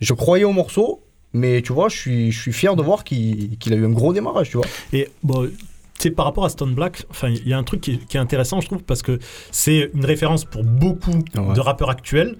je 0.00 0.12
croyais 0.14 0.44
au 0.44 0.52
morceau, 0.52 1.00
mais 1.32 1.62
tu 1.62 1.72
vois, 1.72 1.88
je 1.88 1.96
suis 1.96 2.32
je 2.32 2.40
suis 2.40 2.52
fier 2.52 2.76
de 2.76 2.82
voir 2.82 3.04
qu'il 3.04 3.56
a 3.72 3.76
eu 3.76 3.84
un 3.84 3.90
gros 3.90 4.12
démarrage, 4.12 4.50
tu 4.50 4.56
vois. 4.56 4.66
Et 4.92 5.08
bon, 5.22 5.48
sais, 5.98 6.10
par 6.10 6.24
rapport 6.24 6.44
à 6.44 6.48
Stone 6.48 6.74
Black, 6.74 7.04
enfin, 7.10 7.28
il 7.28 7.46
y 7.48 7.52
a 7.52 7.58
un 7.58 7.62
truc 7.62 7.80
qui 7.80 7.92
est, 7.92 8.06
qui 8.06 8.16
est 8.16 8.20
intéressant, 8.20 8.60
je 8.60 8.66
trouve, 8.66 8.82
parce 8.82 9.02
que 9.02 9.18
c'est 9.50 9.90
une 9.94 10.04
référence 10.04 10.44
pour 10.44 10.64
beaucoup 10.64 11.22
de 11.34 11.60
rappeurs 11.60 11.90
actuels. 11.90 12.36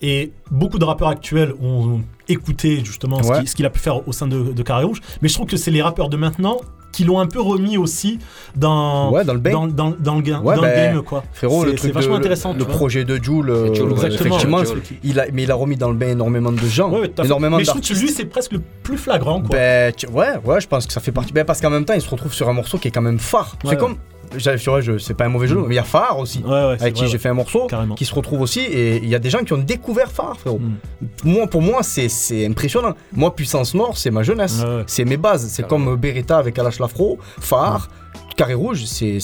Et 0.00 0.30
beaucoup 0.52 0.78
de 0.78 0.84
rappeurs 0.84 1.08
actuels 1.08 1.54
ont 1.60 2.02
écouté 2.28 2.84
justement 2.84 3.20
ce 3.20 3.28
Ouais. 3.32 3.38
qu'il 3.40 3.48
ce 3.48 3.56
qu'il 3.56 3.66
a 3.66 3.70
pu 3.70 3.80
faire 3.80 4.06
au 4.06 4.12
sein 4.12 4.28
de, 4.28 4.52
de 4.52 4.62
Carré 4.62 4.84
Rouge. 4.84 5.00
Mais 5.22 5.28
je 5.28 5.34
trouve 5.34 5.48
que 5.48 5.56
c'est 5.56 5.72
les 5.72 5.82
rappeurs 5.82 6.08
de 6.08 6.16
maintenant 6.16 6.58
qui 6.98 7.04
l'ont 7.04 7.20
un 7.20 7.26
peu 7.26 7.40
remis 7.40 7.76
aussi 7.78 8.18
dans, 8.56 9.12
Ouais, 9.12 9.24
dans 9.24 9.32
le 9.32 9.38
bain. 9.38 9.52
dans, 9.52 9.66
dans- 9.68 9.90
dans 9.96 10.14
le, 10.16 10.18
Ouais, 10.20 10.56
dans 10.56 10.62
ben, 10.62 10.90
le 10.90 10.94
game. 10.96 11.02
Quoi. 11.04 11.22
Frérot, 11.32 11.60
C'est- 11.62 11.70
le 11.70 11.74
truc 11.76 11.92
vachement 11.94 12.14
de- 12.14 12.18
intéressant. 12.18 12.52
Le, 12.54 12.58
tu 12.58 12.64
vois. 12.64 12.74
projet 12.74 13.04
de 13.04 13.22
Joule, 13.22 13.50
euh, 13.50 13.72
effectivement, 13.72 14.64
Joule. 14.64 14.82
il 15.04 15.20
a, 15.20 15.26
mais 15.32 15.44
il 15.44 15.50
a 15.52 15.54
remis 15.54 15.76
dans 15.76 15.90
le 15.90 15.94
bain 15.94 16.08
énormément 16.08 16.50
de 16.50 16.58
gens, 16.66 16.90
Ouais, 16.90 17.08
énormément 17.24 17.58
Mais 17.58 17.62
je 17.64 17.70
trouve 17.70 17.82
que 17.82 17.94
lui, 17.94 18.08
c'est 18.08 18.24
presque 18.24 18.50
le 18.50 18.60
plus 18.82 18.96
flagrant. 18.98 19.40
Quoi. 19.40 19.50
Ben, 19.56 19.92
tu- 19.96 20.08
ouais, 20.08 20.30
ouais, 20.44 20.60
je 20.60 20.66
pense 20.66 20.88
que 20.88 20.92
ça 20.92 21.00
fait 21.00 21.12
partie. 21.12 21.32
Ben, 21.32 21.44
parce 21.44 21.60
qu'en 21.60 21.70
même 21.70 21.84
temps, 21.84 21.94
il 21.94 22.00
se 22.02 22.10
retrouve 22.10 22.34
sur 22.34 22.48
un 22.48 22.52
morceau 22.52 22.78
qui 22.78 22.88
est 22.88 22.90
quand 22.90 23.00
même 23.00 23.20
phare. 23.20 23.52
Ouais, 23.52 23.58
c'est 23.62 23.68
ouais. 23.70 23.76
comme. 23.76 23.96
Je- 24.36 24.98
c'est 24.98 25.14
pas 25.14 25.24
un 25.26 25.28
mauvais 25.28 25.46
jeu, 25.46 25.56
mais 25.66 25.74
il 25.74 25.76
y 25.76 25.78
a 25.78 25.84
Phare 25.84 26.18
aussi, 26.18 26.42
avec 26.80 26.94
qui 26.94 27.06
j'ai 27.08 27.18
fait 27.18 27.28
un 27.28 27.34
morceau, 27.34 27.66
Carrément. 27.66 27.94
qui 27.94 28.04
se 28.04 28.14
retrouve 28.14 28.40
aussi, 28.40 28.60
et 28.60 28.96
il 28.98 29.08
y 29.08 29.14
a 29.14 29.18
des 29.18 29.30
gens 29.30 29.40
qui 29.44 29.52
ont 29.52 29.58
découvert 29.58 30.10
Phare, 30.10 30.36
frérot. 30.38 30.58
Mm. 30.58 31.06
Moi, 31.24 31.46
pour 31.46 31.62
moi, 31.62 31.82
c'est, 31.82 32.08
impressionnant. 32.46 32.94
Moi, 33.12 33.34
Puissance 33.34 33.74
Nord, 33.74 33.96
c'est 33.96 34.10
ma 34.10 34.22
jeunesse, 34.22 34.62
c'est 34.86 35.04
mes 35.04 35.16
bases. 35.16 35.46
C'est 35.50 35.66
comme 35.66 35.96
Beretta 35.96 36.38
avec 36.38 36.58
Alash 36.58 36.78
Lafro, 36.80 37.18
Phare, 37.40 37.88
Carré 38.36 38.54
Rouge, 38.54 38.84
c'est, 38.86 39.18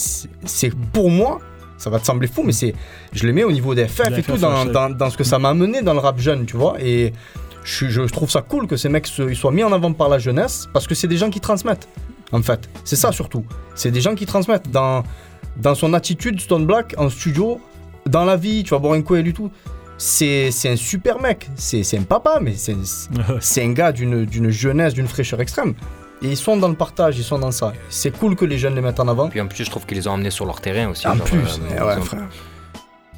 pour 0.93 1.11
moi. 1.11 1.39
Ça 1.77 1.91
va 1.91 1.99
te 1.99 2.07
sembler 2.07 2.29
fou, 2.29 2.43
mais 2.45 2.53
c'est, 2.53 2.73
je 3.13 3.27
les 3.27 3.33
mets 3.33 3.45
au 3.45 3.53
niveau 3.53 3.75
des 3.75 3.87
FF 3.89 4.17
et 4.17 4.23
tout, 4.23 4.37
dans, 4.39 4.65
ouais, 4.65 4.73
dans, 4.73 4.89
dans 4.91 5.11
ce 5.11 5.17
que 5.19 5.25
ça 5.25 5.39
m'a 5.39 5.51
amené 5.51 5.83
dans 5.83 5.93
le 5.93 5.99
rap 5.99 6.19
jeune, 6.19 6.47
tu 6.47 6.57
vois. 6.57 6.77
Et 6.81 7.13
je, 7.65 8.01
trouve 8.07 8.31
ça 8.31 8.43
cool 8.43 8.67
que 8.67 8.77
ces 8.77 8.89
mecs 8.89 9.07
se- 9.07 9.29
ils 9.29 9.37
soient 9.37 9.51
mis 9.51 9.65
en 9.65 9.73
avant 9.73 9.93
par 9.93 10.09
la 10.09 10.19
jeunesse, 10.19 10.69
parce 10.73 10.87
que 10.87 10.95
c'est 10.95 11.09
des 11.09 11.17
gens 11.17 11.31
qui 11.31 11.41
transmettent, 11.41 11.89
en 12.35 12.43
fait. 12.43 12.69
C'est 12.85 12.97
ça 12.97 13.13
surtout. 13.13 13.45
C'est 13.75 13.91
des 13.91 14.01
gens 14.01 14.15
qui 14.15 14.27
transmettent. 14.27 14.71
Dans, 14.71 15.03
dans 15.57 15.75
son 15.75 15.95
attitude, 15.95 16.41
Stone 16.41 16.67
Black, 16.67 16.95
en 16.99 17.09
studio, 17.09 17.61
dans 18.07 18.25
la 18.25 18.37
vie, 18.37 18.63
tu 18.65 18.71
vas 18.71 18.79
boire 18.79 18.95
un 18.95 19.03
coup 19.03 19.15
et 19.17 19.23
lui 19.23 19.33
tout. 19.33 19.51
C'est 19.97 20.51
c'est 20.51 20.69
un 20.71 20.77
super 20.77 21.21
mec, 21.21 21.49
c'est 21.55 21.85
c'est 21.85 21.97
un 21.99 22.03
papa, 22.03 22.39
mais 22.43 22.55
c'est 22.57 22.75
c'est 23.41 23.63
un 23.63 23.73
gars 23.73 23.93
d'une 23.93 24.25
d'une 24.27 24.51
jeunesse, 24.51 24.93
d'une 24.95 25.07
fraîcheur 25.07 25.41
extrême. 25.41 25.75
Et 26.23 26.29
ils 26.29 26.37
sont 26.37 26.57
dans 26.57 26.69
le 26.69 26.75
partage, 26.75 27.19
ils 27.19 27.25
sont 27.25 27.39
dans 27.39 27.51
ça. 27.53 27.73
C'est 27.91 28.17
cool 28.17 28.35
que 28.35 28.45
les 28.45 28.59
jeunes 28.59 28.75
les 28.75 28.81
mettent 28.81 28.99
en 29.01 29.09
avant. 29.09 29.29
Puis 29.29 29.41
en 29.41 29.47
plus, 29.47 29.65
je 29.65 29.71
trouve 29.71 29.85
qu'ils 29.87 29.99
les 29.99 30.09
ont 30.09 30.13
emmenés 30.13 30.31
sur 30.31 30.47
leur 30.47 30.61
terrain 30.61 30.89
aussi. 30.91 31.07
En 31.07 31.15
genre, 31.17 31.25
plus, 31.27 31.39
euh, 31.39 31.43
eh 31.71 31.75
ils 31.77 31.83
ouais, 31.83 31.97
ont- 31.97 32.03
frère. 32.03 32.29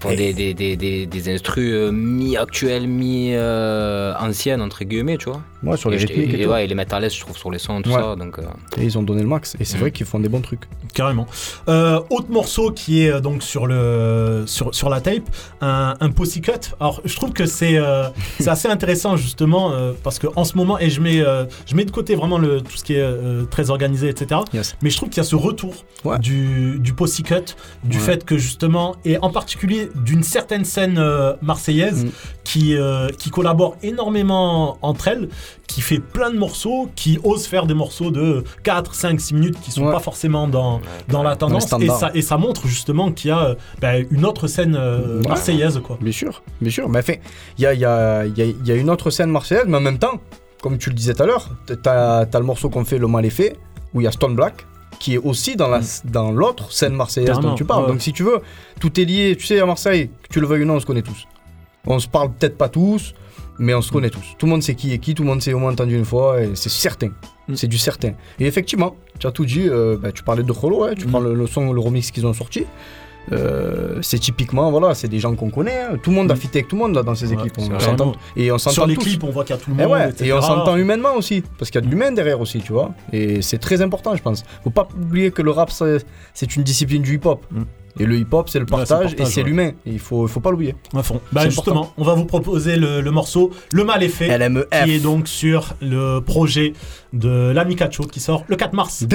Font 0.00 0.14
des, 0.14 0.32
des, 0.34 0.54
des, 0.54 0.76
des, 0.76 1.06
des 1.06 1.34
instrus 1.34 1.70
euh, 1.72 1.90
mi-actuels, 1.92 2.86
mi-anciennes, 2.86 4.60
entre 4.62 4.84
guillemets, 4.84 5.16
tu 5.16 5.26
vois. 5.30 5.42
Ouais, 5.62 5.76
sur 5.76 5.90
les 5.90 5.96
et, 6.02 6.06
rythmiques 6.06 6.34
et 6.34 6.46
ouais, 6.46 6.64
ils 6.64 6.68
les 6.68 6.74
mettent 6.74 6.92
à 6.92 7.00
l'aise, 7.00 7.14
je 7.14 7.20
trouve, 7.20 7.36
sur 7.36 7.50
les 7.50 7.58
sons, 7.58 7.82
tout 7.82 7.90
Ouais. 7.90 7.96
ça. 8.00 8.14
Donc, 8.14 8.38
euh, 8.38 8.42
Et 8.78 8.84
ils 8.84 8.98
ont 8.98 9.02
donné 9.02 9.22
le 9.22 9.28
max. 9.28 9.56
Et 9.58 9.64
c'est 9.64 9.76
Mm. 9.78 9.80
vrai 9.80 9.90
qu'ils 9.90 10.06
font 10.06 10.20
des 10.20 10.28
bons 10.28 10.40
trucs. 10.42 10.62
Carrément. 10.94 11.26
Euh, 11.68 12.00
autre 12.10 12.30
morceau 12.30 12.70
qui 12.70 13.02
est 13.02 13.20
donc 13.20 13.42
sur 13.42 13.66
le 13.66 14.44
sur, 14.46 14.74
sur 14.74 14.88
la 14.88 15.00
tape, 15.00 15.24
un, 15.60 15.94
un 16.00 16.10
Pussycut. 16.10 16.52
Alors 16.78 17.00
je 17.04 17.14
trouve 17.16 17.32
que 17.32 17.46
c'est 17.46 17.76
euh, 17.78 18.08
c'est 18.40 18.48
assez 18.48 18.68
intéressant 18.68 19.16
justement 19.16 19.72
euh, 19.72 19.92
parce 20.02 20.18
que 20.18 20.26
en 20.36 20.44
ce 20.44 20.56
moment 20.56 20.78
et 20.78 20.88
je 20.90 21.00
mets 21.00 21.20
euh, 21.20 21.44
je 21.66 21.74
mets 21.74 21.84
de 21.84 21.90
côté 21.90 22.14
vraiment 22.14 22.38
le 22.38 22.60
tout 22.60 22.76
ce 22.76 22.84
qui 22.84 22.94
est 22.94 23.00
euh, 23.00 23.44
très 23.44 23.70
organisé 23.70 24.08
etc. 24.08 24.40
Mais 24.82 24.90
je 24.90 24.96
trouve 24.96 25.08
qu'il 25.08 25.18
y 25.18 25.20
a 25.20 25.28
ce 25.28 25.36
retour 25.36 25.74
du 26.20 26.78
du 26.78 26.92
Pussycut, 26.94 27.56
du 27.84 27.96
Ouais. 27.98 28.02
fait 28.02 28.24
que 28.24 28.38
justement 28.38 28.94
et 29.04 29.18
en 29.18 29.30
particulier 29.30 29.85
d'une 29.94 30.22
certaine 30.22 30.64
scène 30.64 30.98
euh, 30.98 31.34
marseillaise 31.42 32.04
Mm. 32.04 32.10
qui, 32.44 32.76
euh, 32.76 33.08
qui 33.18 33.30
collabore 33.30 33.76
énormément 33.82 34.78
entre 34.82 35.08
elles, 35.08 35.28
qui 35.66 35.80
fait 35.80 35.98
plein 35.98 36.30
de 36.30 36.38
morceaux, 36.38 36.88
qui 36.94 37.18
ose 37.24 37.46
faire 37.46 37.66
des 37.66 37.74
morceaux 37.74 38.10
de 38.10 38.44
4, 38.62 38.94
5, 38.94 39.20
6 39.20 39.34
minutes 39.34 39.60
qui 39.60 39.70
sont 39.70 39.84
Ouais. 39.86 39.92
pas 39.92 39.98
forcément 40.00 40.46
dans, 40.48 40.80
dans 41.08 41.22
la 41.22 41.36
tendance. 41.36 41.66
Et 41.80 41.88
ça, 41.88 42.10
et 42.14 42.22
ça 42.22 42.36
montre 42.38 42.66
justement 42.66 43.10
qu'il 43.12 43.28
y 43.28 43.32
a 43.32 43.40
euh, 43.48 43.54
bah, 43.80 43.98
une 43.98 44.24
autre 44.24 44.46
scène 44.46 44.76
euh, 44.78 45.22
marseillaise. 45.22 45.80
Quoi. 45.84 45.98
Bien 46.00 46.12
sûr, 46.12 46.42
bien 46.60 46.70
sûr. 46.70 46.88
Mais 46.88 47.00
enfin, 47.00 47.14
il 47.58 47.62
y 47.62 47.66
a, 47.66 47.74
y, 47.74 47.84
a, 47.84 48.24
y, 48.26 48.42
a, 48.42 48.44
y 48.64 48.70
a 48.72 48.74
une 48.74 48.90
autre 48.90 49.10
scène 49.10 49.30
marseillaise, 49.30 49.64
mais 49.66 49.76
en 49.76 49.80
même 49.80 49.98
temps, 49.98 50.20
comme 50.62 50.78
tu 50.78 50.88
le 50.90 50.94
disais 50.94 51.14
tout 51.14 51.22
à 51.22 51.26
l'heure, 51.26 51.50
t'as 51.82 52.20
as 52.32 52.38
le 52.38 52.44
morceau 52.44 52.70
qu'on 52.70 52.84
fait 52.84 52.98
Le 52.98 53.06
Mal 53.08 53.24
est 53.26 53.30
fait, 53.30 53.56
où 53.94 54.00
il 54.00 54.04
y 54.04 54.06
a 54.06 54.12
Stone 54.12 54.34
Black, 54.36 54.66
qui 54.98 55.14
est 55.14 55.18
aussi 55.18 55.56
dans 55.56 55.68
la 55.68 55.80
dans 56.04 56.30
l'autre 56.30 56.72
scène 56.72 56.94
marseillaise 56.94 57.38
dont 57.40 57.54
tu 57.54 57.64
parles. 57.64 57.84
ouais. 57.84 57.92
Donc 57.92 58.00
si 58.02 58.12
tu 58.12 58.22
veux, 58.22 58.40
tout 58.80 59.00
est 59.00 59.04
lié. 59.04 59.36
Tu 59.38 59.46
sais, 59.46 59.60
à 59.60 59.66
Marseille, 59.66 60.10
que 60.22 60.28
tu 60.32 60.40
le 60.40 60.46
veuilles 60.46 60.62
ou 60.62 60.66
non, 60.66 60.74
on 60.74 60.80
se 60.80 60.86
connaît 60.86 61.02
tous. 61.02 61.26
On 61.86 61.98
se 61.98 62.08
parle 62.08 62.32
peut-être 62.32 62.58
pas 62.58 62.68
tous, 62.68 63.14
mais 63.58 63.72
on 63.74 63.82
se 63.82 63.92
connaît 63.92 64.10
tous. 64.10 64.34
Tout 64.38 64.46
le 64.46 64.50
monde 64.50 64.62
sait 64.62 64.74
qui 64.74 64.92
est 64.92 64.98
qui, 64.98 65.14
tout 65.14 65.22
le 65.22 65.28
monde 65.28 65.40
s'est 65.42 65.52
au 65.52 65.58
moins 65.58 65.72
entendu 65.72 65.96
une 65.96 66.04
fois, 66.04 66.42
et 66.42 66.50
c'est 66.54 66.68
certain. 66.68 67.10
C'est 67.54 67.68
du 67.68 67.78
certain. 67.78 68.12
Et 68.40 68.46
effectivement, 68.46 68.96
tu 69.20 69.26
as 69.28 69.30
tout 69.30 69.44
dit, 69.44 69.68
euh, 69.68 69.96
bah, 69.96 70.10
tu 70.10 70.24
parlais 70.24 70.42
de 70.42 70.52
Cholo, 70.52 70.82
ouais, 70.84 70.96
tu 70.96 71.06
prends 71.06 71.20
le, 71.20 71.32
le 71.32 71.46
son, 71.46 71.72
le 71.72 71.80
remix 71.80 72.10
qu'ils 72.10 72.26
ont 72.26 72.32
sorti. 72.32 72.64
Euh, 73.32 73.98
c'est 74.02 74.18
typiquement, 74.18 74.70
voilà, 74.70 74.94
c'est 74.94 75.08
des 75.08 75.18
gens 75.18 75.34
qu'on 75.34 75.50
connaît. 75.50 75.80
hein. 75.80 75.96
Tout 76.02 76.10
le 76.10 76.16
monde 76.16 76.30
a 76.30 76.36
fité 76.36 76.58
avec 76.60 76.68
tout 76.68 76.76
le 76.76 76.82
monde 76.82 76.94
là, 76.94 77.02
dans 77.02 77.14
ces 77.14 77.32
équipes. 77.32 77.54
On 77.58 77.80
s'entend. 77.80 78.12
Et 78.36 78.52
on 78.52 78.58
s'entend 78.58 78.74
Sur 78.74 78.86
les 78.86 78.94
tous. 78.94 79.02
clips, 79.02 79.24
on 79.24 79.30
voit 79.30 79.44
qu'il 79.44 79.56
y 79.56 79.58
a 79.58 79.62
tout 79.62 79.70
le 79.70 79.76
Et, 79.80 79.82
monde. 79.82 79.92
ouais, 79.92 80.10
etc. 80.10 80.26
et 80.30 80.32
on 80.32 80.40
s'entend 80.40 80.76
humainement 80.76 81.14
aussi, 81.16 81.42
parce 81.58 81.70
qu'il 81.70 81.80
y 81.80 81.84
a 81.84 81.86
de 81.86 81.90
l'humain 81.90 82.12
derrière 82.12 82.40
aussi, 82.40 82.60
tu 82.60 82.72
vois. 82.72 82.92
Et 83.12 83.42
c'est 83.42 83.58
très 83.58 83.82
important, 83.82 84.14
je 84.14 84.22
pense. 84.22 84.44
Faut 84.64 84.70
pas 84.70 84.86
oublier 84.96 85.30
que 85.30 85.42
le 85.42 85.50
rap, 85.50 85.70
c'est 85.70 86.56
une 86.56 86.62
discipline 86.62 87.02
du 87.02 87.14
hip-hop. 87.16 87.44
Et 87.98 88.04
le 88.04 88.16
hip-hop, 88.18 88.48
c'est 88.50 88.58
le 88.58 88.66
Mm. 88.66 88.68
Ouais, 88.74 88.84
c'est 88.84 88.94
le 88.94 89.00
partage, 89.00 89.14
et 89.18 89.24
c'est 89.24 89.40
ouais. 89.42 89.46
l'humain. 89.48 89.70
Il 89.86 89.98
faut, 89.98 90.26
faut 90.28 90.40
pas 90.40 90.50
l'oublier. 90.50 90.74
À 90.94 91.02
fond. 91.02 91.18
Bah 91.32 91.44
justement, 91.48 91.80
important. 91.80 91.94
on 91.96 92.04
va 92.04 92.14
vous 92.14 92.26
proposer 92.26 92.76
le, 92.76 93.00
le 93.00 93.10
morceau 93.10 93.50
Le 93.72 93.84
Mal 93.84 94.02
est 94.02 94.08
fait, 94.08 94.36
LMEF. 94.38 94.66
qui 94.84 94.92
est 94.92 95.00
donc 95.00 95.26
sur 95.28 95.74
le 95.80 96.20
projet 96.20 96.74
de 97.14 97.50
l'ami 97.54 97.74
Cacho 97.74 98.04
qui 98.04 98.20
sort 98.20 98.44
le 98.48 98.56
4 98.56 98.74
mars. 98.74 99.02
À 99.02 99.06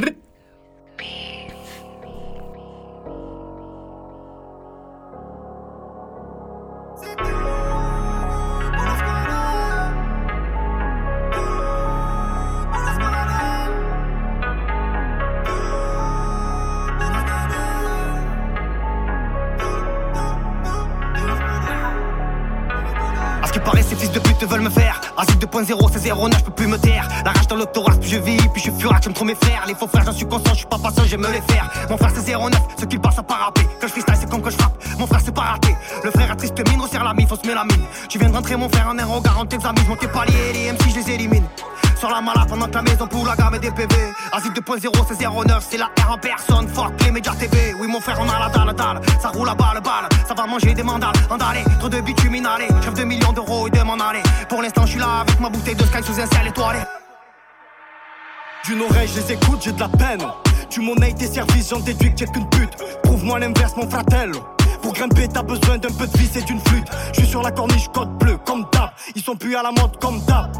veulent 24.52 24.62
me 24.62 24.70
faire. 24.70 25.00
Asile 25.18 25.38
2.0, 25.38 25.90
c'est 25.94 26.14
09, 26.14 26.40
je 26.40 26.44
peux 26.46 26.52
plus 26.52 26.68
me 26.68 26.78
taire. 26.78 27.08
La 27.24 27.32
rage 27.32 27.48
dans 27.48 27.56
le 27.56 27.66
thorax, 27.66 27.98
puis 28.00 28.10
je 28.10 28.18
vis, 28.18 28.38
puis 28.38 28.62
je 28.62 28.72
suis 28.72 28.80
furax, 28.80 29.04
j'aime 29.04 29.14
trop 29.14 29.26
mes 29.26 29.36
frères. 29.36 29.64
Les 29.68 29.76
faux 29.76 29.88
frères, 29.88 30.04
j'en 30.06 30.12
suis 30.12 30.26
conscient, 30.26 30.52
je 30.54 30.60
suis 30.60 30.68
pas 30.68 30.78
patient, 30.78 31.04
j'aime 31.06 31.22
me 31.22 31.32
les 31.32 31.42
faire. 31.42 31.70
Mon 31.90 31.98
frère, 31.98 32.12
c'est 32.14 32.36
09, 32.36 32.52
ce 32.80 32.86
qu'il 32.86 33.00
passe 33.00 33.18
à 33.18 33.24
pas 33.24 33.36
rapper. 33.36 33.68
Quand 33.80 33.88
je 33.88 33.94
freestyle, 33.94 34.16
c'est 34.20 34.30
comme 34.30 34.42
que 34.42 34.50
je 34.50 34.58
frappe. 34.58 34.74
Mon 35.00 35.08
frère, 35.08 35.22
c'est 35.24 35.34
pas 35.34 35.42
raté. 35.42 35.76
Le 36.04 36.12
frère 36.12 36.32
a 36.32 36.36
triste 36.36 36.70
mine, 36.70 36.82
resserre 36.82 37.04
la 37.04 37.14
mine, 37.14 37.28
faut 37.28 37.36
se 37.36 37.48
la 37.48 37.64
mine. 37.64 37.86
Tu 38.10 38.20
viens 38.20 38.30
de 38.30 38.36
rentrer, 38.36 38.56
mon 38.58 38.70
frère, 38.70 38.88
en 38.90 39.00
un 39.00 39.06
regard, 39.06 39.38
on 39.40 39.46
t'examine. 39.46 39.88
Monte 39.88 40.00
tes 40.00 40.08
paliers, 40.08 40.54
les 40.54 40.72
MC, 40.72 40.90
je 40.90 41.00
les 41.00 41.12
élimine. 41.12 41.46
Sur 42.02 42.10
la 42.10 42.20
mala 42.20 42.48
pendant 42.50 42.66
que 42.66 42.74
la 42.74 42.82
maison 42.82 43.06
pour 43.06 43.24
la 43.28 43.36
gamme 43.36 43.54
et 43.54 43.60
des 43.60 43.70
PV. 43.70 43.96
Asile 44.34 44.54
2.0, 44.54 44.92
c'est 45.08 45.24
09, 45.24 45.68
c'est 45.70 45.78
la 45.78 45.86
R 45.86 46.14
en 46.14 46.18
personne. 46.18 46.68
Fuck 46.68 46.94
les 47.06 47.12
médias 47.12 47.36
TV. 47.36 47.76
Oui, 47.80 47.88
mon 47.88 48.02
frère, 48.02 48.18
on 48.20 48.28
a 48.28 48.40
la 48.40 48.50
dalle, 48.50 48.74
dalle. 48.74 49.02
Ça 49.22 49.30
roule 49.30 49.48
à 49.48 49.54
balle, 49.54 49.82
balle. 49.84 50.10
Ça 50.28 50.34
va 50.34 50.48
manger 50.48 50.74
des 50.74 50.82
mandales. 50.82 51.14
Andalé, 51.30 51.64
trop 51.78 51.90
de 51.90 52.02
bitume 52.02 52.34
inhalé. 52.34 52.66
Rêve 52.82 52.96
de 52.96 53.04
millions 53.04 53.32
d'euros 53.34 53.68
et 53.68 53.70
de 53.70 53.84
m'en. 53.84 53.98
Pour 54.50 54.64
l'instant, 54.64 54.88
je 54.88 54.94
suis 54.94 55.00
là 55.00 55.20
avec 55.20 55.40
ma 55.40 55.50
bouteille 55.50 55.76
de 55.76 55.84
Sky 55.84 56.02
sous 56.02 56.20
un 56.20 56.26
ciel 56.26 56.48
étoilé. 56.48 56.80
D'une 58.66 58.82
oreille, 58.82 59.08
je 59.08 59.22
les 59.22 59.34
écoute, 59.34 59.60
j'ai 59.62 59.72
de 59.72 59.80
la 59.80 59.90
peine. 59.90 60.26
Tu 60.72 60.82
monnaies 60.82 61.14
tes 61.14 61.28
services, 61.28 61.70
j'en 61.70 61.82
déduis 61.82 62.16
que 62.16 62.16
t'es 62.16 62.26
qu'une 62.26 62.50
pute. 62.50 62.74
Prouve-moi 63.04 63.38
l'inverse, 63.38 63.74
mon 63.78 63.88
fratello. 63.88 64.40
Pour 64.82 64.94
grimper, 64.94 65.28
t'as 65.28 65.44
besoin 65.44 65.78
d'un 65.78 65.94
peu 65.94 66.08
de 66.08 66.18
vis 66.18 66.36
et 66.36 66.42
d'une 66.42 66.62
flûte. 66.62 66.88
Je 67.14 67.20
suis 67.20 67.30
sur 67.30 67.44
la 67.44 67.52
corniche, 67.52 67.90
code 67.94 68.18
bleu, 68.18 68.40
comme 68.44 68.66
d'hab. 68.74 68.90
Ils 69.14 69.22
sont 69.22 69.36
plus 69.36 69.56
à 69.56 69.62
la 69.62 69.70
mode, 69.70 70.00
comme 70.00 70.20
d'hab. 70.22 70.52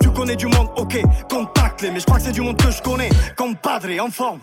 Tu 0.00 0.10
connais 0.10 0.36
du 0.36 0.46
monde, 0.46 0.68
ok, 0.76 0.98
contacte-les. 1.28 1.90
Mais 1.90 2.00
je 2.00 2.06
crois 2.06 2.18
que 2.18 2.24
c'est 2.24 2.32
du 2.32 2.40
monde 2.40 2.56
que 2.56 2.70
je 2.70 2.82
connais, 2.82 3.08
comme 3.36 3.56
padre, 3.56 3.88
en 4.00 4.10
forme. 4.10 4.40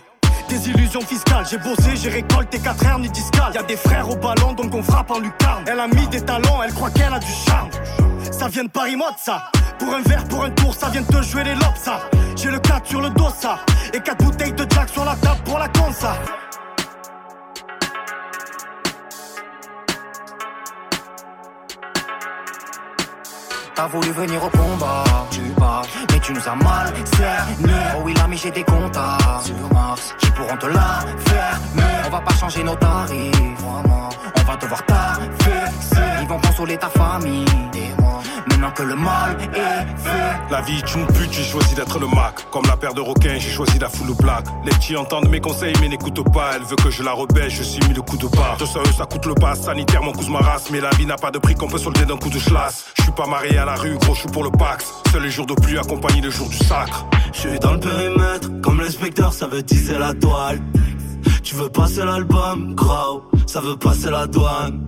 Des 0.49 0.69
illusions 0.69 1.01
fiscales, 1.01 1.45
j'ai 1.49 1.57
bossé, 1.57 1.95
j'ai 1.95 2.09
récolté 2.09 2.57
4 2.59 2.85
heures 2.85 2.99
ni 2.99 3.09
discale. 3.09 3.53
Y 3.53 3.57
a 3.57 3.63
des 3.63 3.75
frères 3.75 4.09
au 4.09 4.15
ballon, 4.15 4.53
donc 4.53 4.73
on 4.73 4.81
frappe 4.81 5.11
en 5.11 5.19
lucarne. 5.19 5.63
Elle 5.67 5.79
a 5.79 5.87
mis 5.87 6.07
des 6.07 6.21
talons, 6.21 6.63
elle 6.63 6.73
croit 6.73 6.89
qu'elle 6.89 7.13
a 7.13 7.19
du 7.19 7.31
charme. 7.45 7.69
Ça 8.31 8.47
vient 8.47 8.63
de 8.63 8.69
Paris 8.69 8.95
mode, 8.95 9.17
ça. 9.17 9.51
Pour 9.77 9.93
un 9.93 10.01
verre, 10.01 10.23
pour 10.25 10.45
un 10.45 10.49
tour, 10.51 10.73
ça 10.73 10.89
vient 10.89 11.01
de 11.01 11.07
te 11.07 11.21
jouer 11.21 11.43
les 11.43 11.53
lobes, 11.53 11.75
ça. 11.75 11.99
J'ai 12.35 12.49
le 12.49 12.59
4 12.59 12.87
sur 12.87 13.01
le 13.01 13.09
dos, 13.09 13.29
ça. 13.37 13.59
Et 13.93 13.99
4 13.99 14.23
bouteilles 14.23 14.53
de 14.53 14.65
Jack 14.69 14.89
sur 14.89 15.03
la 15.03 15.15
table 15.15 15.41
pour 15.43 15.59
la 15.59 15.67
con, 15.67 15.91
ça. 15.91 16.15
T'as 23.77 23.85
voulu 23.85 24.09
venir 24.09 24.43
au 24.43 24.49
combat, 24.49 25.03
tu 25.29 25.39
parles, 25.51 25.85
mais 26.11 26.19
tu 26.19 26.33
nous 26.33 26.49
as 26.49 26.55
mal 26.55 26.91
cerné. 27.15 27.73
Oh 27.95 28.01
oui, 28.03 28.15
l'ami, 28.15 28.35
j'ai 28.35 28.49
des 28.49 28.63
contacts 28.63 29.43
sur 29.43 29.71
Mars 29.71 30.15
qui 30.17 30.31
pourront 30.31 30.57
te 30.57 30.65
la 30.65 31.05
faire. 31.27 31.59
Mais 31.75 31.83
on 32.07 32.09
va 32.09 32.21
pas 32.21 32.33
changer 32.33 32.63
nos 32.63 32.75
tarifs, 32.75 33.35
vraiment. 33.59 34.09
On 34.35 34.51
va 34.51 34.55
devoir 34.55 34.83
t'affaisser. 34.83 36.06
Ils 36.27 36.31
vont 36.31 36.39
consoler 36.41 36.75
ta 36.75 36.89
famille. 36.89 37.45
Maintenant 38.49 38.71
que 38.71 38.83
le 38.83 38.95
mal 38.95 39.37
est 39.41 39.55
fait. 39.97 40.51
La 40.51 40.59
vie 40.59 40.79
est 40.79 40.93
une 40.93 41.07
pute, 41.07 41.31
j'ai 41.31 41.43
choisi 41.45 41.73
d'être 41.73 41.99
le 41.99 42.07
Mac. 42.07 42.51
Comme 42.51 42.65
la 42.67 42.75
paire 42.75 42.93
de 42.93 42.99
requins, 42.99 43.37
j'ai 43.39 43.49
choisi 43.49 43.79
la 43.79 43.87
full 43.87 44.13
black. 44.19 44.43
Les 44.65 44.71
petits 44.71 44.97
entendent 44.97 45.29
mes 45.29 45.39
conseils 45.39 45.73
mais 45.79 45.87
n'écoutent 45.87 46.29
pas. 46.33 46.55
Elle 46.55 46.63
veut 46.63 46.75
que 46.75 46.89
je 46.89 47.01
la 47.01 47.13
rebelle, 47.13 47.49
je 47.49 47.63
suis 47.63 47.79
mis 47.87 47.93
le 47.93 48.01
coup 48.01 48.17
de 48.17 48.27
barre. 48.27 48.57
De 48.57 48.65
ça, 48.65 48.79
eux, 48.79 48.91
ça 48.91 49.05
coûte 49.05 49.25
le 49.25 49.35
pass 49.35 49.61
sanitaire, 49.61 50.03
mon 50.03 50.11
cousin 50.11 50.31
ma 50.31 50.39
race. 50.39 50.69
Mais 50.69 50.81
la 50.81 50.89
vie 50.97 51.05
n'a 51.05 51.15
pas 51.15 51.31
de 51.31 51.37
prix 51.39 51.55
qu'on 51.55 51.69
peut 51.69 51.77
solder 51.77 52.03
d'un 52.03 52.17
coup 52.17 52.29
de 52.29 52.39
chlasse. 52.39 52.87
Je 52.97 53.03
suis 53.03 53.13
pas 53.13 53.25
marié 53.25 53.57
à 53.57 53.63
la 53.63 53.75
rue, 53.75 53.97
gros, 53.97 54.13
je 54.13 54.19
suis 54.19 54.29
pour 54.29 54.43
le 54.43 54.51
Pax. 54.51 54.85
Seul 55.13 55.23
les 55.23 55.31
jours 55.31 55.45
de 55.45 55.53
pluie 55.53 55.79
accompagnent 55.79 56.21
les 56.21 56.31
jours 56.31 56.49
du 56.49 56.57
sacre. 56.57 57.05
Je 57.31 57.39
suis 57.39 57.59
dans 57.59 57.71
le 57.71 57.79
périmètre, 57.79 58.49
comme 58.61 58.81
l'inspecteur, 58.81 59.31
ça 59.31 59.47
veut 59.47 59.63
teaser 59.63 59.97
la 59.97 60.13
toile. 60.13 60.59
Tu 61.41 61.55
veux 61.55 61.69
passer 61.69 62.03
l'album, 62.03 62.75
gros, 62.75 63.23
ça 63.45 63.61
veut 63.61 63.77
passer 63.77 64.09
la 64.09 64.27
douane. 64.27 64.85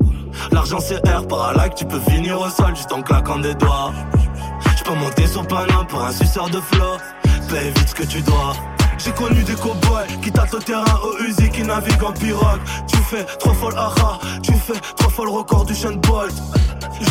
L'argent 0.52 0.80
c'est 0.80 1.06
air 1.08 1.28
par 1.28 1.54
tu 1.76 1.86
peux 1.86 2.00
finir 2.00 2.40
au 2.40 2.50
sol 2.50 2.76
juste 2.76 2.92
en 2.92 3.02
claquant 3.02 3.40
des 3.40 3.54
doigts. 3.56 3.94
Je 4.78 4.84
peux 4.84 4.96
monter 4.96 5.28
sur 5.28 5.46
Paname 5.48 5.88
pour 5.88 6.04
un 6.04 6.12
suceur 6.12 6.50
de 6.50 6.60
flow, 6.60 6.98
paye 7.50 7.72
vite 7.72 7.90
ce 7.90 7.96
que 7.96 8.04
tu 8.04 8.22
dois. 8.22 8.54
J'ai 9.00 9.12
connu 9.14 9.44
des 9.44 9.56
cowboys 9.56 10.08
qui 10.22 10.32
tâtent 10.32 10.54
le 10.54 10.60
terrain 10.60 11.00
au 11.04 11.24
Uzi 11.24 11.50
qui 11.50 11.64
naviguent 11.64 12.04
en 12.04 12.12
pirogue. 12.12 12.60
Tu 12.88 12.98
fais 12.98 13.24
trop 13.24 13.54
folle 13.54 13.76
aha, 13.78 14.20
tu 14.44 14.54
fais 14.54 14.80
trop 14.98 15.10
folle 15.10 15.30
record 15.30 15.66
du 15.66 15.74
chaîne 15.74 16.00
Bolt. 16.02 16.34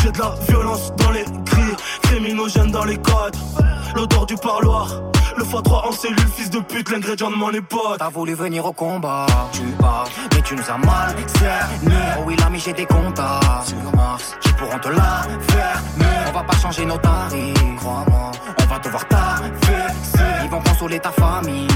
J'ai 0.03 0.11
de 0.11 0.19
la 0.19 0.35
violence 0.47 0.93
dans 0.97 1.09
les 1.09 1.25
cris, 1.45 1.75
criminogène 2.03 2.71
dans 2.71 2.85
les 2.85 2.97
codes. 2.97 3.35
L'odeur 3.95 4.27
du 4.27 4.35
parloir, 4.35 5.01
le 5.35 5.43
x3 5.43 5.87
en 5.87 5.91
cellule, 5.91 6.19
fils 6.35 6.51
de 6.51 6.59
pute, 6.59 6.91
l'ingrédient 6.91 7.31
de 7.31 7.35
mon 7.35 7.51
époque. 7.51 7.97
T'as 7.97 8.09
voulu 8.09 8.35
venir 8.35 8.65
au 8.65 8.71
combat, 8.71 9.25
tu 9.51 9.63
parles, 9.79 10.09
mais 10.35 10.41
tu 10.43 10.55
nous 10.55 10.69
as 10.69 10.77
mal 10.77 11.15
cerné. 11.39 11.95
Oh 12.19 12.23
oui, 12.27 12.35
l'ami, 12.39 12.59
j'ai 12.59 12.73
des 12.73 12.85
contacts 12.85 13.69
sur 13.69 13.95
Mars 13.95 14.35
qui 14.41 14.53
pourront 14.53 14.77
te 14.77 14.89
la 14.89 15.25
faire. 15.47 15.81
Mais 15.97 16.05
on 16.29 16.33
va 16.33 16.43
pas 16.43 16.57
changer 16.57 16.85
nos 16.85 16.97
tarifs, 16.97 17.75
crois-moi. 17.77 18.31
On 18.61 18.65
va 18.65 18.79
devoir 18.79 19.07
t'affaisser. 19.07 20.23
Ils 20.43 20.49
vont 20.49 20.61
consoler 20.79 20.99
ta 20.99 21.11
famille. 21.11 21.67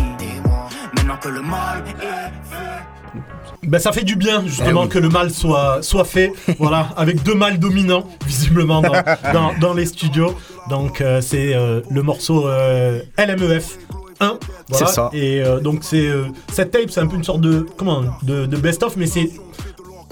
Maintenant 0.96 1.18
que 1.18 1.28
le 1.28 1.42
mal 1.42 1.84
est 1.88 2.02
fait. 2.50 3.68
Ben, 3.68 3.80
ça 3.80 3.92
fait 3.92 4.04
du 4.04 4.16
bien 4.16 4.44
justement 4.46 4.82
Eh 4.84 4.86
oui. 4.86 4.90
que 4.90 5.00
le 5.00 5.10
mal 5.10 5.30
soit, 5.32 5.82
soit 5.82 6.06
fait, 6.06 6.32
voilà, 6.60 6.90
avec 6.98 7.22
deux 7.24 7.36
mâles 7.36 7.60
dominants 7.60 8.08
visiblement 8.26 8.82
dans, 8.82 8.94
dans, 9.34 9.54
dans 9.60 9.74
les 9.74 9.86
studios. 9.86 10.38
Donc 10.70 11.02
euh, 11.02 11.20
c'est 11.22 11.54
euh, 11.54 11.82
le 11.90 12.02
morceau 12.02 12.48
euh, 12.48 13.02
LMEF 13.18 13.78
1. 14.20 14.26
Voilà. 14.70 14.86
C'est 14.88 14.88
ça. 14.94 15.10
Et 15.14 15.42
euh, 15.42 15.60
donc 15.60 15.80
c'est 15.84 16.08
euh, 16.08 16.26
cette 16.52 16.72
tape, 16.72 16.90
c'est 16.90 17.02
un 17.02 17.08
peu 17.08 17.16
une 17.18 17.24
sorte 17.24 17.42
de 17.42 17.66
comment 17.78 18.04
de, 18.24 18.46
de 18.46 18.58
best-of, 18.58 18.96
mais 18.96 19.08
c'est 19.08 19.30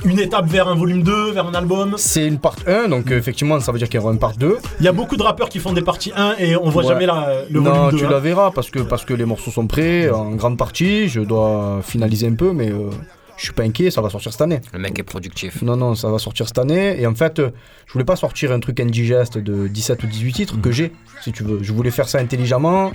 une 0.06 0.20
étape 0.20 0.48
vers 0.48 0.68
un 0.68 0.76
volume 0.76 1.04
2, 1.04 1.32
vers 1.32 1.48
un 1.48 1.54
album. 1.54 1.96
C'est 1.98 2.26
une 2.28 2.40
part 2.40 2.56
1, 2.68 2.88
donc 2.90 3.12
euh, 3.12 3.18
effectivement, 3.18 3.60
ça 3.60 3.72
veut 3.72 3.78
dire 3.78 3.88
qu'il 3.90 4.00
y 4.00 4.04
aura 4.04 4.12
une 4.14 4.20
part 4.20 4.36
2. 4.38 4.58
Il 4.80 4.86
y 4.86 4.88
a 4.88 4.92
beaucoup 4.92 5.18
de 5.18 5.24
rappeurs 5.24 5.50
qui 5.50 5.60
font 5.60 5.74
des 5.74 5.82
parties 5.82 6.12
1 6.16 6.36
et 6.40 6.56
on 6.56 6.70
voit 6.70 6.84
Ouais. 6.84 6.90
jamais 6.90 7.06
la, 7.06 7.44
le 7.50 7.60
non, 7.60 7.72
volume 7.72 7.92
2. 7.92 7.98
tu 7.98 8.06
hein. 8.06 8.10
la 8.10 8.20
verras 8.20 8.52
parce 8.52 8.70
que, 8.70 8.80
parce 8.80 9.06
que 9.06 9.14
les 9.14 9.26
morceaux 9.26 9.52
sont 9.52 9.68
prêts 9.68 10.10
en 10.10 10.32
grande 10.32 10.58
partie. 10.58 11.08
Je 11.08 11.22
dois 11.22 11.80
finaliser 11.84 12.28
un 12.28 12.34
peu, 12.36 12.52
mais 12.54 12.70
euh, 12.72 12.90
je 13.38 13.44
suis 13.46 13.54
pas 13.54 13.64
inquiet, 13.64 13.90
ça 13.92 14.02
va 14.02 14.10
sortir 14.10 14.32
cette 14.32 14.42
année. 14.42 14.60
Le 14.74 14.80
mec 14.80 14.98
est 15.00 15.04
productif. 15.04 15.62
Non, 15.62 15.76
non, 15.76 15.96
ça 15.96 16.10
va 16.10 16.18
sortir 16.20 16.48
cette 16.48 16.58
année. 16.60 17.00
Et 17.02 17.06
en 17.08 17.16
fait, 17.16 17.40
euh, 17.40 17.50
je 17.88 17.94
voulais 17.94 18.06
pas 18.06 18.16
sortir 18.16 18.52
un 18.52 18.60
truc 18.60 18.80
indigeste 18.80 19.38
de 19.38 19.68
17 19.68 20.04
ou 20.04 20.08
18 20.08 20.34
titres 20.34 20.56
Mhm. 20.56 20.62
que 20.62 20.72
j'ai, 20.72 20.92
si 21.24 21.32
tu 21.32 21.44
veux. 21.44 21.60
Je 21.62 21.74
voulais 21.74 21.92
faire 21.92 22.08
ça 22.10 22.18
intelligemment. 22.20 22.92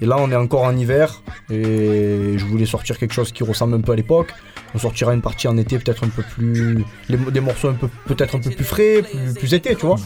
Et 0.00 0.06
là, 0.06 0.16
on 0.20 0.30
est 0.30 0.36
encore 0.36 0.62
en 0.62 0.76
hiver. 0.76 1.22
Et 1.50 2.34
je 2.36 2.44
voulais 2.44 2.66
sortir 2.66 2.98
quelque 2.98 3.12
chose 3.14 3.32
qui 3.32 3.42
ressemble 3.44 3.74
un 3.74 3.80
peu 3.80 3.92
à 3.92 3.96
l'époque. 3.96 4.32
On 4.74 4.78
sortira 4.78 5.14
une 5.14 5.22
partie 5.22 5.46
en 5.48 5.56
été 5.56 5.78
peut-être 5.78 6.04
un 6.04 6.08
peu 6.08 6.22
plus. 6.22 6.84
les 7.08 7.16
des 7.16 7.40
morceaux 7.40 7.68
un 7.68 7.74
peu 7.74 7.88
peut-être 8.06 8.36
un 8.36 8.40
peu 8.40 8.50
plus 8.50 8.64
frais, 8.64 9.02
plus, 9.02 9.34
plus 9.34 9.54
été, 9.54 9.74
tu 9.76 9.86
vois. 9.86 9.96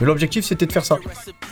Mais 0.00 0.06
l'objectif 0.06 0.44
c'était 0.44 0.66
de 0.66 0.72
faire 0.72 0.84
ça. 0.84 0.98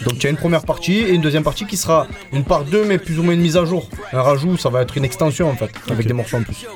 Donc 0.05 0.19
tu 0.19 0.27
as 0.27 0.31
une 0.31 0.37
première 0.37 0.63
partie 0.65 0.99
et 0.99 1.13
une 1.15 1.23
deuxième 1.23 1.43
partie 1.43 1.67
qui 1.67 1.77
sera 1.77 2.07
une 2.33 2.45
part 2.45 2.65
2 2.65 2.85
mais 2.85 2.99
plus 2.99 3.19
ou 3.19 3.23
moins 3.23 3.35
une 3.35 3.41
mise 3.41 3.57
à 3.57 3.65
jour. 3.65 3.89
Un 4.13 4.23
rajout, 4.23 4.57
ça 4.57 4.69
va 4.69 4.83
être 4.83 4.97
une 4.97 5.05
extension 5.05 5.49
en 5.51 5.55
fait, 5.57 5.71
avec 5.91 6.07
des 6.07 6.13
morceaux 6.13 6.37
en 6.37 6.43
plus. 6.43 6.67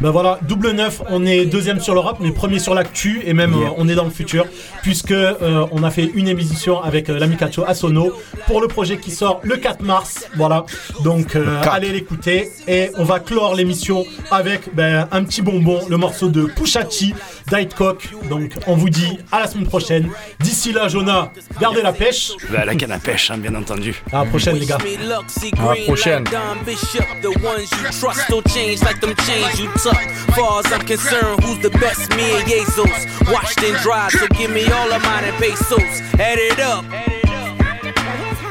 Ben 0.00 0.10
voilà, 0.10 0.38
double 0.48 0.72
neuf, 0.72 1.00
on 1.08 1.24
est 1.24 1.46
deuxième 1.46 1.80
sur 1.80 1.94
l'Europe, 1.94 2.18
mais 2.20 2.32
premier 2.32 2.58
sur 2.58 2.74
l'actu 2.74 3.22
et 3.24 3.32
même 3.32 3.46
Yeah. 3.56 3.68
euh, 3.68 3.74
on 3.78 3.88
est 3.88 3.94
dans 3.94 4.04
le 4.04 4.10
futur 4.10 4.44
puisque 4.82 5.12
euh, 5.12 5.66
on 5.70 5.82
a 5.84 5.90
fait 5.90 6.10
une 6.14 6.28
émission 6.28 6.82
avec 6.82 7.08
euh, 7.08 7.18
l'ami 7.18 7.36
Cacho 7.36 7.64
Asono 7.64 8.12
pour 8.46 8.60
le 8.60 8.66
projet 8.68 8.98
qui 8.98 9.10
sort 9.12 9.40
le 9.44 9.56
4 9.56 9.82
mars. 9.82 10.26
Voilà, 10.36 10.66
donc 11.04 11.36
euh, 11.36 11.62
allez 11.70 11.92
l'écouter 11.92 12.50
et 12.66 12.90
on 12.98 13.04
va 13.04 13.20
clore 13.20 13.54
l'émission 13.54 14.04
avec 14.30 14.74
ben, 14.74 15.06
un 15.12 15.24
petit 15.24 15.35
bonbon, 15.42 15.86
le 15.88 15.96
morceau 15.96 16.28
de 16.28 16.44
Pushachi 16.44 17.14
d'Hightcock. 17.50 18.08
Donc 18.28 18.52
on 18.66 18.74
vous 18.74 18.90
dit 18.90 19.18
à 19.32 19.40
la 19.40 19.46
semaine 19.46 19.66
prochaine. 19.66 20.10
D'ici 20.40 20.72
là, 20.72 20.88
Jonah, 20.88 21.32
gardez 21.60 21.82
la 21.82 21.92
pêche. 21.92 22.32
Bah, 22.50 22.64
la 22.64 22.74
canne 22.74 22.92
à 22.92 22.98
pêche, 22.98 23.30
hein, 23.30 23.38
bien 23.38 23.54
entendu. 23.54 24.02
À 24.12 24.24
la 24.24 24.26
prochaine, 24.26 24.58
les 24.58 24.66
gars. 24.66 24.78
À 24.78 25.74
la 25.74 25.84
prochaine. 25.84 26.24
Don 26.24 26.64
Bishop, 26.64 27.04
the 27.22 27.28
ones 27.44 27.70
you 27.70 28.00
trust 28.00 28.28
don't 28.28 28.46
change 28.48 28.82
like 28.82 29.00
them 29.00 29.14
chains 29.26 29.60
you 29.60 29.68
tuck. 29.82 30.00
Far 30.34 30.60
as 30.60 30.72
I'm 30.72 30.84
concerned, 30.86 31.42
who's 31.44 31.60
the 31.60 31.70
best? 31.78 32.14
Me 32.16 32.36
and 32.38 32.46
Jesus. 32.46 33.06
Washed 33.30 33.62
and 33.62 33.76
dried, 33.82 34.12
so 34.12 34.26
give 34.38 34.50
me 34.50 34.64
all 34.70 34.92
of 34.92 35.02
mine 35.02 35.24
in 35.24 35.34
pesos. 35.34 36.00
Add 36.18 36.38
it 36.38 36.60
up. 36.60 36.84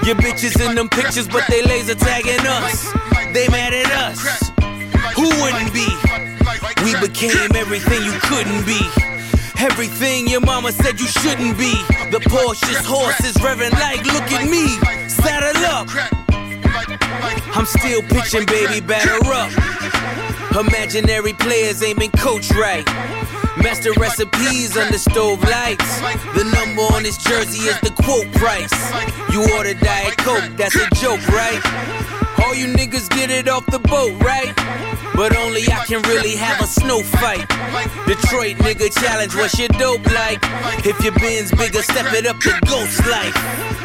Your 0.05 0.15
bitches 0.15 0.59
in 0.63 0.75
them 0.75 0.87
pictures, 0.89 1.27
but 1.27 1.43
they 1.49 1.63
laser 1.63 1.95
tagging 1.95 2.45
us. 2.45 2.93
They 3.33 3.47
mad 3.49 3.73
at 3.73 3.91
us. 3.91 4.51
Who 5.15 5.23
wouldn't 5.41 5.73
be? 5.73 5.87
We 6.85 6.93
became 7.01 7.49
everything 7.55 8.03
you 8.05 8.13
couldn't 8.21 8.63
be. 8.63 8.79
Everything 9.57 10.27
your 10.27 10.41
mama 10.41 10.71
said 10.71 10.99
you 10.99 11.07
shouldn't 11.07 11.57
be. 11.57 11.73
The 12.11 12.19
Porsche's 12.29 12.85
horses 12.85 13.33
revving 13.37 13.71
like, 13.71 14.05
look 14.05 14.31
at 14.31 14.47
me. 14.47 14.67
Saddle 15.09 15.65
up. 15.65 15.87
I'm 17.57 17.65
still 17.65 18.03
pitching, 18.03 18.45
baby, 18.45 18.85
batter 18.85 19.17
up. 19.33 19.49
Imaginary 20.55 21.33
players 21.33 21.81
aiming 21.81 22.11
coach 22.11 22.51
right. 22.51 22.85
Master 23.57 23.91
recipes 23.93 24.77
under 24.77 24.99
stove 24.99 25.41
lights. 25.41 26.01
The 26.37 26.43
number 26.53 26.83
on 26.93 27.01
this 27.01 27.17
jersey 27.17 27.63
is 27.67 27.79
the 27.79 27.89
quote 27.89 28.31
price. 28.33 28.69
You 29.33 29.41
order 29.57 29.73
Diet 29.73 30.17
Coke, 30.17 30.55
that's 30.55 30.75
a 30.75 30.87
joke, 31.01 31.27
right? 31.29 32.24
All 32.45 32.53
you 32.53 32.67
niggas 32.67 33.09
get 33.09 33.31
it 33.31 33.49
off 33.49 33.65
the 33.65 33.79
boat, 33.79 34.13
right? 34.21 34.53
But 35.15 35.35
only 35.35 35.63
I 35.63 35.83
can 35.87 36.01
really 36.03 36.35
have 36.35 36.61
a 36.61 36.67
snow 36.67 37.01
fight. 37.01 37.47
Detroit 38.05 38.57
nigga 38.57 38.93
challenge, 39.01 39.33
what's 39.35 39.57
your 39.57 39.69
dope 39.69 40.05
like? 40.13 40.39
If 40.85 41.03
your 41.03 41.13
bin's 41.13 41.49
bigger, 41.51 41.81
step 41.81 42.13
it 42.13 42.27
up 42.27 42.39
to 42.41 42.53
ghost 42.67 43.03
life. 43.07 43.84